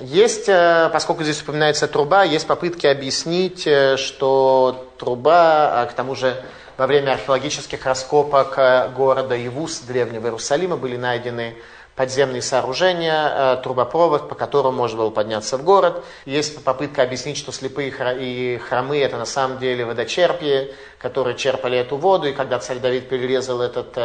Есть, 0.00 0.48
э, 0.48 0.90
поскольку 0.92 1.22
здесь 1.22 1.40
упоминается 1.42 1.86
труба, 1.86 2.24
есть 2.24 2.48
попытки 2.48 2.84
объяснить, 2.84 3.64
э, 3.64 3.96
что 3.96 4.90
труба, 4.98 5.82
а 5.82 5.86
к 5.86 5.92
тому 5.92 6.16
же 6.16 6.34
во 6.76 6.88
время 6.88 7.12
археологических 7.12 7.86
раскопок 7.86 8.58
э, 8.58 8.88
города 8.88 9.36
Ивус, 9.36 9.78
древнего 9.82 10.24
Иерусалима, 10.26 10.76
были 10.76 10.96
найдены 10.96 11.54
подземные 11.94 12.42
сооружения, 12.42 13.54
трубопровод, 13.62 14.28
по 14.28 14.34
которому 14.34 14.78
можно 14.78 14.98
было 14.98 15.10
подняться 15.10 15.56
в 15.56 15.62
город. 15.62 16.04
Есть 16.24 16.64
попытка 16.64 17.04
объяснить, 17.04 17.36
что 17.36 17.52
слепые 17.52 17.94
и 18.18 18.58
хромы 18.58 18.98
это 18.98 19.16
на 19.16 19.26
самом 19.26 19.60
деле 19.60 19.84
водочерпи, 19.84 20.74
которые 20.98 21.36
черпали 21.36 21.78
эту 21.78 21.96
воду, 21.96 22.26
и 22.26 22.32
когда 22.32 22.58
царь 22.58 22.80
Давид 22.80 23.08
перерезал 23.08 23.60
этот 23.60 23.96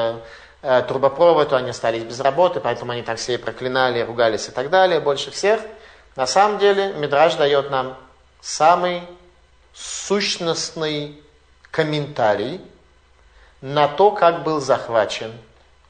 трубопровод, 0.62 1.50
то 1.50 1.56
они 1.56 1.72
остались 1.72 2.04
без 2.04 2.20
работы, 2.20 2.60
поэтому 2.60 2.92
они 2.92 3.02
так 3.02 3.18
все 3.18 3.40
проклинали, 3.40 4.02
ругались 4.02 4.50
и 4.50 4.52
так 4.52 4.70
далее, 4.70 5.00
больше 5.00 5.32
всех– 5.32 5.60
на 6.16 6.28
самом 6.28 6.60
деле 6.60 6.94
Мидраж 6.94 7.36
дает 7.36 7.70
нам 7.70 7.98
самый 8.42 9.04
сущностный 9.74 11.22
комментарий 11.72 12.62
на 13.62 13.88
то, 13.88 14.12
как 14.12 14.44
был 14.44 14.60
захвачен 14.60 15.34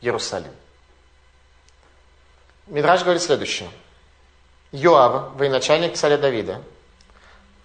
Иерусалим. 0.01 0.51
Мидраж 2.67 3.03
говорит 3.03 3.21
следующее. 3.21 3.69
Йоав, 4.71 5.33
военачальник 5.35 5.95
царя 5.95 6.17
Давида, 6.17 6.61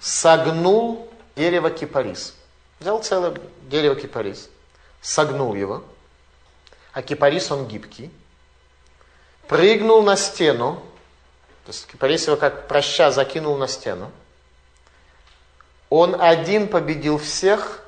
согнул 0.00 1.10
дерево 1.36 1.70
кипарис. 1.70 2.34
Взял 2.80 3.02
целое 3.02 3.34
дерево 3.62 3.94
кипарис, 3.94 4.48
согнул 5.02 5.54
его, 5.54 5.84
а 6.92 7.02
кипарис 7.02 7.50
он 7.50 7.66
гибкий, 7.66 8.10
прыгнул 9.48 10.02
на 10.02 10.16
стену, 10.16 10.82
то 11.64 11.72
есть 11.72 11.86
Кипарис 11.86 12.26
его 12.26 12.36
как 12.36 12.68
проща 12.68 13.10
закинул 13.10 13.56
на 13.56 13.68
стену. 13.68 14.12
Он 15.88 16.20
один 16.20 16.68
победил 16.68 17.18
всех 17.18 17.82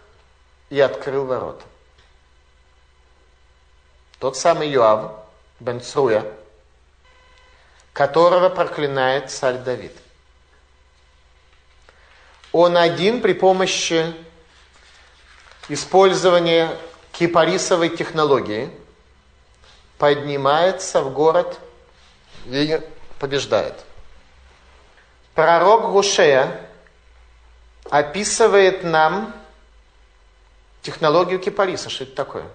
и 0.70 0.80
открыл 0.80 1.26
ворота. 1.26 1.64
Тот 4.18 4.36
самый 4.36 4.70
Йоав, 4.70 5.12
бен 5.60 5.80
Цруя, 5.80 6.24
которого 7.92 8.48
проклинает 8.48 9.30
царь 9.30 9.58
Давид. 9.58 9.92
Он 12.52 12.78
один 12.78 13.20
при 13.20 13.34
помощи 13.34 14.14
использования 15.68 16.74
кипарисовой 17.12 17.90
технологии 17.90 18.70
поднимается 19.98 21.02
в 21.02 21.12
город 21.12 21.58
побеждает. 23.18 23.74
Пророк 25.34 25.92
Гушея 25.92 26.68
описывает 27.90 28.84
нам 28.84 29.34
технологию 30.82 31.38
кипариса. 31.38 31.90
Что 31.90 32.04
это 32.04 32.14
такое? 32.14 32.46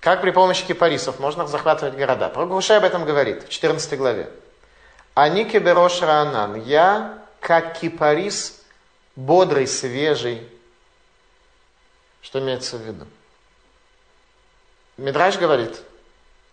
Как 0.00 0.20
при 0.20 0.30
помощи 0.30 0.66
кипарисов 0.66 1.18
можно 1.20 1.46
захватывать 1.46 1.94
города? 1.94 2.28
Пророк 2.28 2.50
Гушея 2.50 2.78
об 2.78 2.84
этом 2.84 3.04
говорит 3.04 3.44
в 3.44 3.48
14 3.48 3.96
главе. 3.96 4.30
Они 5.14 5.44
киберош 5.44 6.00
раанан. 6.02 6.62
Я, 6.62 7.18
как 7.40 7.78
кипарис, 7.78 8.62
бодрый, 9.16 9.66
свежий. 9.66 10.46
Что 12.20 12.40
имеется 12.40 12.76
в 12.76 12.82
виду? 12.82 13.06
Мидраж 14.96 15.38
говорит, 15.38 15.80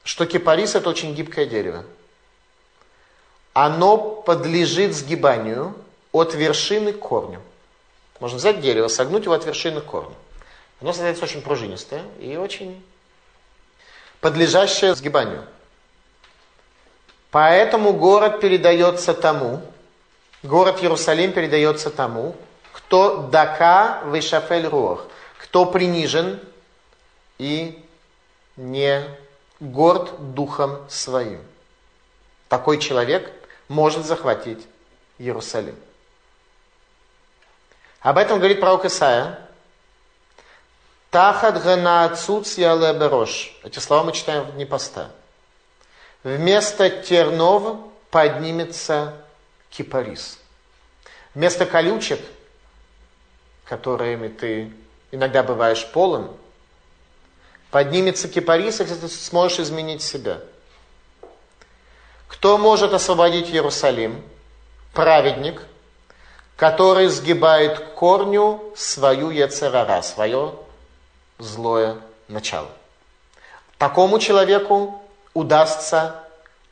что 0.03 0.25
кипарис 0.25 0.75
это 0.75 0.89
очень 0.89 1.13
гибкое 1.13 1.45
дерево 1.45 1.85
оно 3.53 3.97
подлежит 3.97 4.95
сгибанию 4.95 5.75
от 6.11 6.33
вершины 6.33 6.93
к 6.93 6.99
корню. 6.99 7.41
Можно 8.19 8.37
взять 8.37 8.61
дерево, 8.61 8.87
согнуть 8.87 9.23
его 9.23 9.33
от 9.33 9.45
вершины 9.45 9.81
к 9.81 9.85
корню. 9.85 10.15
Оно 10.81 10.93
становится 10.93 11.23
очень 11.23 11.41
пружинистое 11.41 12.03
и 12.19 12.37
очень 12.37 12.83
подлежащее 14.21 14.95
сгибанию. 14.95 15.43
Поэтому 17.31 17.93
город 17.93 18.39
передается 18.39 19.13
тому, 19.13 19.61
город 20.41 20.81
Иерусалим 20.81 21.31
передается 21.31 21.89
тому, 21.89 22.35
кто 22.71 23.27
дака 23.31 24.01
вышафель 24.05 24.67
руах, 24.67 25.05
кто 25.37 25.65
принижен 25.65 26.39
и 27.37 27.83
не 28.57 29.03
горд 29.59 30.33
духом 30.33 30.79
своим. 30.89 31.41
Такой 32.47 32.79
человек 32.79 33.31
может 33.69 34.05
захватить 34.05 34.67
Иерусалим. 35.19 35.75
Об 38.01 38.17
этом 38.17 38.39
говорит 38.39 38.59
пророк 38.59 38.83
Исаия. 38.85 39.39
Тахат 41.11 41.61
ганаацуц 41.63 42.57
ялеберош. 42.57 43.55
Эти 43.63 43.79
слова 43.79 44.03
мы 44.03 44.11
читаем 44.11 44.43
в 44.43 44.53
дни 44.53 44.65
поста. 44.65 45.11
Вместо 46.23 46.89
тернов 46.89 47.79
поднимется 48.09 49.13
кипарис. 49.69 50.39
Вместо 51.33 51.65
колючек, 51.65 52.19
которыми 53.65 54.27
ты 54.27 54.73
иногда 55.11 55.43
бываешь 55.43 55.85
полон, 55.91 56.35
поднимется 57.71 58.27
кипарис, 58.27 58.79
если 58.79 58.95
ты 58.95 59.07
сможешь 59.07 59.59
изменить 59.59 60.01
себя– 60.01 60.41
кто 62.29 62.57
может 62.57 62.93
освободить 62.93 63.49
Иерусалим? 63.49 64.23
Праведник, 64.93 65.61
который 66.55 67.07
сгибает 67.07 67.79
корню 67.95 68.71
свою 68.75 69.31
яцерара, 69.31 70.01
свое 70.01 70.53
злое 71.39 71.97
начало. 72.27 72.69
Такому 73.77 74.19
человеку 74.19 75.01
удастся 75.33 76.23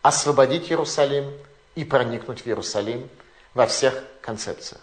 освободить 0.01 0.69
Иерусалим 0.69 1.33
и 1.75 1.83
проникнуть 1.83 2.41
в 2.41 2.47
Иерусалим 2.47 3.09
во 3.53 3.65
всех 3.65 4.03
концепциях. 4.21 4.81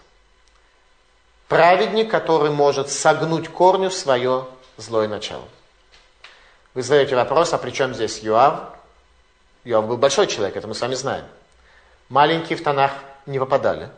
Праведник, 1.48 2.10
который 2.10 2.50
может 2.50 2.90
согнуть 2.90 3.48
корню 3.48 3.90
свое 3.90 4.46
злое 4.76 5.06
начало. 5.06 5.44
Вы 6.72 6.82
задаете 6.82 7.14
вопрос, 7.14 7.52
а 7.52 7.58
при 7.58 7.70
чем 7.70 7.94
здесь 7.94 8.18
Юав? 8.18 8.74
Иов 9.64 9.86
был 9.86 9.96
большой 9.96 10.26
человек, 10.26 10.56
это 10.56 10.68
мы 10.68 10.74
с 10.74 10.80
вами 10.80 10.94
знаем. 10.94 11.24
Маленькие 12.08 12.58
в 12.58 12.62
тонах 12.62 12.92
не 13.26 13.38
попадали. 13.38 13.88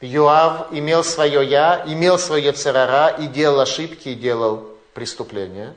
Йоав 0.00 0.72
имел 0.72 1.04
свое 1.04 1.44
«я», 1.44 1.84
имел 1.86 2.18
свое 2.18 2.52
церара 2.52 3.08
и 3.08 3.26
делал 3.26 3.60
ошибки, 3.60 4.08
и 4.10 4.14
делал 4.14 4.68
преступления. 4.94 5.74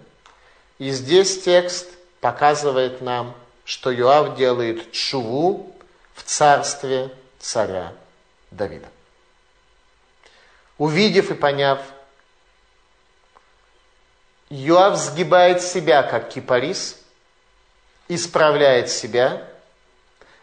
И 0.80 0.90
здесь 0.92 1.44
текст 1.44 1.88
показывает 2.22 3.02
нам, 3.02 3.36
что 3.66 3.92
Йоав 3.92 4.36
делает 4.36 4.92
чуву 4.92 5.76
в 6.14 6.24
царстве 6.24 7.12
царя 7.40 7.94
Давида. 8.52 8.88
Увидев 10.78 11.32
и 11.32 11.34
поняв 11.36 11.80
Йоав 14.50 14.98
сгибает 14.98 15.62
себя, 15.62 16.04
как 16.04 16.30
кипарис, 16.30 17.00
исправляет 18.08 18.90
себя, 18.90 19.44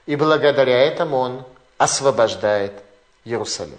и 0.06 0.16
благодаря 0.16 0.78
этому 0.82 1.18
он 1.18 1.44
освобождает 1.78 2.72
Иерусалим. 3.24 3.78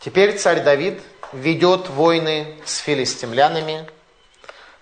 Теперь 0.00 0.38
царь 0.38 0.62
Давид 0.62 1.00
ведет 1.32 1.88
войны 1.88 2.56
с 2.64 2.78
филистимлянами. 2.78 3.88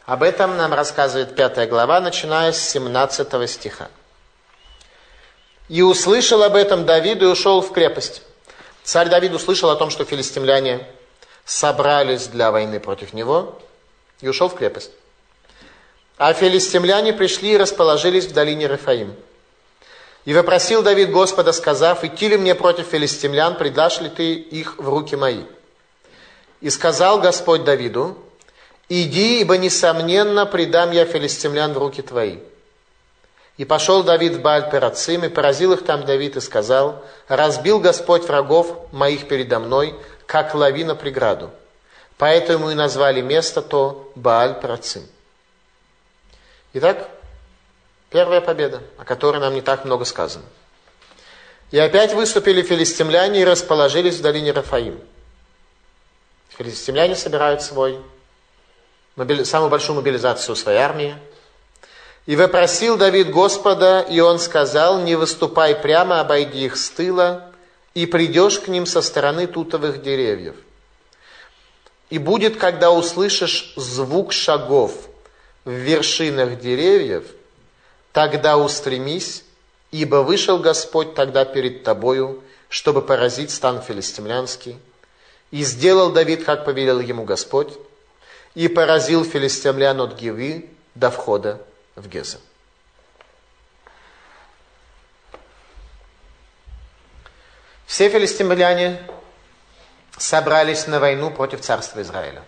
Об 0.07 0.22
этом 0.22 0.57
нам 0.57 0.74
рассказывает 0.74 1.34
пятая 1.34 1.66
глава, 1.66 2.01
начиная 2.01 2.53
с 2.53 2.59
17 2.68 3.49
стиха. 3.51 3.88
«И 5.68 5.80
услышал 5.80 6.42
об 6.42 6.55
этом 6.57 6.84
Давид 6.84 7.22
и 7.22 7.26
ушел 7.26 7.62
в 7.62 7.72
крепость». 7.72 8.22
Царь 8.82 9.09
Давид 9.09 9.32
услышал 9.32 9.70
о 9.70 9.76
том, 9.76 9.88
что 9.88 10.05
филистимляне 10.05 10.86
собрались 11.47 12.26
для 12.26 12.51
войны 12.51 12.78
против 12.78 13.14
него 13.14 13.59
и 14.20 14.28
ушел 14.28 14.51
в 14.51 14.57
крепость. 14.57 14.90
А 16.17 16.33
филистимляне 16.33 17.12
пришли 17.12 17.53
и 17.53 17.57
расположились 17.57 18.27
в 18.27 18.33
долине 18.33 18.67
Рафаим. 18.67 19.15
И 20.25 20.33
вопросил 20.33 20.83
Давид 20.83 21.11
Господа, 21.11 21.53
сказав, 21.53 22.05
идти 22.05 22.29
ли 22.29 22.37
мне 22.37 22.55
против 22.55 22.87
филистимлян, 22.87 23.57
предашь 23.57 24.01
ли 24.01 24.09
ты 24.09 24.35
их 24.35 24.79
в 24.79 24.89
руки 24.89 25.17
мои? 25.17 25.43
И 26.61 26.71
сказал 26.71 27.21
Господь 27.21 27.65
Давиду, 27.65 28.17
иди, 28.89 29.41
ибо 29.41 29.59
несомненно 29.59 30.47
предам 30.47 30.93
я 30.93 31.05
филистимлян 31.05 31.73
в 31.75 31.79
руки 31.79 32.01
твои. 32.01 32.39
И 33.57 33.65
пошел 33.65 34.03
Давид 34.03 34.35
в 34.35 34.41
Бааль-Перацим, 34.41 35.25
и 35.25 35.29
поразил 35.29 35.73
их 35.73 35.85
там 35.85 36.05
Давид, 36.05 36.37
и 36.37 36.41
сказал, 36.41 37.05
разбил 37.29 37.81
Господь 37.81 38.25
врагов 38.25 38.93
моих 38.93 39.29
передо 39.29 39.59
мной, 39.59 39.95
как 40.27 40.55
лавина 40.55 40.95
преграду. 40.95 41.51
Поэтому 42.19 42.71
и 42.71 42.75
назвали 42.75 43.21
место 43.21 43.61
то 43.61 44.11
Бааль-Перацим. 44.15 45.03
Итак, 46.75 47.09
Первая 48.14 48.41
победа, 48.41 48.81
о 48.97 49.05
которой 49.05 49.39
нам 49.41 49.55
не 49.55 49.61
так 49.61 49.85
много 49.85 50.05
сказано. 50.05 50.45
И 51.72 51.79
опять 51.81 52.14
выступили 52.14 52.62
филистимляне 52.62 53.41
и 53.41 53.45
расположились 53.45 54.18
в 54.18 54.22
долине 54.22 54.53
Рафаим. 54.53 55.01
Филистимляне 56.51 57.16
собирают 57.16 57.61
свой, 57.61 57.99
самую 59.43 59.68
большую 59.68 59.97
мобилизацию 59.97 60.55
своей 60.55 60.79
армии. 60.79 61.16
И 62.27 62.37
вопросил 62.37 62.97
Давид 62.97 63.33
Господа, 63.33 64.03
и 64.03 64.20
он 64.20 64.39
сказал, 64.39 65.03
не 65.03 65.16
выступай 65.16 65.75
прямо, 65.75 66.20
обойди 66.20 66.66
их 66.66 66.77
с 66.77 66.89
тыла, 66.91 67.51
и 67.95 68.07
придешь 68.07 68.61
к 68.61 68.68
ним 68.68 68.87
со 68.87 69.03
стороны 69.03 69.49
тутовых 69.49 70.03
деревьев. 70.03 70.55
И 72.11 72.18
будет, 72.18 72.59
когда 72.59 72.93
услышишь 72.93 73.72
звук 73.75 74.33
шагов 74.33 75.09
в 75.65 75.71
вершинах 75.71 76.61
деревьев– 76.61 77.25
Тогда 78.15 78.57
устремись, 78.57 79.43
ибо 79.91 80.23
вышел 80.23 80.61
Господь 80.61 81.17
тогда 81.17 81.45
перед 81.45 81.83
тобою, 81.83 82.45
чтобы 82.69 83.03
поразить 83.03 83.51
стан 83.51 83.83
филистимлянский. 83.83 84.79
И 85.51 85.65
сделал 85.65 86.12
Давид, 86.12 86.45
как 86.45 86.65
повелел 86.65 87.01
ему 87.01 87.25
Господь, 87.25 87.73
и 88.55 88.69
поразил 88.69 89.25
филистимлян 89.25 90.01
от 90.01 90.15
Гивы 90.15 90.71
до 90.95 91.11
входа 91.11 91.61
в 91.97 92.09
Геза. 92.09 92.39
Все 97.87 98.09
филистимляне 98.09 99.03
собрались 100.17 100.87
на 100.87 101.01
войну 101.01 101.33
против 101.33 101.62
царства 101.62 102.01
Израиля. 102.01 102.45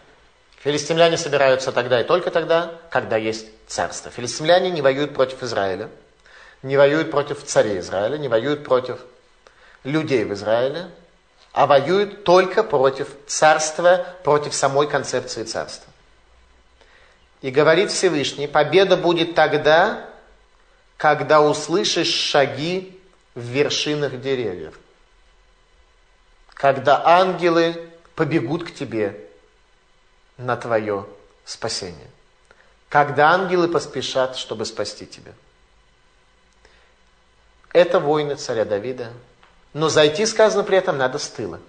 Филистимляне 0.67 1.17
собираются 1.17 1.71
тогда 1.71 2.01
и 2.01 2.05
только 2.05 2.33
тогда, 2.33 2.73
когда 2.91 3.17
есть 3.17 3.47
царство. 3.69 4.11
Филистимляне 4.11 4.69
не 4.69 4.83
воюют 4.83 5.15
против 5.15 5.45
Израиля, 5.45 5.91
не 6.65 6.77
воюют 6.77 7.13
против 7.13 7.45
царей 7.45 7.79
Израиля, 7.79 8.19
не 8.19 8.27
воюют 8.27 8.65
против 8.65 8.99
людей 9.85 10.25
в 10.25 10.33
Израиле, 10.33 10.91
а 11.53 11.69
воюют 11.69 12.25
только 12.25 12.65
против 12.65 13.07
царства, 13.29 14.05
против 14.25 14.55
самой 14.55 14.89
концепции 14.89 15.45
царства. 15.45 15.87
И 17.43 17.53
говорит 17.53 17.93
Всевышний, 17.93 18.49
победа 18.49 18.97
будет 18.97 19.37
тогда, 19.37 20.11
когда 20.97 21.43
услышишь 21.43 22.13
шаги 22.13 23.01
в 23.37 23.41
вершинах 23.41 24.21
деревьев. 24.21 24.77
Когда 26.55 27.07
ангелы 27.07 27.89
побегут 28.17 28.65
к 28.65 28.75
тебе 28.75 29.26
на 30.39 30.57
твое 30.57 31.07
спасение 31.45 32.09
когда 32.89 33.33
ангелы 33.33 33.69
поспешат, 33.69 34.37
чтобы 34.37 34.65
спасти 34.65 35.07
тебя. 35.07 35.33
Это 37.73 38.01
войны 38.01 38.37
царя 38.37 38.65
Давида. 38.65 39.13
Но 39.75 39.89
зайти, 39.89 40.25
сказано 40.25 40.63
при 40.63 40.79
этом, 40.79 40.97
надо 40.97 41.19
с 41.19 41.29
тыла. 41.29 41.61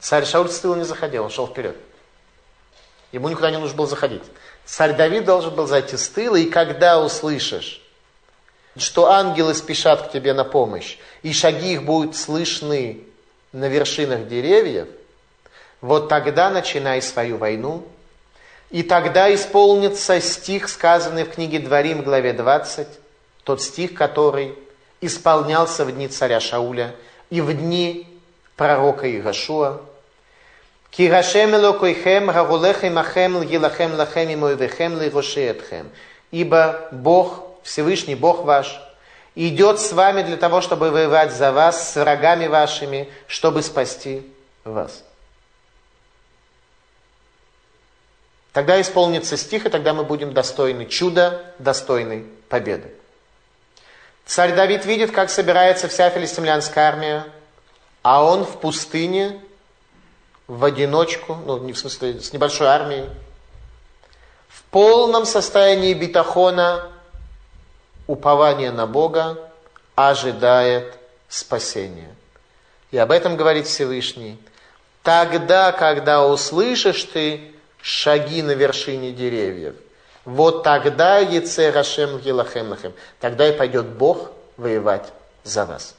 Царь 0.00 0.24
Шауль 0.24 0.48
с 0.48 0.58
тыла 0.58 0.76
не 0.76 0.84
заходил, 0.84 1.24
он 1.24 1.30
шел 1.30 1.46
вперед. 1.46 1.76
Ему 3.12 3.28
никуда 3.28 3.50
не 3.50 3.58
нужно 3.58 3.76
было 3.76 3.86
заходить. 3.86 4.22
Царь 4.64 4.96
Давид 4.96 5.26
должен 5.26 5.54
был 5.54 5.66
зайти 5.66 5.96
с 5.96 6.08
тыла, 6.08 6.36
и 6.36 6.48
когда 6.48 6.98
услышишь, 6.98 7.82
что 8.76 9.10
ангелы 9.10 9.54
спешат 9.54 10.08
к 10.08 10.12
тебе 10.12 10.32
на 10.32 10.44
помощь, 10.44 10.96
и 11.22 11.34
шаги 11.34 11.74
их 11.74 11.84
будут 11.84 12.16
слышны 12.16 13.04
на 13.52 13.68
вершинах 13.68 14.28
деревьев, 14.28 14.88
вот 15.82 16.08
тогда 16.08 16.48
начинай 16.48 17.02
свою 17.02 17.36
войну 17.36 17.86
и 18.72 18.82
тогда 18.82 19.32
исполнится 19.32 20.18
стих, 20.20 20.68
сказанный 20.68 21.24
в 21.24 21.30
книге 21.30 21.58
Дворим, 21.58 22.02
главе 22.02 22.32
20, 22.32 22.88
тот 23.44 23.60
стих, 23.60 23.92
который 23.94 24.54
исполнялся 25.02 25.84
в 25.84 25.92
дни 25.92 26.08
царя 26.08 26.40
Шауля 26.40 26.94
и 27.28 27.42
в 27.42 27.52
дни 27.52 28.08
пророка 28.56 29.14
Игашуа. 29.14 29.82
Кирашем 30.90 31.54
элокойхем, 31.54 32.30
рагулехем 32.30 32.96
ахем, 32.96 33.36
лгилахем 33.36 33.94
лахем 33.94 34.30
и 34.30 34.36
моевехем, 34.36 35.00
лирошеетхем. 35.00 35.90
Ибо 36.30 36.88
Бог, 36.92 37.44
Всевышний 37.62 38.14
Бог 38.14 38.44
ваш, 38.44 38.80
идет 39.34 39.80
с 39.80 39.92
вами 39.92 40.22
для 40.22 40.38
того, 40.38 40.62
чтобы 40.62 40.90
воевать 40.90 41.32
за 41.32 41.52
вас, 41.52 41.92
с 41.92 41.96
врагами 41.96 42.46
вашими, 42.46 43.10
чтобы 43.26 43.62
спасти 43.62 44.26
вас. 44.64 45.04
Тогда 48.52 48.80
исполнится 48.80 49.36
стих, 49.36 49.64
и 49.64 49.70
тогда 49.70 49.94
мы 49.94 50.04
будем 50.04 50.34
достойны 50.34 50.86
чуда, 50.86 51.42
достойны 51.58 52.26
победы. 52.48 52.92
Царь 54.26 54.54
Давид 54.54 54.84
видит, 54.84 55.10
как 55.10 55.30
собирается 55.30 55.88
вся 55.88 56.10
филистимлянская 56.10 56.86
армия, 56.86 57.26
а 58.02 58.24
он 58.24 58.44
в 58.44 58.60
пустыне, 58.60 59.40
в 60.46 60.64
одиночку, 60.64 61.34
ну, 61.46 61.58
не 61.58 61.72
в 61.72 61.78
смысле, 61.78 62.20
с 62.20 62.32
небольшой 62.32 62.66
армией, 62.66 63.08
в 64.48 64.62
полном 64.64 65.24
состоянии 65.24 65.94
битахона, 65.94 66.88
упования 68.06 68.70
на 68.70 68.86
Бога, 68.86 69.38
ожидает 69.94 70.98
спасения. 71.28 72.14
И 72.90 72.98
об 72.98 73.10
этом 73.10 73.36
говорит 73.36 73.66
Всевышний. 73.66 74.38
Тогда, 75.02 75.72
когда 75.72 76.26
услышишь 76.26 77.04
ты 77.04 77.51
шаги 77.82 78.42
на 78.42 78.52
вершине 78.52 79.12
деревьев. 79.12 79.74
Вот 80.24 80.62
тогда 80.62 81.18
Яце 81.18 81.70
Рашем 81.70 82.18
Гилахем 82.20 82.70
Лахем. 82.70 82.92
Тогда 83.20 83.48
и 83.48 83.56
пойдет 83.56 83.86
Бог 83.86 84.30
воевать 84.56 85.12
за 85.42 85.66
вас. 85.66 85.96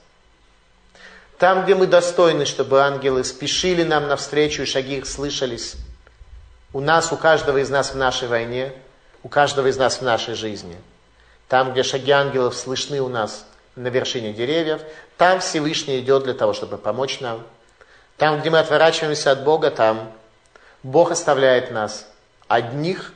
Там, 1.37 1.65
где 1.65 1.75
мы 1.75 1.87
достойны, 1.87 2.45
чтобы 2.45 2.81
ангелы 2.81 3.25
спешили 3.25 3.83
нам 3.83 4.07
навстречу, 4.07 4.61
и 4.61 4.65
шаги 4.65 4.97
их 4.97 5.05
слышались, 5.05 5.75
у 6.71 6.79
нас, 6.79 7.11
у 7.11 7.17
каждого 7.17 7.57
из 7.57 7.69
нас 7.69 7.91
в 7.91 7.97
нашей 7.97 8.29
войне, 8.29 8.71
у 9.23 9.29
каждого 9.29 9.67
из 9.67 9.77
нас 9.77 9.97
в 9.97 10.01
нашей 10.03 10.35
жизни. 10.35 10.77
Там, 11.49 11.73
где 11.73 11.83
шаги 11.83 12.11
ангелов 12.11 12.55
слышны 12.55 13.01
у 13.01 13.09
нас 13.09 13.45
на 13.75 13.89
вершине 13.89 14.31
деревьев, 14.31 14.81
там 15.17 15.41
Всевышний 15.41 15.99
идет 15.99 16.23
для 16.23 16.33
того, 16.33 16.53
чтобы 16.53 16.77
помочь 16.77 17.19
нам. 17.19 17.43
Там, 18.17 18.39
где 18.39 18.49
мы 18.49 18.59
отворачиваемся 18.59 19.31
от 19.31 19.43
Бога, 19.43 19.69
там 19.69 20.13
Бог 20.83 21.11
оставляет 21.11 21.71
нас 21.71 22.07
одних 22.47 23.13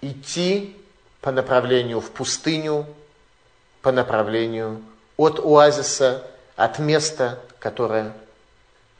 идти 0.00 0.76
по 1.20 1.32
направлению 1.32 2.00
в 2.00 2.10
пустыню, 2.10 2.86
по 3.82 3.90
направлению 3.90 4.82
от 5.16 5.40
оазиса, 5.40 6.24
от 6.54 6.78
места, 6.78 7.40
которое 7.58 8.12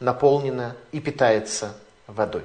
наполнено 0.01 0.77
и 0.91 1.01
питается 1.01 1.75
водой. 2.07 2.45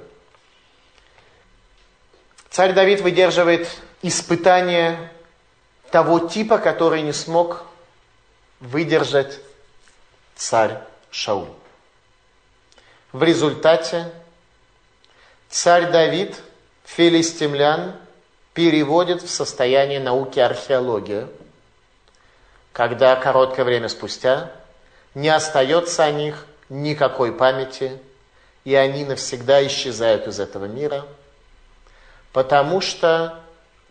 Царь 2.50 2.74
Давид 2.74 3.02
выдерживает 3.02 3.68
испытание 4.04 5.12
того 5.90 6.20
типа, 6.20 6.60
который 6.60 7.02
не 7.02 7.14
смог 7.14 7.66
выдержать 8.60 9.40
царь 10.36 10.80
Шауль. 11.10 11.50
В 13.12 13.24
результате 13.24 14.12
Царь 15.54 15.92
Давид 15.92 16.42
филистимлян 16.84 17.96
переводит 18.56 19.22
в 19.22 19.30
состояние 19.30 20.00
науки 20.00 20.40
археология, 20.40 21.30
когда 22.72 23.16
короткое 23.16 23.64
время 23.64 23.88
спустя 23.88 24.52
не 25.14 25.30
остается 25.30 26.06
о 26.06 26.12
них 26.12 26.48
никакой 26.70 27.32
памяти, 27.32 28.00
и 28.64 28.74
они 28.74 29.06
навсегда 29.06 29.64
исчезают 29.68 30.26
из 30.26 30.40
этого 30.40 30.66
мира, 30.66 31.06
потому 32.32 32.82
что 32.82 33.40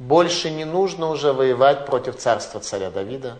больше 0.00 0.50
не 0.50 0.64
нужно 0.64 1.10
уже 1.10 1.32
воевать 1.32 1.86
против 1.86 2.16
царства 2.16 2.58
царя 2.58 2.90
Давида. 2.90 3.38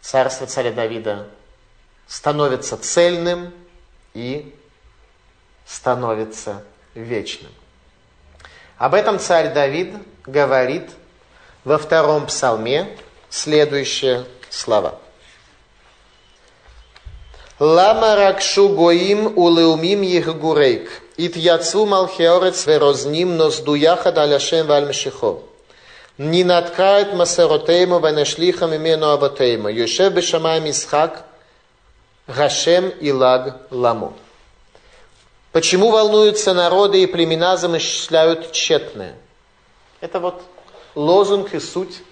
Царство 0.00 0.48
царя 0.48 0.72
Давида 0.72 1.28
становится 2.08 2.76
цельным 2.76 3.54
и 4.14 4.52
становится 5.64 6.64
вечным. 6.94 7.52
Об 8.78 8.94
этом 8.94 9.18
царь 9.18 9.52
Давид 9.52 9.94
говорит 10.26 10.90
во 11.64 11.78
втором 11.78 12.26
псалме 12.26 12.96
следующие 13.28 14.24
слова. 14.48 14.98
Лама 17.58 18.16
ракшу 18.16 18.70
гоим 18.70 19.36
улеумим 19.36 20.00
егурейк, 20.00 20.88
ит 21.18 21.36
яцу 21.36 21.84
малхеорец 21.84 22.66
верозним 22.66 23.36
ноздуяхад 23.36 24.16
аляшем 24.16 24.66
вальмешихов. 24.66 25.42
Не 26.16 26.42
наткает 26.44 27.12
масеротейма 27.12 27.98
венешлихам 27.98 28.74
имену 28.74 29.10
аватейма. 29.10 29.70
Юшев 29.70 30.12
бешамай 30.14 30.60
мисхак 30.60 31.24
гашем 32.26 32.88
и 32.88 33.12
лаг 33.12 33.56
ламу. 33.70 34.14
Почему 35.52 35.90
волнуются 35.90 36.54
народы 36.54 37.02
и 37.02 37.06
племена 37.06 37.56
замышляют 37.56 38.52
тщетное? 38.52 39.16
Это 40.00 40.20
вот 40.20 40.42
лозунг 40.94 41.54
и 41.54 41.60
суть 41.60 42.02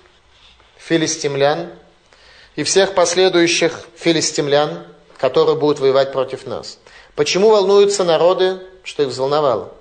филистимлян 0.77 1.70
и 2.56 2.65
всех 2.65 2.94
последующих 2.94 3.86
филистимлян, 3.97 4.85
которые 5.19 5.56
будут 5.56 5.78
воевать 5.78 6.12
против 6.12 6.47
нас. 6.47 6.78
Почему 7.15 7.51
волнуются 7.51 8.02
народы, 8.02 8.60
что 8.82 9.05
их 9.05 9.10
взволновало? 9.10 9.73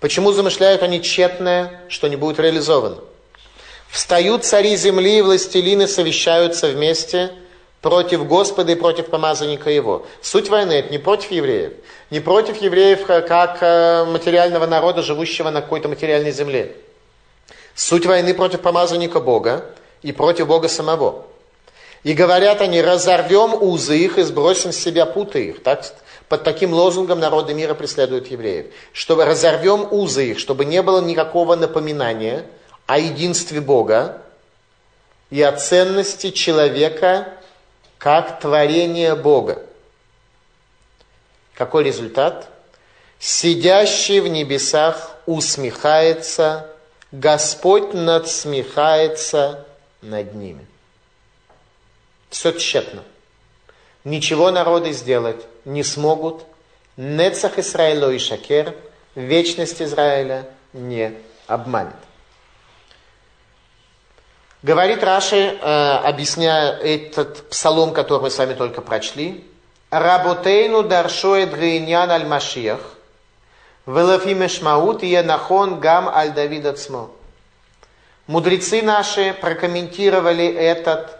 Почему 0.00 0.32
замышляют 0.32 0.82
они 0.82 1.00
тщетное, 1.00 1.82
что 1.88 2.08
не 2.08 2.16
будет 2.16 2.40
реализовано? 2.40 2.98
Встают 3.88 4.44
цари 4.44 4.76
земли 4.76 5.18
и 5.18 5.22
властелины 5.22 5.86
совещаются 5.86 6.68
вместе 6.68 7.32
против 7.86 8.26
Господа 8.26 8.72
и 8.72 8.74
против 8.74 9.06
помазанника 9.06 9.70
его. 9.70 10.04
Суть 10.20 10.48
войны 10.48 10.72
это 10.72 10.90
не 10.90 10.98
против 10.98 11.30
евреев, 11.30 11.74
не 12.10 12.18
против 12.18 12.60
евреев 12.60 13.06
как 13.06 13.58
э, 13.60 14.04
материального 14.04 14.66
народа, 14.66 15.02
живущего 15.02 15.50
на 15.50 15.62
какой-то 15.62 15.88
материальной 15.88 16.32
земле. 16.32 16.74
Суть 17.76 18.04
войны 18.04 18.34
против 18.34 18.60
помазанника 18.60 19.20
Бога 19.20 19.66
и 20.02 20.10
против 20.10 20.48
Бога 20.48 20.68
самого. 20.68 21.26
И 22.02 22.12
говорят 22.12 22.60
они, 22.60 22.82
разорвем 22.82 23.54
узы 23.54 23.96
их 23.96 24.18
и 24.18 24.22
сбросим 24.22 24.72
с 24.72 24.76
себя 24.76 25.06
путы 25.06 25.44
их. 25.44 25.62
Так, 25.62 25.84
под 26.28 26.42
таким 26.42 26.72
лозунгом 26.72 27.20
народы 27.20 27.54
мира 27.54 27.74
преследуют 27.74 28.26
евреев. 28.26 28.66
Чтобы 28.92 29.24
разорвем 29.24 29.86
узы 29.92 30.30
их, 30.30 30.40
чтобы 30.40 30.64
не 30.64 30.82
было 30.82 31.00
никакого 31.00 31.54
напоминания– 31.54 32.46
о 32.86 32.98
единстве 32.98 33.60
Бога 33.60 34.22
и 35.30 35.42
о 35.42 35.52
ценности 35.52 36.30
человека 36.30 37.28
как 37.98 38.40
творение 38.40 39.14
Бога. 39.14 39.62
Какой 41.54 41.84
результат? 41.84 42.48
Сидящий 43.18 44.20
в 44.20 44.28
небесах 44.28 45.16
усмехается, 45.24 46.70
Господь 47.12 47.94
надсмехается 47.94 49.66
над 50.02 50.34
ними. 50.34 50.66
Все 52.28 52.52
тщетно. 52.52 53.02
Ничего 54.04 54.50
народы 54.50 54.92
сделать 54.92 55.46
не 55.64 55.82
смогут. 55.82 56.44
Нецах 56.96 57.58
Исраило 57.58 58.10
и 58.10 58.18
Шакер, 58.18 58.74
вечность 59.14 59.82
Израиля 59.82 60.46
не 60.72 61.14
обманет. 61.46 61.94
Говорит 64.66 65.04
Раши, 65.04 65.56
э, 65.62 65.90
объясняя 66.02 66.72
этот 66.72 67.48
псалом, 67.50 67.92
который 67.92 68.22
мы 68.22 68.30
с 68.30 68.36
вами 68.36 68.54
только 68.54 68.80
прочли, 68.80 69.46
Работейну 69.90 70.82
даршоет 70.82 71.56
гейнян 71.56 72.10
аль 72.10 72.26
Машиях, 72.26 72.80
велафим 73.86 74.44
эшмаут 74.44 75.04
и 75.04 75.16
нахон 75.22 75.78
гам 75.78 76.08
аль 76.08 76.32
Давид 76.32 76.66
ацмо. 76.66 77.10
Мудрецы 78.26 78.82
наши 78.82 79.34
прокомментировали 79.40 80.52
этот 80.52 81.16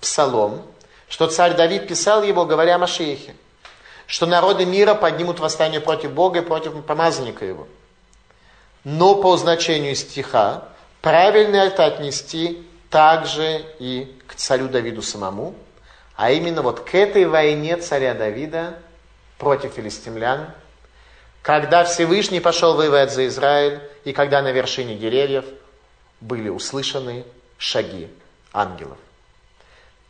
псалом, 0.00 0.62
что 1.06 1.26
царь 1.26 1.56
Давид 1.56 1.86
писал 1.86 2.22
его, 2.22 2.46
говоря 2.46 2.76
о 2.76 2.78
Машиехе, 2.78 3.36
что 4.06 4.24
народы 4.24 4.64
мира 4.64 4.94
поднимут 4.94 5.38
восстание 5.38 5.82
против 5.82 6.12
Бога 6.12 6.38
и 6.38 6.42
против 6.42 6.82
помазанника 6.86 7.44
его. 7.44 7.68
Но 8.84 9.16
по 9.16 9.36
значению 9.36 9.94
стиха 9.96 10.64
правильно 11.02 11.56
это 11.56 11.84
отнести 11.84 12.66
также 12.90 13.64
и 13.78 14.20
к 14.26 14.34
царю 14.34 14.68
Давиду 14.68 15.00
самому, 15.00 15.54
а 16.16 16.32
именно 16.32 16.60
вот 16.60 16.80
к 16.80 16.94
этой 16.94 17.24
войне 17.24 17.76
царя 17.76 18.14
Давида 18.14 18.78
против 19.38 19.72
филистимлян, 19.74 20.50
когда 21.40 21.84
Всевышний 21.84 22.40
пошел 22.40 22.74
воевать 22.74 23.12
за 23.12 23.26
Израиль, 23.28 23.80
и 24.04 24.12
когда 24.12 24.42
на 24.42 24.52
вершине 24.52 24.96
деревьев 24.96 25.44
были 26.20 26.48
услышаны 26.48 27.24
шаги 27.56 28.10
ангелов. 28.52 28.98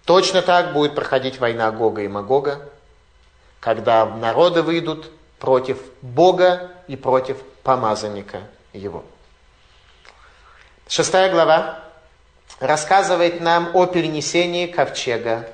Точно 0.05 0.43
так 0.43 0.73
будет 0.73 0.94
проходить 0.94 1.39
война 1.39 1.70
Гога 1.70 2.02
и 2.02 2.09
Магога, 2.09 2.69
когда 3.61 4.07
народы 4.07 4.62
выйдут 4.62 5.11
против 5.39 5.78
Бога 6.01 6.70
и 6.89 6.97
против 6.97 7.36
помазанника 7.62 8.43
его. 8.73 9.05
Шестая 10.89 11.31
глава 11.31 11.89
рассказывает 12.61 13.41
нам 13.41 13.70
о 13.74 13.87
перенесении 13.87 14.66
ковчега 14.66 15.49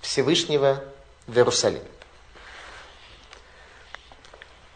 Всевышнего 0.00 0.82
в 1.26 1.36
Иерусалим. 1.36 1.82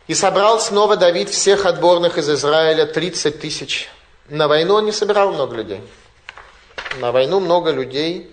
И 0.08 0.14
собрал 0.14 0.60
снова 0.60 0.96
Давид 0.96 1.30
всех 1.30 1.64
отборных 1.64 2.18
из 2.18 2.28
Израиля, 2.28 2.86
30 2.86 3.40
тысяч. 3.40 3.88
На 4.28 4.48
войну 4.48 4.74
он 4.74 4.84
не 4.84 4.92
собирал 4.92 5.32
много 5.32 5.56
людей. 5.56 5.80
На 6.98 7.12
войну 7.12 7.40
много 7.40 7.70
людей 7.70 8.30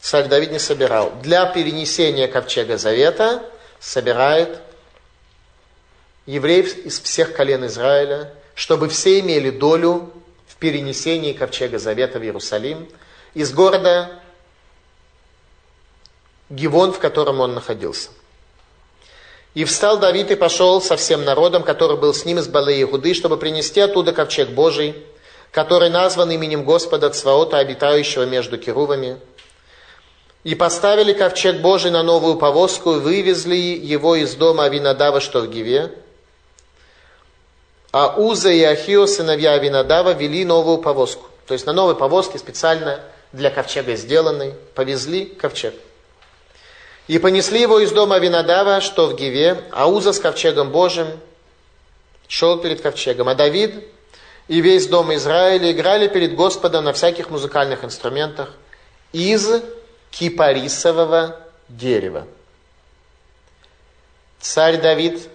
царь 0.00 0.28
Давид 0.28 0.52
не 0.52 0.60
собирал. 0.60 1.10
Для 1.22 1.46
перенесения 1.46 2.28
ковчега 2.28 2.78
завета 2.78 3.42
собирает 3.80 4.60
евреев 6.26 6.76
из 6.86 7.00
всех 7.00 7.34
колен 7.34 7.66
Израиля, 7.66 8.32
чтобы 8.54 8.88
все 8.88 9.18
имели 9.18 9.50
долю 9.50 10.12
перенесении 10.60 11.32
ковчега 11.32 11.78
Завета 11.78 12.18
в 12.18 12.22
Иерусалим 12.22 12.86
из 13.34 13.52
города 13.52 14.20
Гивон, 16.50 16.92
в 16.92 16.98
котором 16.98 17.40
он 17.40 17.54
находился. 17.54 18.10
И 19.54 19.64
встал 19.64 19.98
Давид 19.98 20.30
и 20.30 20.36
пошел 20.36 20.80
со 20.80 20.96
всем 20.96 21.24
народом, 21.24 21.64
который 21.64 21.96
был 21.96 22.14
с 22.14 22.24
ним 22.24 22.38
из 22.38 22.46
Балы 22.46 22.80
Игуды, 22.80 23.14
чтобы 23.14 23.36
принести 23.36 23.80
оттуда 23.80 24.12
ковчег 24.12 24.50
Божий, 24.50 24.94
который 25.50 25.90
назван 25.90 26.30
именем 26.30 26.64
Господа 26.64 27.10
Цваота, 27.10 27.58
обитающего 27.58 28.24
между 28.24 28.58
керувами. 28.58 29.18
И 30.44 30.54
поставили 30.54 31.12
ковчег 31.12 31.60
Божий 31.60 31.90
на 31.90 32.02
новую 32.02 32.36
повозку 32.36 32.96
и 32.96 33.00
вывезли 33.00 33.56
его 33.56 34.14
из 34.14 34.34
дома 34.36 34.64
Авинадава, 34.64 35.20
что 35.20 35.40
в 35.40 35.50
Гиве, 35.50 35.92
а 37.92 38.14
Уза 38.16 38.50
и 38.50 38.62
Ахио, 38.62 39.06
сыновья 39.06 39.52
Авинадава, 39.52 40.12
вели 40.12 40.44
новую 40.44 40.78
повозку. 40.78 41.26
То 41.46 41.54
есть 41.54 41.66
на 41.66 41.72
новой 41.72 41.96
повозке, 41.96 42.38
специально 42.38 43.00
для 43.32 43.50
ковчега 43.50 43.96
сделанной, 43.96 44.54
повезли 44.74 45.24
ковчег. 45.26 45.74
И 47.08 47.18
понесли 47.18 47.60
его 47.60 47.80
из 47.80 47.90
дома 47.90 48.16
Авинадава, 48.16 48.80
что 48.80 49.06
в 49.06 49.16
Гиве, 49.16 49.64
а 49.72 49.88
Уза 49.88 50.12
с 50.12 50.20
ковчегом 50.20 50.70
Божьим 50.70 51.08
шел 52.28 52.58
перед 52.58 52.80
ковчегом. 52.80 53.28
А 53.28 53.34
Давид 53.34 53.74
и 54.46 54.60
весь 54.60 54.86
дом 54.86 55.12
Израиля 55.14 55.72
играли 55.72 56.06
перед 56.06 56.36
Господом 56.36 56.84
на 56.84 56.92
всяких 56.92 57.30
музыкальных 57.30 57.84
инструментах 57.84 58.54
из 59.12 59.48
кипарисового 60.12 61.36
дерева. 61.68 62.26
Царь 64.40 64.80
Давид 64.80 65.28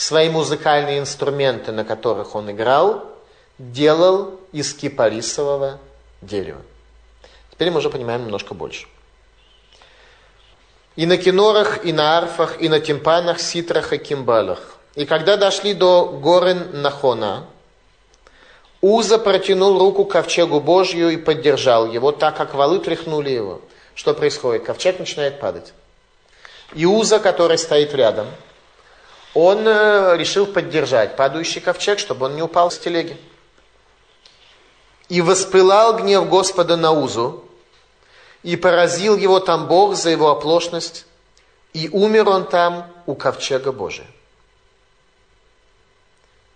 свои 0.00 0.30
музыкальные 0.30 0.98
инструменты, 0.98 1.72
на 1.72 1.84
которых 1.84 2.34
он 2.34 2.50
играл, 2.50 3.04
делал 3.58 4.40
из 4.50 4.72
кипарисового 4.72 5.78
дерева. 6.22 6.62
Теперь 7.50 7.70
мы 7.70 7.78
уже 7.78 7.90
понимаем 7.90 8.22
немножко 8.22 8.54
больше. 8.54 8.86
И 10.96 11.04
на 11.04 11.18
кинорах, 11.18 11.84
и 11.84 11.92
на 11.92 12.16
арфах, 12.16 12.62
и 12.62 12.70
на 12.70 12.80
тимпанах, 12.80 13.40
ситрах 13.40 13.92
и 13.92 13.98
кимбалах. 13.98 14.78
И 14.94 15.04
когда 15.04 15.36
дошли 15.36 15.74
до 15.74 16.06
горы 16.06 16.54
Нахона, 16.54 17.44
Уза 18.80 19.18
протянул 19.18 19.78
руку 19.78 20.06
к 20.06 20.12
ковчегу 20.12 20.60
Божью 20.60 21.10
и 21.10 21.18
поддержал 21.18 21.86
его, 21.86 22.10
так 22.10 22.38
как 22.38 22.54
валы 22.54 22.78
тряхнули 22.78 23.28
его. 23.28 23.60
Что 23.94 24.14
происходит? 24.14 24.64
Ковчег 24.64 24.98
начинает 24.98 25.40
падать. 25.40 25.74
И 26.74 26.86
Уза, 26.86 27.18
который 27.18 27.58
стоит 27.58 27.94
рядом, 27.94 28.28
он 29.34 29.66
э, 29.66 30.16
решил 30.16 30.46
поддержать 30.46 31.16
падающий 31.16 31.60
ковчег, 31.60 31.98
чтобы 31.98 32.26
он 32.26 32.34
не 32.34 32.42
упал 32.42 32.70
с 32.70 32.78
телеги. 32.78 33.16
И 35.08 35.20
воспылал 35.20 35.96
гнев 35.96 36.28
Господа 36.28 36.76
на 36.76 36.92
Узу, 36.92 37.44
и 38.42 38.56
поразил 38.56 39.16
его 39.16 39.40
там 39.40 39.66
Бог 39.66 39.94
за 39.94 40.10
его 40.10 40.30
оплошность, 40.30 41.06
и 41.72 41.88
умер 41.88 42.28
он 42.28 42.46
там 42.46 42.90
у 43.06 43.14
ковчега 43.14 43.72
Божия. 43.72 44.06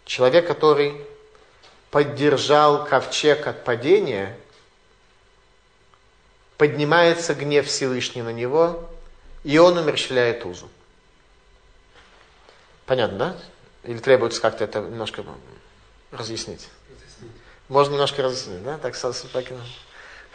Человек, 0.04 0.46
который 0.46 1.00
поддержал 1.90 2.84
ковчег 2.84 3.46
от 3.46 3.64
падения, 3.64 4.36
поднимается 6.58 7.34
гнев 7.34 7.66
Всевышний 7.66 8.22
на 8.22 8.32
него, 8.32 8.88
и 9.44 9.58
он 9.58 9.78
умерщвляет 9.78 10.44
Узу. 10.44 10.68
Понятно, 12.86 13.18
да? 13.18 13.36
Или 13.84 13.98
требуется 13.98 14.40
как-то 14.40 14.64
это 14.64 14.80
немножко 14.80 15.24
разъяснить? 16.10 16.68
Можно 17.68 17.92
немножко 17.92 18.22
разъяснить, 18.22 18.62
да? 18.62 18.78
Так, 18.78 18.96
так, 19.32 19.44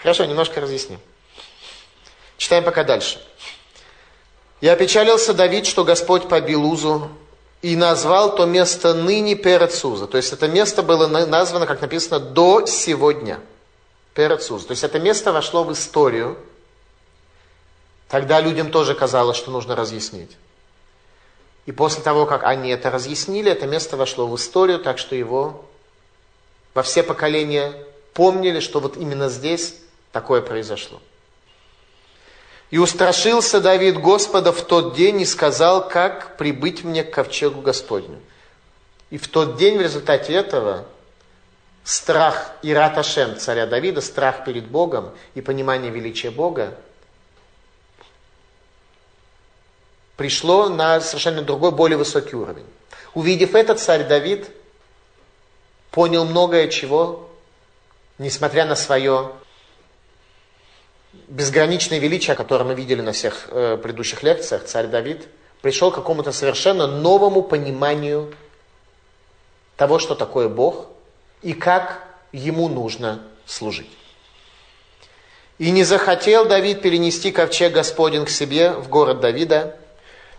Хорошо, 0.01 0.25
немножко 0.25 0.61
разъясним. 0.61 0.99
Читаем 2.37 2.63
пока 2.63 2.83
дальше. 2.83 3.21
«И 4.61 4.67
опечалился 4.67 5.33
Давид, 5.33 5.65
что 5.65 5.83
Господь 5.83 6.27
побил 6.27 6.65
Узу, 6.65 7.09
и 7.61 7.75
назвал 7.75 8.35
то 8.35 8.45
место 8.45 8.93
ныне 8.93 9.35
Перецуза». 9.35 10.07
То 10.07 10.17
есть 10.17 10.33
это 10.33 10.47
место 10.47 10.81
было 10.81 11.07
названо, 11.07 11.65
как 11.65 11.81
написано, 11.81 12.19
до 12.19 12.65
сегодня. 12.65 13.39
Перецуза. 14.13 14.67
То 14.67 14.71
есть 14.71 14.83
это 14.83 14.99
место 14.99 15.31
вошло 15.31 15.63
в 15.63 15.71
историю. 15.71 16.37
Тогда 18.07 18.41
людям 18.41 18.71
тоже 18.71 18.95
казалось, 18.95 19.37
что 19.37 19.51
нужно 19.51 19.75
разъяснить. 19.75 20.31
И 21.69 21.71
после 21.71 22.01
того, 22.01 22.25
как 22.25 22.45
они 22.45 22.71
это 22.71 22.89
разъяснили, 22.89 23.51
это 23.51 23.67
место 23.67 23.95
вошло 23.95 24.25
в 24.25 24.35
историю, 24.35 24.79
так 24.79 24.97
что 24.97 25.13
его 25.13 25.65
во 26.73 26.81
все 26.81 27.03
поколения 27.03 27.73
помнили, 28.15 28.59
что 28.59 28.79
вот 28.79 28.97
именно 28.97 29.29
здесь 29.29 29.75
такое 30.11 30.41
произошло. 30.41 30.99
И 32.71 32.79
устрашился 32.79 33.61
Давид 33.61 33.99
Господа 33.99 34.51
в 34.51 34.63
тот 34.63 34.95
день 34.95 35.21
и 35.21 35.25
сказал, 35.25 35.87
как 35.87 36.37
прибыть 36.37 36.83
мне 36.83 37.03
к 37.03 37.13
ковчегу 37.13 37.61
Господню. 37.61 38.17
И 39.11 39.19
в 39.19 39.27
тот 39.27 39.55
день 39.55 39.77
в 39.77 39.81
результате 39.81 40.33
этого 40.33 40.87
страх 41.83 42.51
Ираташем, 42.63 43.37
царя 43.37 43.67
Давида, 43.67 44.01
страх 44.01 44.43
перед 44.43 44.65
Богом 44.65 45.11
и 45.35 45.41
понимание 45.41 45.91
величия 45.91 46.31
Бога 46.31 46.75
пришло 50.19 50.67
на 50.67 50.99
совершенно 50.99 51.41
другой, 51.41 51.71
более 51.71 51.97
высокий 51.97 52.35
уровень. 52.35 52.65
Увидев 53.13 53.55
это, 53.55 53.73
царь 53.75 54.05
Давид 54.05 54.51
понял 55.91 56.25
многое 56.25 56.67
чего, 56.67 57.29
несмотря 58.17 58.65
на 58.65 58.75
свое 58.75 59.31
безграничное 61.29 61.99
величие, 61.99 62.35
которое 62.35 62.65
мы 62.65 62.75
видели 62.75 62.99
на 62.99 63.13
всех 63.13 63.47
э, 63.47 63.77
предыдущих 63.81 64.21
лекциях, 64.21 64.65
царь 64.65 64.87
Давид 64.87 65.25
пришел 65.61 65.89
к 65.89 65.95
какому-то 65.95 66.33
совершенно 66.33 66.85
новому 66.85 67.41
пониманию 67.41 68.35
того, 69.77 69.99
что 69.99 70.15
такое 70.15 70.49
Бог 70.49 70.87
и 71.41 71.53
как 71.53 72.03
ему 72.33 72.67
нужно 72.67 73.23
служить. 73.45 73.89
И 75.59 75.71
не 75.71 75.85
захотел 75.85 76.45
Давид 76.45 76.81
перенести 76.81 77.31
ковчег 77.31 77.71
Господень 77.71 78.25
к 78.25 78.29
себе 78.29 78.73
в 78.73 78.89
город 78.89 79.21
Давида, 79.21 79.79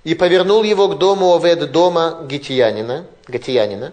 и 0.04 0.14
повернул 0.14 0.62
его 0.62 0.88
к 0.88 0.98
дому 0.98 1.34
Овед 1.34 1.70
дома 1.72 2.20
Гитиянина, 2.24 3.06
Гитиянина, 3.28 3.92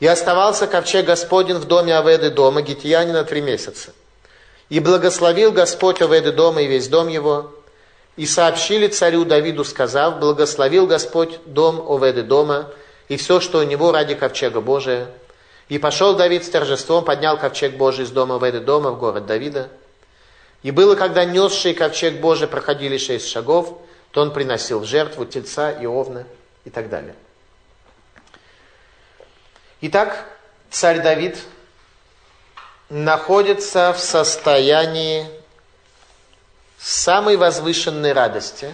и 0.00 0.06
оставался 0.06 0.66
ковчег 0.66 1.06
Господень 1.06 1.56
в 1.56 1.66
доме 1.66 1.96
Оведы 1.96 2.30
дома 2.30 2.62
Гитиянина 2.62 3.24
три 3.24 3.40
месяца– 3.40 3.92
и 4.68 4.80
благословил 4.80 5.52
Господь 5.52 6.00
Оведы 6.00 6.32
дома 6.32 6.62
и 6.62 6.66
весь 6.66 6.88
дом 6.88 7.08
его. 7.08 7.52
И 8.16 8.26
сообщили 8.26 8.86
царю 8.86 9.24
Давиду, 9.24 9.64
сказав, 9.64 10.20
благословил 10.20 10.86
Господь 10.86 11.38
дом 11.46 11.84
Оведы 11.88 12.22
дома 12.22 12.70
и 13.08 13.16
все, 13.16 13.40
что 13.40 13.58
у 13.58 13.62
него 13.64 13.92
ради 13.92 14.14
ковчега 14.14 14.60
Божия. 14.60 15.08
И 15.68 15.78
пошел 15.78 16.14
Давид 16.14 16.44
с 16.44 16.48
торжеством, 16.48 17.04
поднял 17.04 17.36
ковчег 17.38 17.76
Божий 17.76 18.04
из 18.04 18.10
дома 18.10 18.36
Оведы 18.36 18.60
дома 18.60 18.90
в 18.90 18.98
город 18.98 19.26
Давида. 19.26 19.68
И 20.62 20.70
было, 20.70 20.94
когда 20.94 21.24
несший 21.24 21.74
ковчег 21.74 22.20
Божий 22.20 22.48
проходили 22.48 22.96
шесть 22.96 23.28
шагов, 23.28 23.78
то 24.14 24.20
он 24.22 24.32
приносил 24.32 24.78
в 24.78 24.84
жертву 24.84 25.26
тельца 25.26 25.72
и 25.72 25.86
овна 25.86 26.24
и 26.64 26.70
так 26.70 26.88
далее. 26.88 27.16
Итак, 29.80 30.24
царь 30.70 31.02
Давид 31.02 31.36
находится 32.88 33.92
в 33.92 33.98
состоянии 33.98 35.28
самой 36.78 37.36
возвышенной 37.36 38.12
радости, 38.12 38.72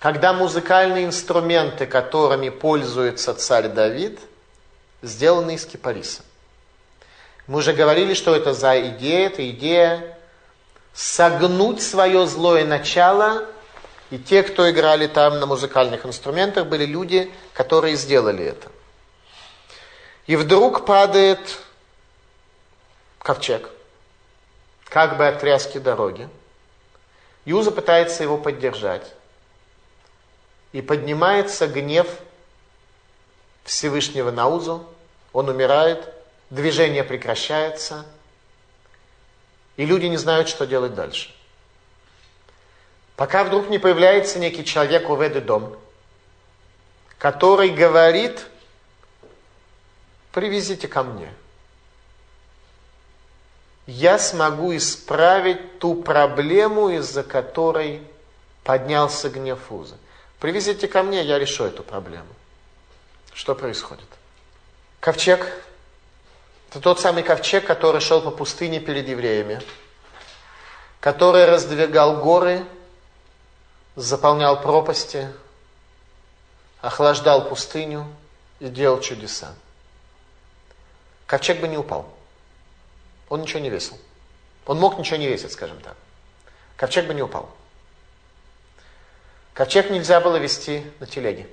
когда 0.00 0.32
музыкальные 0.32 1.04
инструменты, 1.04 1.86
которыми 1.86 2.48
пользуется 2.48 3.34
царь 3.34 3.68
Давид, 3.68 4.18
сделаны 5.00 5.54
из 5.54 5.64
кипариса. 5.64 6.22
Мы 7.46 7.60
уже 7.60 7.72
говорили, 7.72 8.14
что 8.14 8.34
это 8.34 8.52
за 8.52 8.80
идея. 8.88 9.28
Это 9.28 9.48
идея 9.48 10.18
согнуть 10.92 11.80
свое 11.80 12.26
злое 12.26 12.64
начало. 12.64 13.46
И 14.10 14.18
те, 14.18 14.42
кто 14.42 14.70
играли 14.70 15.06
там 15.06 15.38
на 15.38 15.46
музыкальных 15.46 16.06
инструментах, 16.06 16.66
были 16.66 16.86
люди, 16.86 17.32
которые 17.52 17.96
сделали 17.96 18.44
это. 18.44 18.70
И 20.26 20.36
вдруг 20.36 20.86
падает 20.86 21.58
ковчег, 23.18 23.68
как 24.84 25.18
бы 25.18 25.26
от 25.26 25.40
тряски 25.40 25.78
дороги. 25.78 26.28
Юза 27.44 27.70
пытается 27.70 28.22
его 28.22 28.38
поддержать. 28.38 29.14
И 30.72 30.82
поднимается 30.82 31.66
гнев 31.66 32.06
Всевышнего 33.64 34.30
на 34.30 34.48
Узу, 34.48 34.86
он 35.32 35.48
умирает, 35.48 36.12
движение 36.50 37.04
прекращается, 37.04 38.06
и 39.76 39.84
люди 39.84 40.06
не 40.06 40.16
знают, 40.16 40.48
что 40.48 40.66
делать 40.66 40.94
дальше. 40.94 41.34
Пока 43.18 43.44
вдруг 43.44 43.68
не 43.68 43.78
появляется 43.78 44.38
некий 44.38 44.64
человек 44.64 45.10
у 45.10 45.16
Веды 45.16 45.42
дом, 45.42 45.76
который 47.18 47.68
говорит, 47.68 48.46
привезите 50.32 50.88
ко 50.88 51.02
мне– 51.02 51.30
я 53.88 54.18
смогу 54.18 54.76
исправить 54.76 55.78
ту 55.78 55.94
проблему, 55.94 56.90
из-за 56.90 57.22
которой 57.22 58.02
поднялся 58.62 59.30
гнев 59.30 59.72
Уза. 59.72 59.96
Привезите 60.40 60.86
ко 60.86 61.02
мне, 61.02 61.24
я 61.24 61.38
решу 61.38 61.64
эту 61.64 61.82
проблему. 61.82 62.28
Что 63.32 63.54
происходит? 63.54 64.04
Ковчег. 65.00 65.64
Это 66.68 66.80
тот 66.80 67.00
самый 67.00 67.22
ковчег, 67.22 67.64
который 67.64 68.02
шел 68.02 68.20
по 68.20 68.30
пустыне 68.30 68.78
перед 68.78 69.08
евреями, 69.08 69.62
который 71.00 71.46
раздвигал 71.46 72.18
горы, 72.18 72.66
заполнял 73.98 74.60
пропасти, 74.60 75.28
охлаждал 76.80 77.48
пустыню 77.48 78.06
и 78.60 78.68
делал 78.68 79.00
чудеса. 79.00 79.54
Ковчег 81.26 81.60
бы 81.60 81.66
не 81.66 81.76
упал. 81.76 82.08
Он 83.28 83.42
ничего 83.42 83.58
не 83.58 83.70
весил. 83.70 83.98
Он 84.66 84.78
мог 84.78 84.98
ничего 84.98 85.16
не 85.16 85.26
весить, 85.26 85.52
скажем 85.52 85.80
так. 85.80 85.96
Ковчег 86.76 87.06
бы 87.06 87.14
не 87.14 87.22
упал. 87.22 87.50
Ковчег 89.52 89.90
нельзя 89.90 90.20
было 90.20 90.36
вести 90.36 90.84
на 91.00 91.06
телеге. 91.06 91.48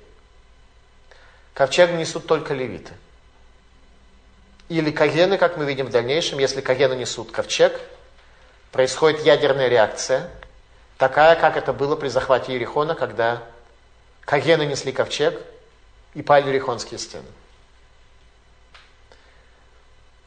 Ковчег 1.56 1.92
несут 1.94 2.28
только 2.28 2.54
левиты. 2.54 2.94
Или 4.70 4.92
кагены, 4.92 5.40
как 5.40 5.58
мы 5.58 5.66
видим 5.66 5.88
в 5.88 5.92
дальнейшем, 5.92 6.38
если 6.38 6.62
кагены 6.62 6.94
несут 6.94 7.32
ковчег, 7.32 7.80
происходит 8.72 9.26
ядерная 9.26 9.68
реакция, 9.68 10.30
такая, 10.98 11.36
как 11.36 11.58
это 11.58 11.74
было 11.74 11.96
при 11.96 12.08
захвате 12.08 12.54
Ерехона, 12.54 12.96
когда 12.96 13.42
кагены 14.22 14.66
несли 14.66 14.92
ковчег 14.92 15.40
и 16.14 16.22
пали 16.22 16.50
Ерехонские 16.50 17.00
стены. 17.00 17.28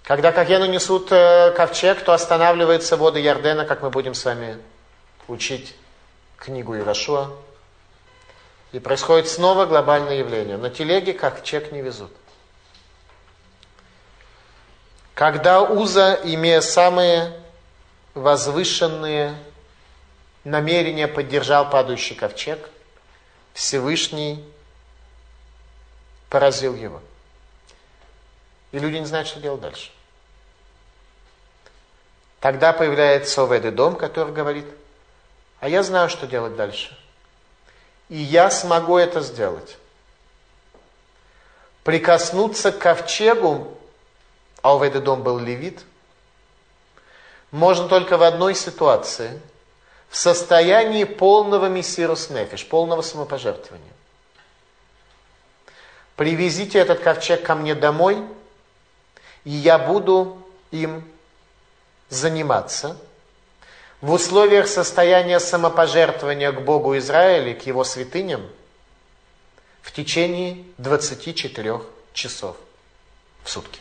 Когда 0.09 0.33
Кагену 0.33 0.65
несут 0.65 1.13
э, 1.13 1.53
ковчег, 1.55 2.03
то 2.03 2.15
останавливается 2.15 2.97
воды 2.97 3.21
Ярдена, 3.21 3.67
как 3.67 3.83
мы 3.83 3.91
будем 3.91 4.15
с 4.15 4.25
вами 4.25 4.57
учить 5.27 5.77
книгу 6.39 6.79
Ирашуа. 6.79 7.31
И 8.73 8.79
происходит 8.79 9.29
снова 9.29 9.67
глобальное 9.67 10.15
явление. 10.15 10.57
На 10.57 10.71
телеге 10.71 11.13
ковчег 11.13 11.73
не 11.73 11.83
везут. 11.83 12.11
Когда 15.13 15.61
Уза, 15.61 16.19
имея 16.25 16.63
самые 16.63 17.39
возвышенные 18.15 19.35
намерения, 20.51 21.09
поддержал 21.09 21.71
падающий 21.71 22.17
ковчег, 22.17 22.71
Всевышний 23.55 24.45
поразил 26.29 26.75
его. 26.75 27.01
И 28.73 28.79
люди 28.79 28.97
не 28.97 29.07
знают, 29.07 29.29
что 29.29 29.41
делать 29.41 29.61
дальше. 29.61 29.91
Тогда 32.41 32.73
появляется 32.73 33.43
Оведы 33.43 33.71
дом, 33.71 33.97
который 33.97 34.33
говорит, 34.33 34.67
а 35.61 35.69
я 35.69 35.83
знаю, 35.83 36.09
что 36.09 36.27
делать 36.27 36.55
дальше. 36.55 36.97
И 38.09 38.17
я 38.17 38.51
смогу 38.51 38.97
это 38.97 39.21
сделать. 39.21 39.77
Прикоснуться 41.83 42.71
к 42.71 42.79
ковчегу, 42.79 43.77
а 44.63 44.77
Оведы 44.77 45.01
дом 45.01 45.23
был 45.23 45.39
левит, 45.39 45.83
можно 47.51 47.89
только 47.89 48.19
в 48.19 48.23
одной 48.23 48.55
ситуации, 48.55 49.41
в 50.09 50.17
состоянии 50.17 51.05
полного 51.05 51.67
мессирус 51.67 52.31
нефиш, 52.31 52.67
полного 52.67 53.03
самопожертвования. 53.03 53.93
Привезите 56.17 56.79
этот 56.79 57.01
ковчег 57.01 57.43
ко 57.45 57.55
мне 57.55 57.75
домой, 57.75 58.25
и 59.45 59.51
я 59.51 59.79
буду 59.79 60.43
им 60.71 61.05
заниматься 62.09 62.97
в 64.01 64.13
условиях 64.13 64.69
состояния 64.69 65.41
самопожертвования 65.41 66.53
к 66.53 66.63
Богу 66.63 66.97
Израиля, 66.99 67.55
к 67.55 67.67
его 67.67 67.85
святыням, 67.85 68.49
в 69.83 69.93
течение 69.93 70.65
24 70.79 71.81
часов 72.13 72.57
в 73.43 73.51
сутки. 73.51 73.81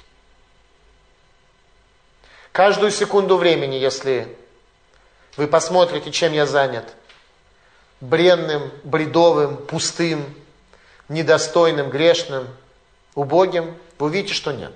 Каждую 2.52 2.92
секунду 2.92 3.38
времени, 3.38 3.76
если 3.76 4.36
вы 5.38 5.48
посмотрите, 5.48 6.12
чем 6.12 6.34
я 6.34 6.46
занят, 6.46 6.96
бренным, 8.02 8.72
бредовым, 8.84 9.58
пустым, 9.58 10.26
недостойным, 11.10 11.90
грешным, 11.90 12.48
убогим, 13.16 13.78
вы 14.00 14.08
увидите, 14.08 14.34
что 14.34 14.52
нет. 14.52 14.74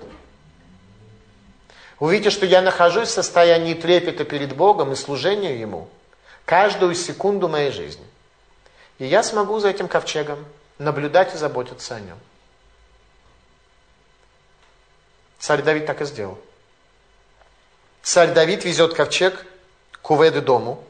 Увидите, 1.98 2.30
что 2.30 2.46
я 2.46 2.62
нахожусь 2.62 3.08
в 3.08 3.12
состоянии 3.12 3.74
трепета 3.74 4.24
перед 4.24 4.56
Богом 4.56 4.92
и 4.92 4.96
служения 4.96 5.60
Ему 5.60 5.88
каждую 6.44 6.94
секунду 6.94 7.48
моей 7.48 7.70
жизни. 7.70 8.04
И 8.98 9.06
я 9.06 9.22
смогу 9.22 9.58
за 9.60 9.68
этим 9.68 9.88
ковчегом 9.88 10.44
наблюдать 10.78 11.34
и 11.34 11.38
заботиться 11.38 11.94
о 11.96 12.00
нем. 12.00 12.18
Царь 15.38 15.62
Давид 15.62 15.86
так 15.86 16.00
и 16.00 16.04
сделал. 16.04 16.38
Царь 18.02 18.32
Давид 18.32 18.64
везет 18.64 18.94
ковчег 18.94 19.44
к 20.02 20.40
дому. 20.40 20.84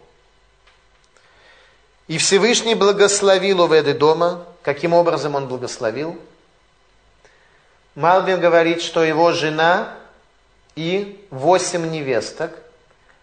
И 2.08 2.18
Всевышний 2.18 2.74
благословил 2.74 3.60
Уведы 3.60 3.94
дома. 3.94 4.46
Каким 4.62 4.92
образом 4.92 5.34
он 5.34 5.48
благословил? 5.48 6.20
Малвин 7.94 8.40
говорит, 8.40 8.82
что 8.82 9.04
его 9.04 9.32
жена 9.32 9.94
и 10.74 11.26
восемь 11.30 11.90
невесток 11.90 12.58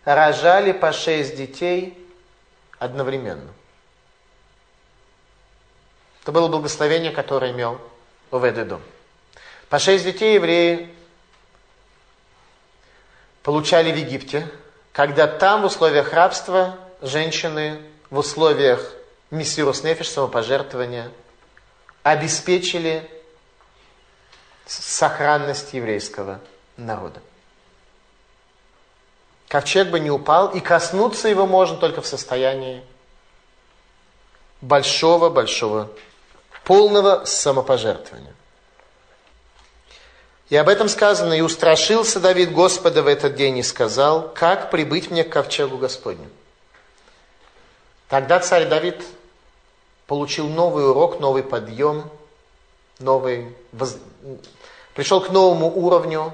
рожали 0.06 0.72
по 0.72 0.92
шесть 0.92 1.36
детей 1.36 1.98
одновременно. 2.78 3.52
Это 6.22 6.32
было 6.32 6.48
благословение, 6.48 7.12
которое 7.12 7.52
имел 7.52 7.82
Оведедом. 8.32 8.82
По 9.70 9.80
шесть 9.80 10.04
детей 10.04 10.36
евреи 10.36 10.94
получали 13.44 13.92
в 13.92 13.96
Египте, 13.96 14.48
когда 14.92 15.28
там 15.28 15.62
в 15.62 15.66
условиях 15.66 16.14
рабства 16.14 16.78
женщины 17.02 17.82
в 18.10 18.18
условиях 18.18 18.94
мессирус 19.32 19.84
нефиш, 19.84 20.10
самопожертвования, 20.10 21.12
обеспечили 22.04 23.10
сохранность 24.66 25.74
еврейского 25.74 26.40
народа. 26.78 27.22
Ковчег 29.48 29.90
бы 29.90 30.00
не 30.00 30.12
упал, 30.12 30.50
и 30.50 30.60
коснуться 30.60 31.28
его 31.28 31.48
можно 31.48 31.78
только 31.78 32.02
в 32.02 32.08
состоянии 32.08 32.84
большого-большого, 34.62 35.90
полного 36.64 37.26
самопожертвования. 37.26 38.36
И 40.50 40.56
об 40.56 40.68
этом 40.68 40.90
сказано, 40.90 41.34
и 41.34 41.42
устрашился 41.42 42.20
Давид 42.20 42.52
Господа 42.52 43.04
в 43.04 43.08
этот 43.08 43.36
день 43.36 43.60
и 43.60 43.64
сказал, 43.64 44.30
как 44.34 44.72
прибыть 44.72 45.12
мне 45.12 45.24
к 45.24 45.30
ковчегу 45.30 45.78
Господню. 45.78 46.28
Тогда 48.08 48.40
царь 48.40 48.68
Давид 48.68 49.04
получил 50.08 50.48
новый 50.48 50.90
урок, 50.90 51.20
новый 51.20 51.44
подъем, 51.44 52.10
новый, 52.98 53.56
воз... 53.72 53.98
пришел 54.96 55.22
к 55.22 55.30
новому 55.30 55.68
уровню 55.68 56.34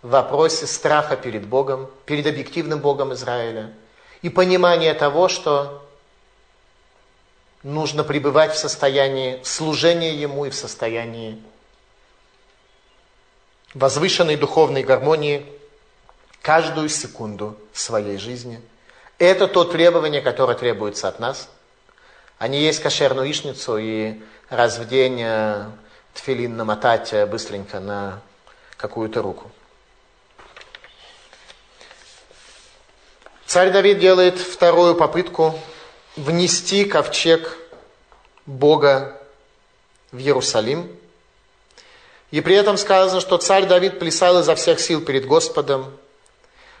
в 0.00 0.08
вопросе 0.08 0.66
страха 0.66 1.16
перед 1.16 1.46
Богом, 1.46 1.90
перед 2.06 2.26
объективным 2.26 2.78
Богом 2.78 3.12
Израиля 3.12 3.74
и 4.22 4.30
понимание 4.30 4.94
того, 4.94 5.28
что 5.28 5.86
нужно 7.62 8.04
пребывать 8.04 8.54
в 8.54 8.58
состоянии 8.58 9.38
служения 9.42 10.14
Ему 10.14 10.46
и 10.46 10.50
в 10.50 10.54
состоянии 10.54 11.42
возвышенной 13.74 14.36
духовной 14.36 14.82
гармонии 14.82 15.46
каждую 16.42 16.88
секунду 16.88 17.56
своей 17.72 18.18
жизни. 18.18 18.60
Это 19.18 19.46
то 19.46 19.64
требование, 19.64 20.22
которое 20.22 20.56
требуется 20.56 21.08
от 21.08 21.20
нас, 21.20 21.48
не 22.48 22.60
есть 22.60 22.80
кошерную 22.80 23.26
яичницу 23.26 23.76
и 23.76 24.20
раз 24.48 24.78
в 24.78 24.88
день 24.88 25.20
э, 25.22 25.66
тфилин 26.14 26.56
намотать 26.56 27.12
э, 27.12 27.26
быстренько 27.26 27.80
на 27.80 28.20
какую-то 28.76 29.20
руку. 29.20 29.50
Царь 33.46 33.70
Давид 33.70 33.98
делает 33.98 34.38
вторую 34.38 34.94
попытку 34.94 35.58
внести 36.16 36.84
ковчег 36.84 37.58
Бога 38.46 39.20
в 40.12 40.18
Иерусалим. 40.18 40.88
И 42.30 42.40
при 42.40 42.54
этом 42.54 42.76
сказано, 42.76 43.20
что 43.20 43.38
царь 43.38 43.66
Давид 43.66 43.98
плясал 43.98 44.40
изо 44.40 44.54
всех 44.54 44.80
сил 44.80 45.00
перед 45.00 45.26
Господом, 45.26 45.92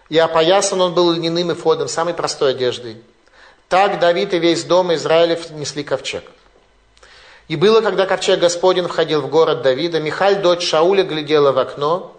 и 0.08 0.18
опоясан 0.18 0.80
он 0.80 0.94
был 0.94 1.12
льняным 1.12 1.52
эфодом, 1.52 1.88
самой 1.88 2.14
простой 2.14 2.50
одеждой. 2.52 3.02
Так 3.68 4.00
Давид 4.00 4.34
и 4.34 4.38
весь 4.38 4.64
дом 4.64 4.92
Израилев 4.94 5.50
несли 5.50 5.84
ковчег. 5.84 6.24
И 7.46 7.56
было, 7.56 7.80
когда 7.80 8.06
ковчег 8.06 8.38
Господень 8.40 8.86
входил 8.86 9.22
в 9.22 9.28
город 9.28 9.62
Давида, 9.62 10.00
Михаль, 10.00 10.40
дочь 10.40 10.68
Шауля, 10.68 11.02
глядела 11.02 11.52
в 11.52 11.58
окно, 11.58 12.16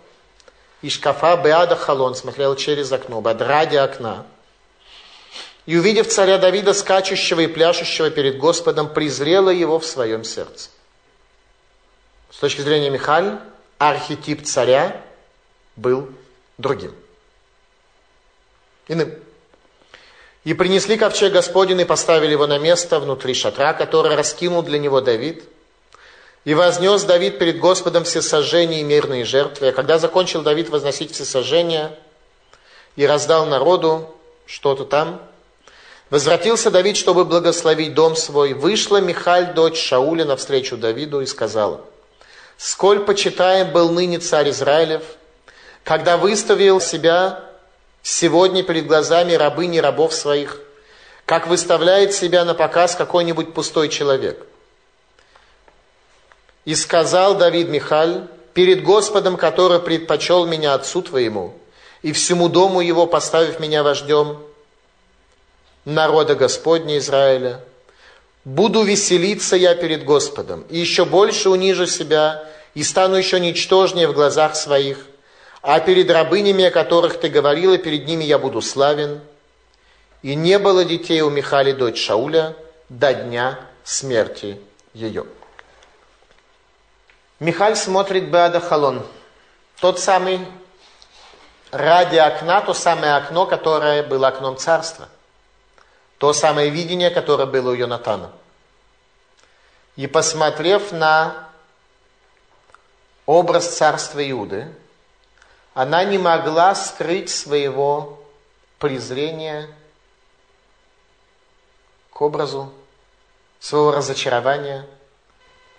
и 0.82 0.90
шкафа 0.90 1.38
Беада 1.38 1.76
Халон 1.76 2.16
смотрела 2.16 2.56
через 2.56 2.92
окно, 2.92 3.22
бадради 3.22 3.78
окна. 3.78 4.26
И 5.66 5.78
увидев 5.78 6.08
царя 6.08 6.38
Давида, 6.38 6.74
скачущего 6.74 7.42
и 7.42 7.48
пляшущего 7.48 8.10
перед 8.10 8.38
Господом, 8.38 8.90
презрела 8.90 9.50
его 9.50 9.80
в 9.80 9.86
своем 9.86 10.24
сердце. 10.24 10.70
С 12.32 12.38
точки 12.38 12.62
зрения 12.62 12.90
Михаль, 12.90 13.40
архетип 13.78 14.44
царя 14.44 15.02
был 15.76 16.10
другим. 16.58 16.96
Иным. 18.88 19.14
И 20.44 20.54
принесли 20.54 20.98
ковчег 20.98 21.34
Господень 21.34 21.82
и 21.82 21.86
поставили 21.86 22.32
его 22.32 22.48
на 22.48 22.58
место 22.58 23.00
внутри 23.00 23.34
шатра, 23.34 23.74
который 23.74 24.16
раскинул 24.16 24.64
для 24.64 24.80
него 24.80 25.02
Давид. 25.02 25.44
И 26.46 26.56
вознес 26.56 27.04
Давид 27.04 27.38
перед 27.38 27.60
Господом 27.60 28.04
все 28.06 28.22
сожжения 28.22 28.82
и 28.82 28.84
мирные 28.84 29.26
жертвы. 29.26 29.68
А 29.68 29.72
когда 29.72 30.00
закончил 30.00 30.42
Давид 30.42 30.70
возносить 30.70 31.14
все 31.14 31.26
сожжения 31.26 31.96
и 32.96 33.06
раздал 33.06 33.46
народу 33.46 34.16
что-то 34.48 34.86
там, 34.86 35.22
Возвратился 36.12 36.70
Давид, 36.72 36.98
чтобы 36.98 37.24
благословить 37.24 37.94
дом 37.94 38.18
свой. 38.18 38.54
Вышла 38.54 39.00
Михаль, 39.00 39.54
дочь 39.54 39.80
Шауля, 39.80 40.26
навстречу 40.26 40.76
Давиду 40.76 41.22
и 41.22 41.26
сказала, 41.26 41.86
«Сколь 42.62 43.00
почитаем 43.00 43.72
был 43.72 43.90
ныне 43.90 44.20
царь 44.20 44.52
Израилев, 44.52 45.02
когда 45.84 46.16
выставил 46.16 46.80
себя 46.80 47.44
сегодня 48.04 48.62
перед 48.62 48.86
глазами 48.86 49.34
рабыни 49.34 49.80
рабов 49.80 50.14
своих, 50.14 50.60
как 51.26 51.48
выставляет 51.48 52.14
себя 52.14 52.46
на 52.46 52.54
показ 52.54 52.96
какой-нибудь 52.96 53.56
пустой 53.56 53.90
человек». 53.90 54.46
И 56.64 56.76
сказал 56.76 57.34
Давид 57.34 57.68
Михаль, 57.68 58.28
перед 58.54 58.84
Господом, 58.84 59.38
который 59.38 59.80
предпочел 59.80 60.46
меня 60.46 60.76
отцу 60.76 61.02
твоему, 61.02 61.56
и 62.04 62.12
всему 62.12 62.48
дому 62.48 62.82
его, 62.82 63.08
поставив 63.08 63.60
меня 63.60 63.82
вождем, 63.82 64.38
народа 65.84 66.36
Господня 66.36 67.00
Израиля. 67.00 67.64
Буду 68.44 68.82
веселиться 68.84 69.56
я 69.56 69.76
перед 69.76 70.04
Господом, 70.04 70.62
и 70.70 70.78
еще 70.78 71.06
больше 71.06 71.50
унижу 71.50 71.86
себя, 71.86 72.44
и 72.74 72.84
стану 72.84 73.16
еще 73.16 73.40
ничтожнее 73.40 74.08
в 74.08 74.14
глазах 74.14 74.56
своих, 74.56 74.98
А 75.62 75.80
перед 75.80 76.10
рабынями, 76.10 76.66
о 76.66 76.72
которых 76.72 77.20
ты 77.20 77.30
говорила, 77.30 77.78
перед 77.78 78.08
ними 78.08 78.24
я 78.24 78.40
буду 78.40 78.62
славен. 78.62 79.22
И 80.24 80.34
не 80.34 80.58
было 80.58 80.84
детей 80.84 81.22
у 81.22 81.30
Михали, 81.30 81.72
дочь 81.72 82.04
Шауля, 82.04 82.56
до 82.90 83.14
дня 83.14 83.60
смерти 83.84 84.60
ее. 84.96 85.26
Михаль 87.40 87.76
смотрит 87.76 88.30
Беада 88.32 88.60
Халон. 88.60 89.06
Тот 89.80 90.00
самый 90.00 90.40
ради 91.72 92.18
окна, 92.18 92.62
то 92.62 92.74
самое 92.74 93.16
окно, 93.16 93.46
которое 93.46 94.02
было 94.02 94.30
окном 94.30 94.58
царства. 94.58 95.10
То 96.22 96.34
самое 96.34 96.70
видение, 96.70 97.10
которое 97.10 97.48
было 97.48 97.72
у 97.72 97.74
Йонатана. 97.74 98.32
И 99.96 100.06
посмотрев 100.06 100.92
на 100.92 101.50
образ 103.26 103.76
царства 103.76 104.30
Иуды, 104.30 104.72
она 105.74 106.04
не 106.04 106.20
могла 106.20 106.76
скрыть 106.76 107.32
своего 107.32 108.24
презрения 108.78 109.68
к 112.12 112.22
образу, 112.22 112.72
своего 113.60 113.92
разочарования, 113.92 114.86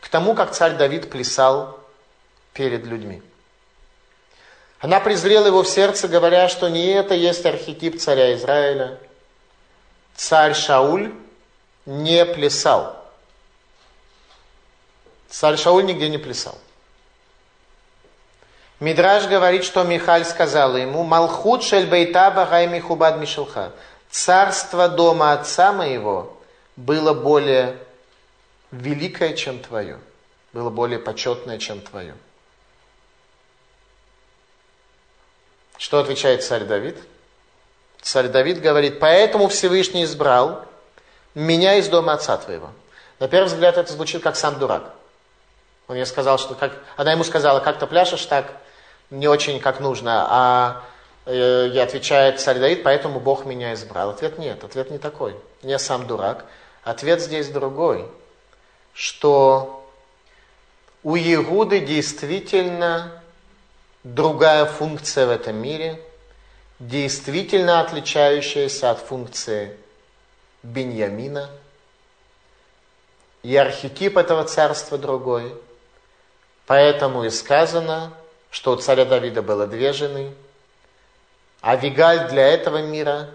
к 0.01 0.09
тому, 0.09 0.35
как 0.35 0.51
царь 0.51 0.75
Давид 0.75 1.09
плясал 1.09 1.79
перед 2.53 2.85
людьми. 2.85 3.23
Она 4.81 4.99
презрела 4.99 5.47
его 5.47 5.63
в 5.63 5.69
сердце, 5.69 6.09
говоря, 6.09 6.49
что 6.49 6.69
не 6.69 6.87
это 6.87 7.15
есть 7.15 7.47
архетип 7.47 8.01
царя 8.01 8.35
Израиля. 8.35 8.99
Царь 10.23 10.55
Шауль 10.55 11.13
не 11.85 12.25
плясал. 12.25 12.97
Царь 15.29 15.57
Шауль 15.57 15.85
нигде 15.85 16.09
не 16.09 16.17
плясал. 16.17 16.57
Мидраж 18.79 19.27
говорит, 19.27 19.65
что 19.65 19.83
Михаль 19.83 20.25
сказала 20.25 20.77
ему, 20.77 21.03
«Малхут 21.03 21.65
шель 21.65 21.89
бейта 21.89 22.31
багай 22.31 22.69
михубад 22.69 23.19
мишелха». 23.19 23.73
Царство 24.11 24.89
дома 24.89 25.33
отца 25.33 25.73
моего 25.73 26.41
было 26.77 27.15
более 27.15 27.77
великое, 28.71 29.35
чем 29.35 29.59
твое. 29.59 29.99
Было 30.53 30.71
более 30.71 31.01
почетное, 31.01 31.59
чем 31.59 31.81
твое. 31.81 32.15
Что 35.79 35.99
отвечает 35.99 36.45
царь 36.45 36.63
Давид? 36.63 36.97
Царь 38.03 38.29
Давид 38.29 38.61
говорит, 38.61 38.99
поэтому 38.99 39.49
Всевышний 39.49 40.05
избрал 40.05 40.65
меня 41.35 41.77
из 41.77 41.89
дома 41.89 42.15
отца 42.15 42.37
твоего. 42.37 42.71
На 43.21 43.29
первый 43.29 43.47
взгляд 43.47 43.79
это 43.79 43.93
звучит 43.93 44.23
как 44.23 44.37
сам 44.37 44.59
дурак. 44.59 44.83
Он 45.87 45.97
ей 45.97 46.05
сказал, 46.07 46.39
что 46.39 46.55
как... 46.55 46.73
Она 46.97 47.13
ему 47.13 47.23
сказала, 47.23 47.61
как 47.61 47.79
ты 47.79 47.87
пляшешь 47.87 48.27
так, 48.27 48.53
не 49.11 49.29
очень 49.29 49.61
как 49.61 49.79
нужно. 49.79 50.27
А 50.29 50.83
э, 51.27 51.69
и 51.69 51.79
отвечает 51.79 52.41
царь 52.41 52.59
Давид, 52.59 52.83
поэтому 52.83 53.21
Бог 53.21 53.45
меня 53.45 53.73
избрал. 53.75 54.11
Ответ 54.11 54.39
нет, 54.39 54.65
ответ 54.65 54.91
не 54.91 54.99
такой. 54.99 55.37
Не 55.63 55.79
сам 55.79 56.07
дурак. 56.07 56.45
Ответ 56.83 57.21
здесь 57.21 57.49
другой, 57.49 58.09
что 58.93 59.87
у 61.05 61.17
Иуды 61.17 61.81
действительно 61.81 63.23
другая 64.03 64.65
функция 64.65 65.27
в 65.27 65.31
этом 65.31 65.57
мире, 65.57 66.01
действительно 66.83 67.81
отличающаяся 67.81 68.91
от 68.91 68.99
функции 68.99 69.77
Беньямина. 70.65 71.49
И 73.45 73.57
архетип 73.57 74.17
этого 74.17 74.45
царства 74.45 74.99
другой. 74.99 75.55
Поэтому 76.67 77.25
и 77.25 77.31
сказано, 77.31 78.13
что 78.51 78.73
у 78.73 78.77
царя 78.77 79.05
Давида 79.05 79.43
было 79.43 79.67
две 79.67 79.93
жены, 79.93 80.33
а 81.61 81.77
Вигаль 81.77 82.29
для 82.29 82.49
этого 82.49 82.83
мира 82.83 83.31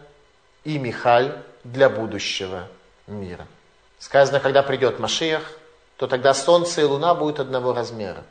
и 0.64 0.78
Михаль 0.78 1.38
для 1.64 1.90
будущего 1.90 2.68
мира. 3.06 3.48
Сказано, 4.00 4.40
когда 4.40 4.64
придет 4.64 5.00
Машиях, 5.00 5.44
то 5.98 6.08
тогда 6.08 6.34
солнце 6.34 6.82
и 6.82 6.84
луна 6.84 7.16
будут 7.16 7.40
одного 7.40 7.74
размера. 7.74 8.24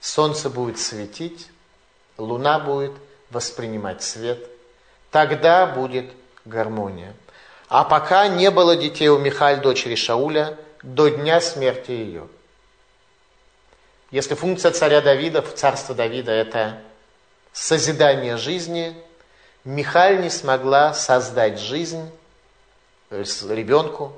Солнце 0.00 0.50
будет 0.50 0.78
светить, 0.78 1.48
Луна 2.16 2.60
будет 2.60 2.92
воспринимать 3.34 4.02
свет. 4.02 4.48
Тогда 5.10 5.66
будет 5.66 6.10
гармония. 6.44 7.14
А 7.68 7.84
пока 7.84 8.28
не 8.28 8.50
было 8.50 8.76
детей 8.76 9.08
у 9.08 9.18
Михаль, 9.18 9.60
дочери 9.60 9.94
Шауля, 9.94 10.56
до 10.82 11.08
дня 11.08 11.40
смерти 11.40 11.90
ее. 11.90 12.28
Если 14.10 14.34
функция 14.34 14.70
царя 14.70 15.00
Давида, 15.00 15.42
царства 15.42 15.94
Давида, 15.94 16.30
это 16.30 16.80
созидание 17.52 18.36
жизни, 18.36 18.96
Михаль 19.64 20.20
не 20.20 20.30
смогла 20.30 20.94
создать 20.94 21.58
жизнь 21.58 22.10
ребенку 23.10 24.12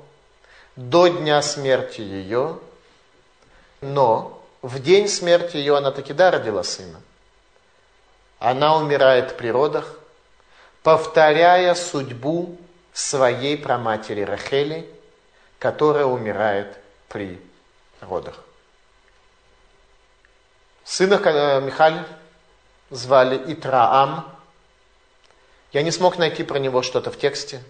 до 0.75 1.07
дня 1.07 1.41
смерти 1.41 2.01
ее, 2.01 2.59
но 3.81 4.43
в 4.61 4.79
день 4.79 5.07
смерти 5.07 5.57
ее 5.57 5.77
она 5.77 5.91
таки 5.91 6.13
да 6.13 6.31
родила 6.31 6.63
сына. 6.63 7.01
Она 8.39 8.77
умирает 8.77 9.35
при 9.37 9.49
родах, 9.49 9.97
повторяя 10.83 11.73
судьбу 11.73 12.57
своей 12.93 13.57
праматери 13.57 14.21
Рахели, 14.21 14.89
которая 15.59 16.05
умирает 16.05 16.77
при 17.09 17.41
родах. 18.01 18.35
Сына 20.83 21.19
э, 21.23 21.61
Михаль 21.61 22.05
звали 22.89 23.41
Итраам. 23.53 24.25
Я 25.73 25.81
не 25.81 25.91
смог 25.91 26.17
найти 26.17 26.43
про 26.43 26.59
него 26.59 26.81
что-то 26.81 27.11
в 27.11 27.17
тексте, 27.17 27.61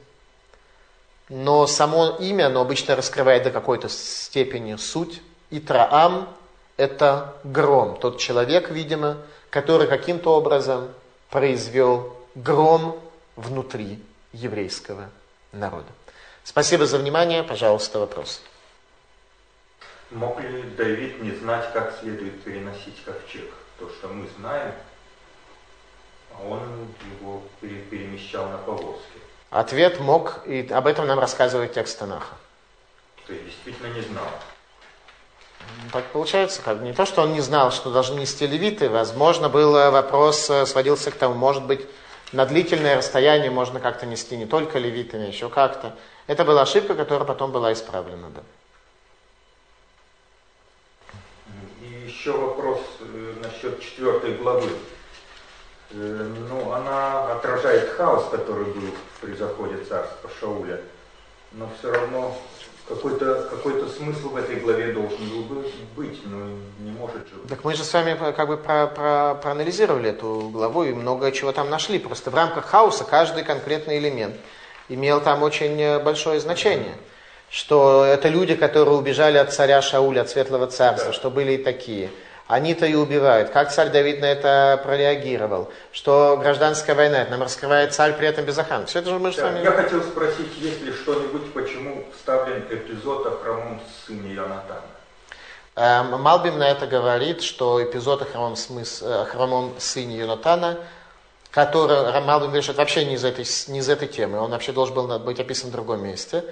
но 1.30 1.66
само 1.66 2.18
имя, 2.20 2.48
оно 2.48 2.62
обычно 2.62 2.96
раскрывает 2.96 3.44
до 3.44 3.52
какой-то 3.52 3.90
степени 3.90 4.76
суть. 4.76 5.22
Итраам– 5.50 6.30
это 6.78 7.36
гром, 7.44 7.98
тот 8.00 8.20
человек, 8.20 8.70
видимо, 8.70 9.18
который 9.50 9.88
каким-то 9.88 10.36
образом 10.36 10.94
произвел 11.30 12.16
гром 12.36 13.00
внутри 13.36 14.04
еврейского 14.34 15.10
народа. 15.52 15.88
Спасибо 16.44 16.86
за 16.86 16.98
внимание. 16.98 17.44
Пожалуйста, 17.44 18.00
вопрос. 18.00 18.42
Мог 20.12 20.40
ли 20.40 20.64
Давид 20.78 21.22
не 21.22 21.32
знать, 21.32 21.74
как 21.74 22.00
следует 22.00 22.42
переносить 22.44 23.04
ковчег? 23.04 23.52
То, 23.80 23.90
что 23.90 24.08
мы 24.08 24.28
знаем, 24.40 24.74
а 26.34 26.44
он 26.44 26.88
его 27.20 27.44
перемещал 27.62 28.48
на 28.50 28.58
повозке. 28.58 29.20
Ответ 29.50 30.00
мог, 30.00 30.42
и 30.46 30.68
об 30.72 30.88
этом 30.88 31.08
нам 31.08 31.20
рассказывает 31.20 31.74
текст 31.74 32.00
Танаха. 32.00 32.36
То 33.28 33.34
есть 33.34 33.46
действительно 33.46 33.94
не 33.94 34.02
знал. 34.02 34.28
Так 35.92 36.12
получается, 36.12 36.62
как 36.62 36.82
не 36.82 36.94
то, 36.94 37.06
что 37.06 37.22
он 37.22 37.34
не 37.34 37.42
знал, 37.42 37.72
что 37.72 37.92
должны 37.92 38.20
нести 38.20 38.46
левиты, 38.46 38.90
возможно, 38.90 39.50
был 39.50 39.72
вопрос, 39.72 40.50
э, 40.50 40.66
сводился 40.66 41.12
к 41.12 41.16
тому, 41.16 41.34
может 41.34 41.66
быть, 41.66 41.88
на 42.34 42.46
длительное 42.46 42.98
расстояние 42.98 43.52
можно 43.52 43.80
как-то 43.80 44.06
нести 44.06 44.36
не 44.36 44.46
только 44.46 44.80
левитами, 44.80 45.28
еще 45.28 45.50
как-то. 45.50 45.96
Это 46.28 46.44
была 46.44 46.64
ошибка, 46.64 46.94
которая 46.94 47.26
потом 47.26 47.52
была 47.52 47.72
исправлена, 47.72 48.30
да. 48.30 48.42
И 51.82 52.08
еще 52.08 52.34
вопрос 52.34 52.82
э, 53.00 53.34
насчет 53.42 53.80
четвертой 53.80 54.36
главы. 54.36 54.70
Э, 55.92 56.34
ну, 56.50 56.74
она 56.74 57.32
отражает 57.32 57.90
хаос, 57.92 58.30
который 58.30 58.66
был 58.66 58.94
при 59.22 59.34
заходе 59.36 59.78
царства 59.86 60.30
Шауля, 60.38 60.82
но 61.54 61.70
все 61.80 61.94
равно 61.94 62.38
какой-то 62.88 63.48
какой 63.50 63.74
смысл 63.90 64.30
в 64.30 64.38
этой 64.38 64.58
главе 64.58 64.94
должен 64.94 65.30
был 65.30 65.44
быть, 65.96 66.20
но 66.26 66.46
не 66.80 66.92
может 66.92 67.28
же. 67.28 67.36
Так 67.50 67.64
мы 67.64 67.74
же 67.74 67.84
с 67.84 67.94
вами 67.94 68.18
как 68.34 68.48
бы 68.48 68.58
про, 68.58 68.88
про, 68.88 69.36
проанализировали 69.36 70.10
эту 70.10 70.50
главу 70.52 70.84
и 70.84 70.94
много 70.94 71.32
чего 71.32 71.52
там 71.52 71.70
нашли. 71.70 72.00
Просто 72.00 72.32
в 72.32 72.36
рамках 72.36 72.66
хаоса 72.66 73.04
каждый 73.04 73.44
конкретный 73.44 73.98
элемент 73.98 74.36
имел 74.90 75.22
там 75.22 75.44
очень 75.44 76.00
большое 76.00 76.40
значение. 76.40 76.96
Что 77.50 78.04
это 78.04 78.28
люди, 78.28 78.56
которые 78.56 78.98
убежали 78.98 79.38
от 79.38 79.54
царя 79.54 79.82
Шауля, 79.82 80.22
от 80.22 80.30
Светлого 80.30 80.68
Царства, 80.68 81.12
да. 81.12 81.14
что 81.14 81.30
были 81.30 81.54
и 81.54 81.58
такие– 81.58 82.10
они-то 82.48 82.86
и 82.86 82.96
убивают. 82.96 83.50
Как 83.50 83.72
царь 83.72 83.90
Давид 83.90 84.22
на 84.22 84.26
это 84.26 84.80
прореагировал? 84.84 85.70
Что 85.92 86.38
гражданская 86.42 86.96
война, 86.96 87.22
это 87.22 87.32
нам 87.32 87.44
раскрывает 87.44 87.94
царь 87.94 88.14
при 88.14 88.28
этом 88.28 88.46
безохан. 88.46 88.86
Все 88.86 89.00
это 89.00 89.10
же 89.10 89.20
мы 89.20 89.32
да, 89.32 89.38
с 89.38 89.42
вами... 89.42 89.64
Я 89.64 89.72
хотел 89.72 90.02
спросить, 90.02 90.58
есть 90.58 90.82
ли 90.82 90.94
что-нибудь, 90.94 91.54
почему 91.54 92.06
вставлен 92.16 92.64
эпизод 92.70 93.28
о 93.28 93.32
хромом 93.32 93.82
сыне 94.06 94.36
Ионатана? 94.36 94.82
Эм, 95.76 96.22
Малбим 96.22 96.58
на 96.58 96.70
это 96.70 96.88
говорит, 96.88 97.44
что 97.44 97.84
эпизод 97.84 98.22
о 98.22 98.26
хромом, 98.26 98.56
смыс... 98.56 99.04
о 99.04 99.26
хромом 99.26 99.74
сыне 99.78 100.18
Йонатана, 100.18 100.80
который, 101.52 102.20
Малбим 102.22 102.48
говорит, 102.48 102.64
что 102.64 102.72
это 102.72 102.82
вообще 102.82 103.06
не 103.06 103.16
из, 103.16 103.26
этой, 103.26 103.46
не 103.72 103.80
из 103.80 103.90
этой 103.90 104.08
темы, 104.08 104.40
он 104.40 104.52
вообще 104.52 104.72
должен 104.72 104.96
был 104.96 105.20
быть 105.20 105.40
описан 105.40 105.70
в 105.70 105.74
другом 105.74 106.04
месте, 106.04 106.44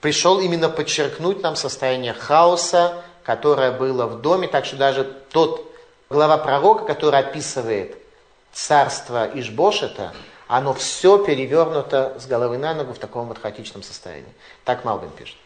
пришел 0.00 0.38
именно 0.40 0.68
подчеркнуть 0.68 1.42
нам 1.42 1.56
состояние 1.56 2.12
хаоса, 2.12 3.02
которое 3.24 3.72
было 3.72 4.06
в 4.06 4.20
доме, 4.20 4.46
так 4.48 4.64
что 4.64 4.76
даже 4.76 5.04
тот 5.04 5.72
глава 6.10 6.38
пророка, 6.38 6.84
который 6.84 7.20
описывает 7.20 7.96
царства 8.52 9.28
Ишбошета, 9.34 10.12
оно 10.46 10.74
все 10.74 11.18
перевернуто 11.24 12.16
с 12.20 12.26
головы 12.26 12.58
на 12.58 12.74
ногу 12.74 12.92
в 12.92 12.98
таком 12.98 13.26
вот 13.26 13.38
хаотичном 13.38 13.82
состоянии. 13.82 14.32
Так 14.64 14.84
Малбин 14.84 15.10
пишет. 15.10 15.36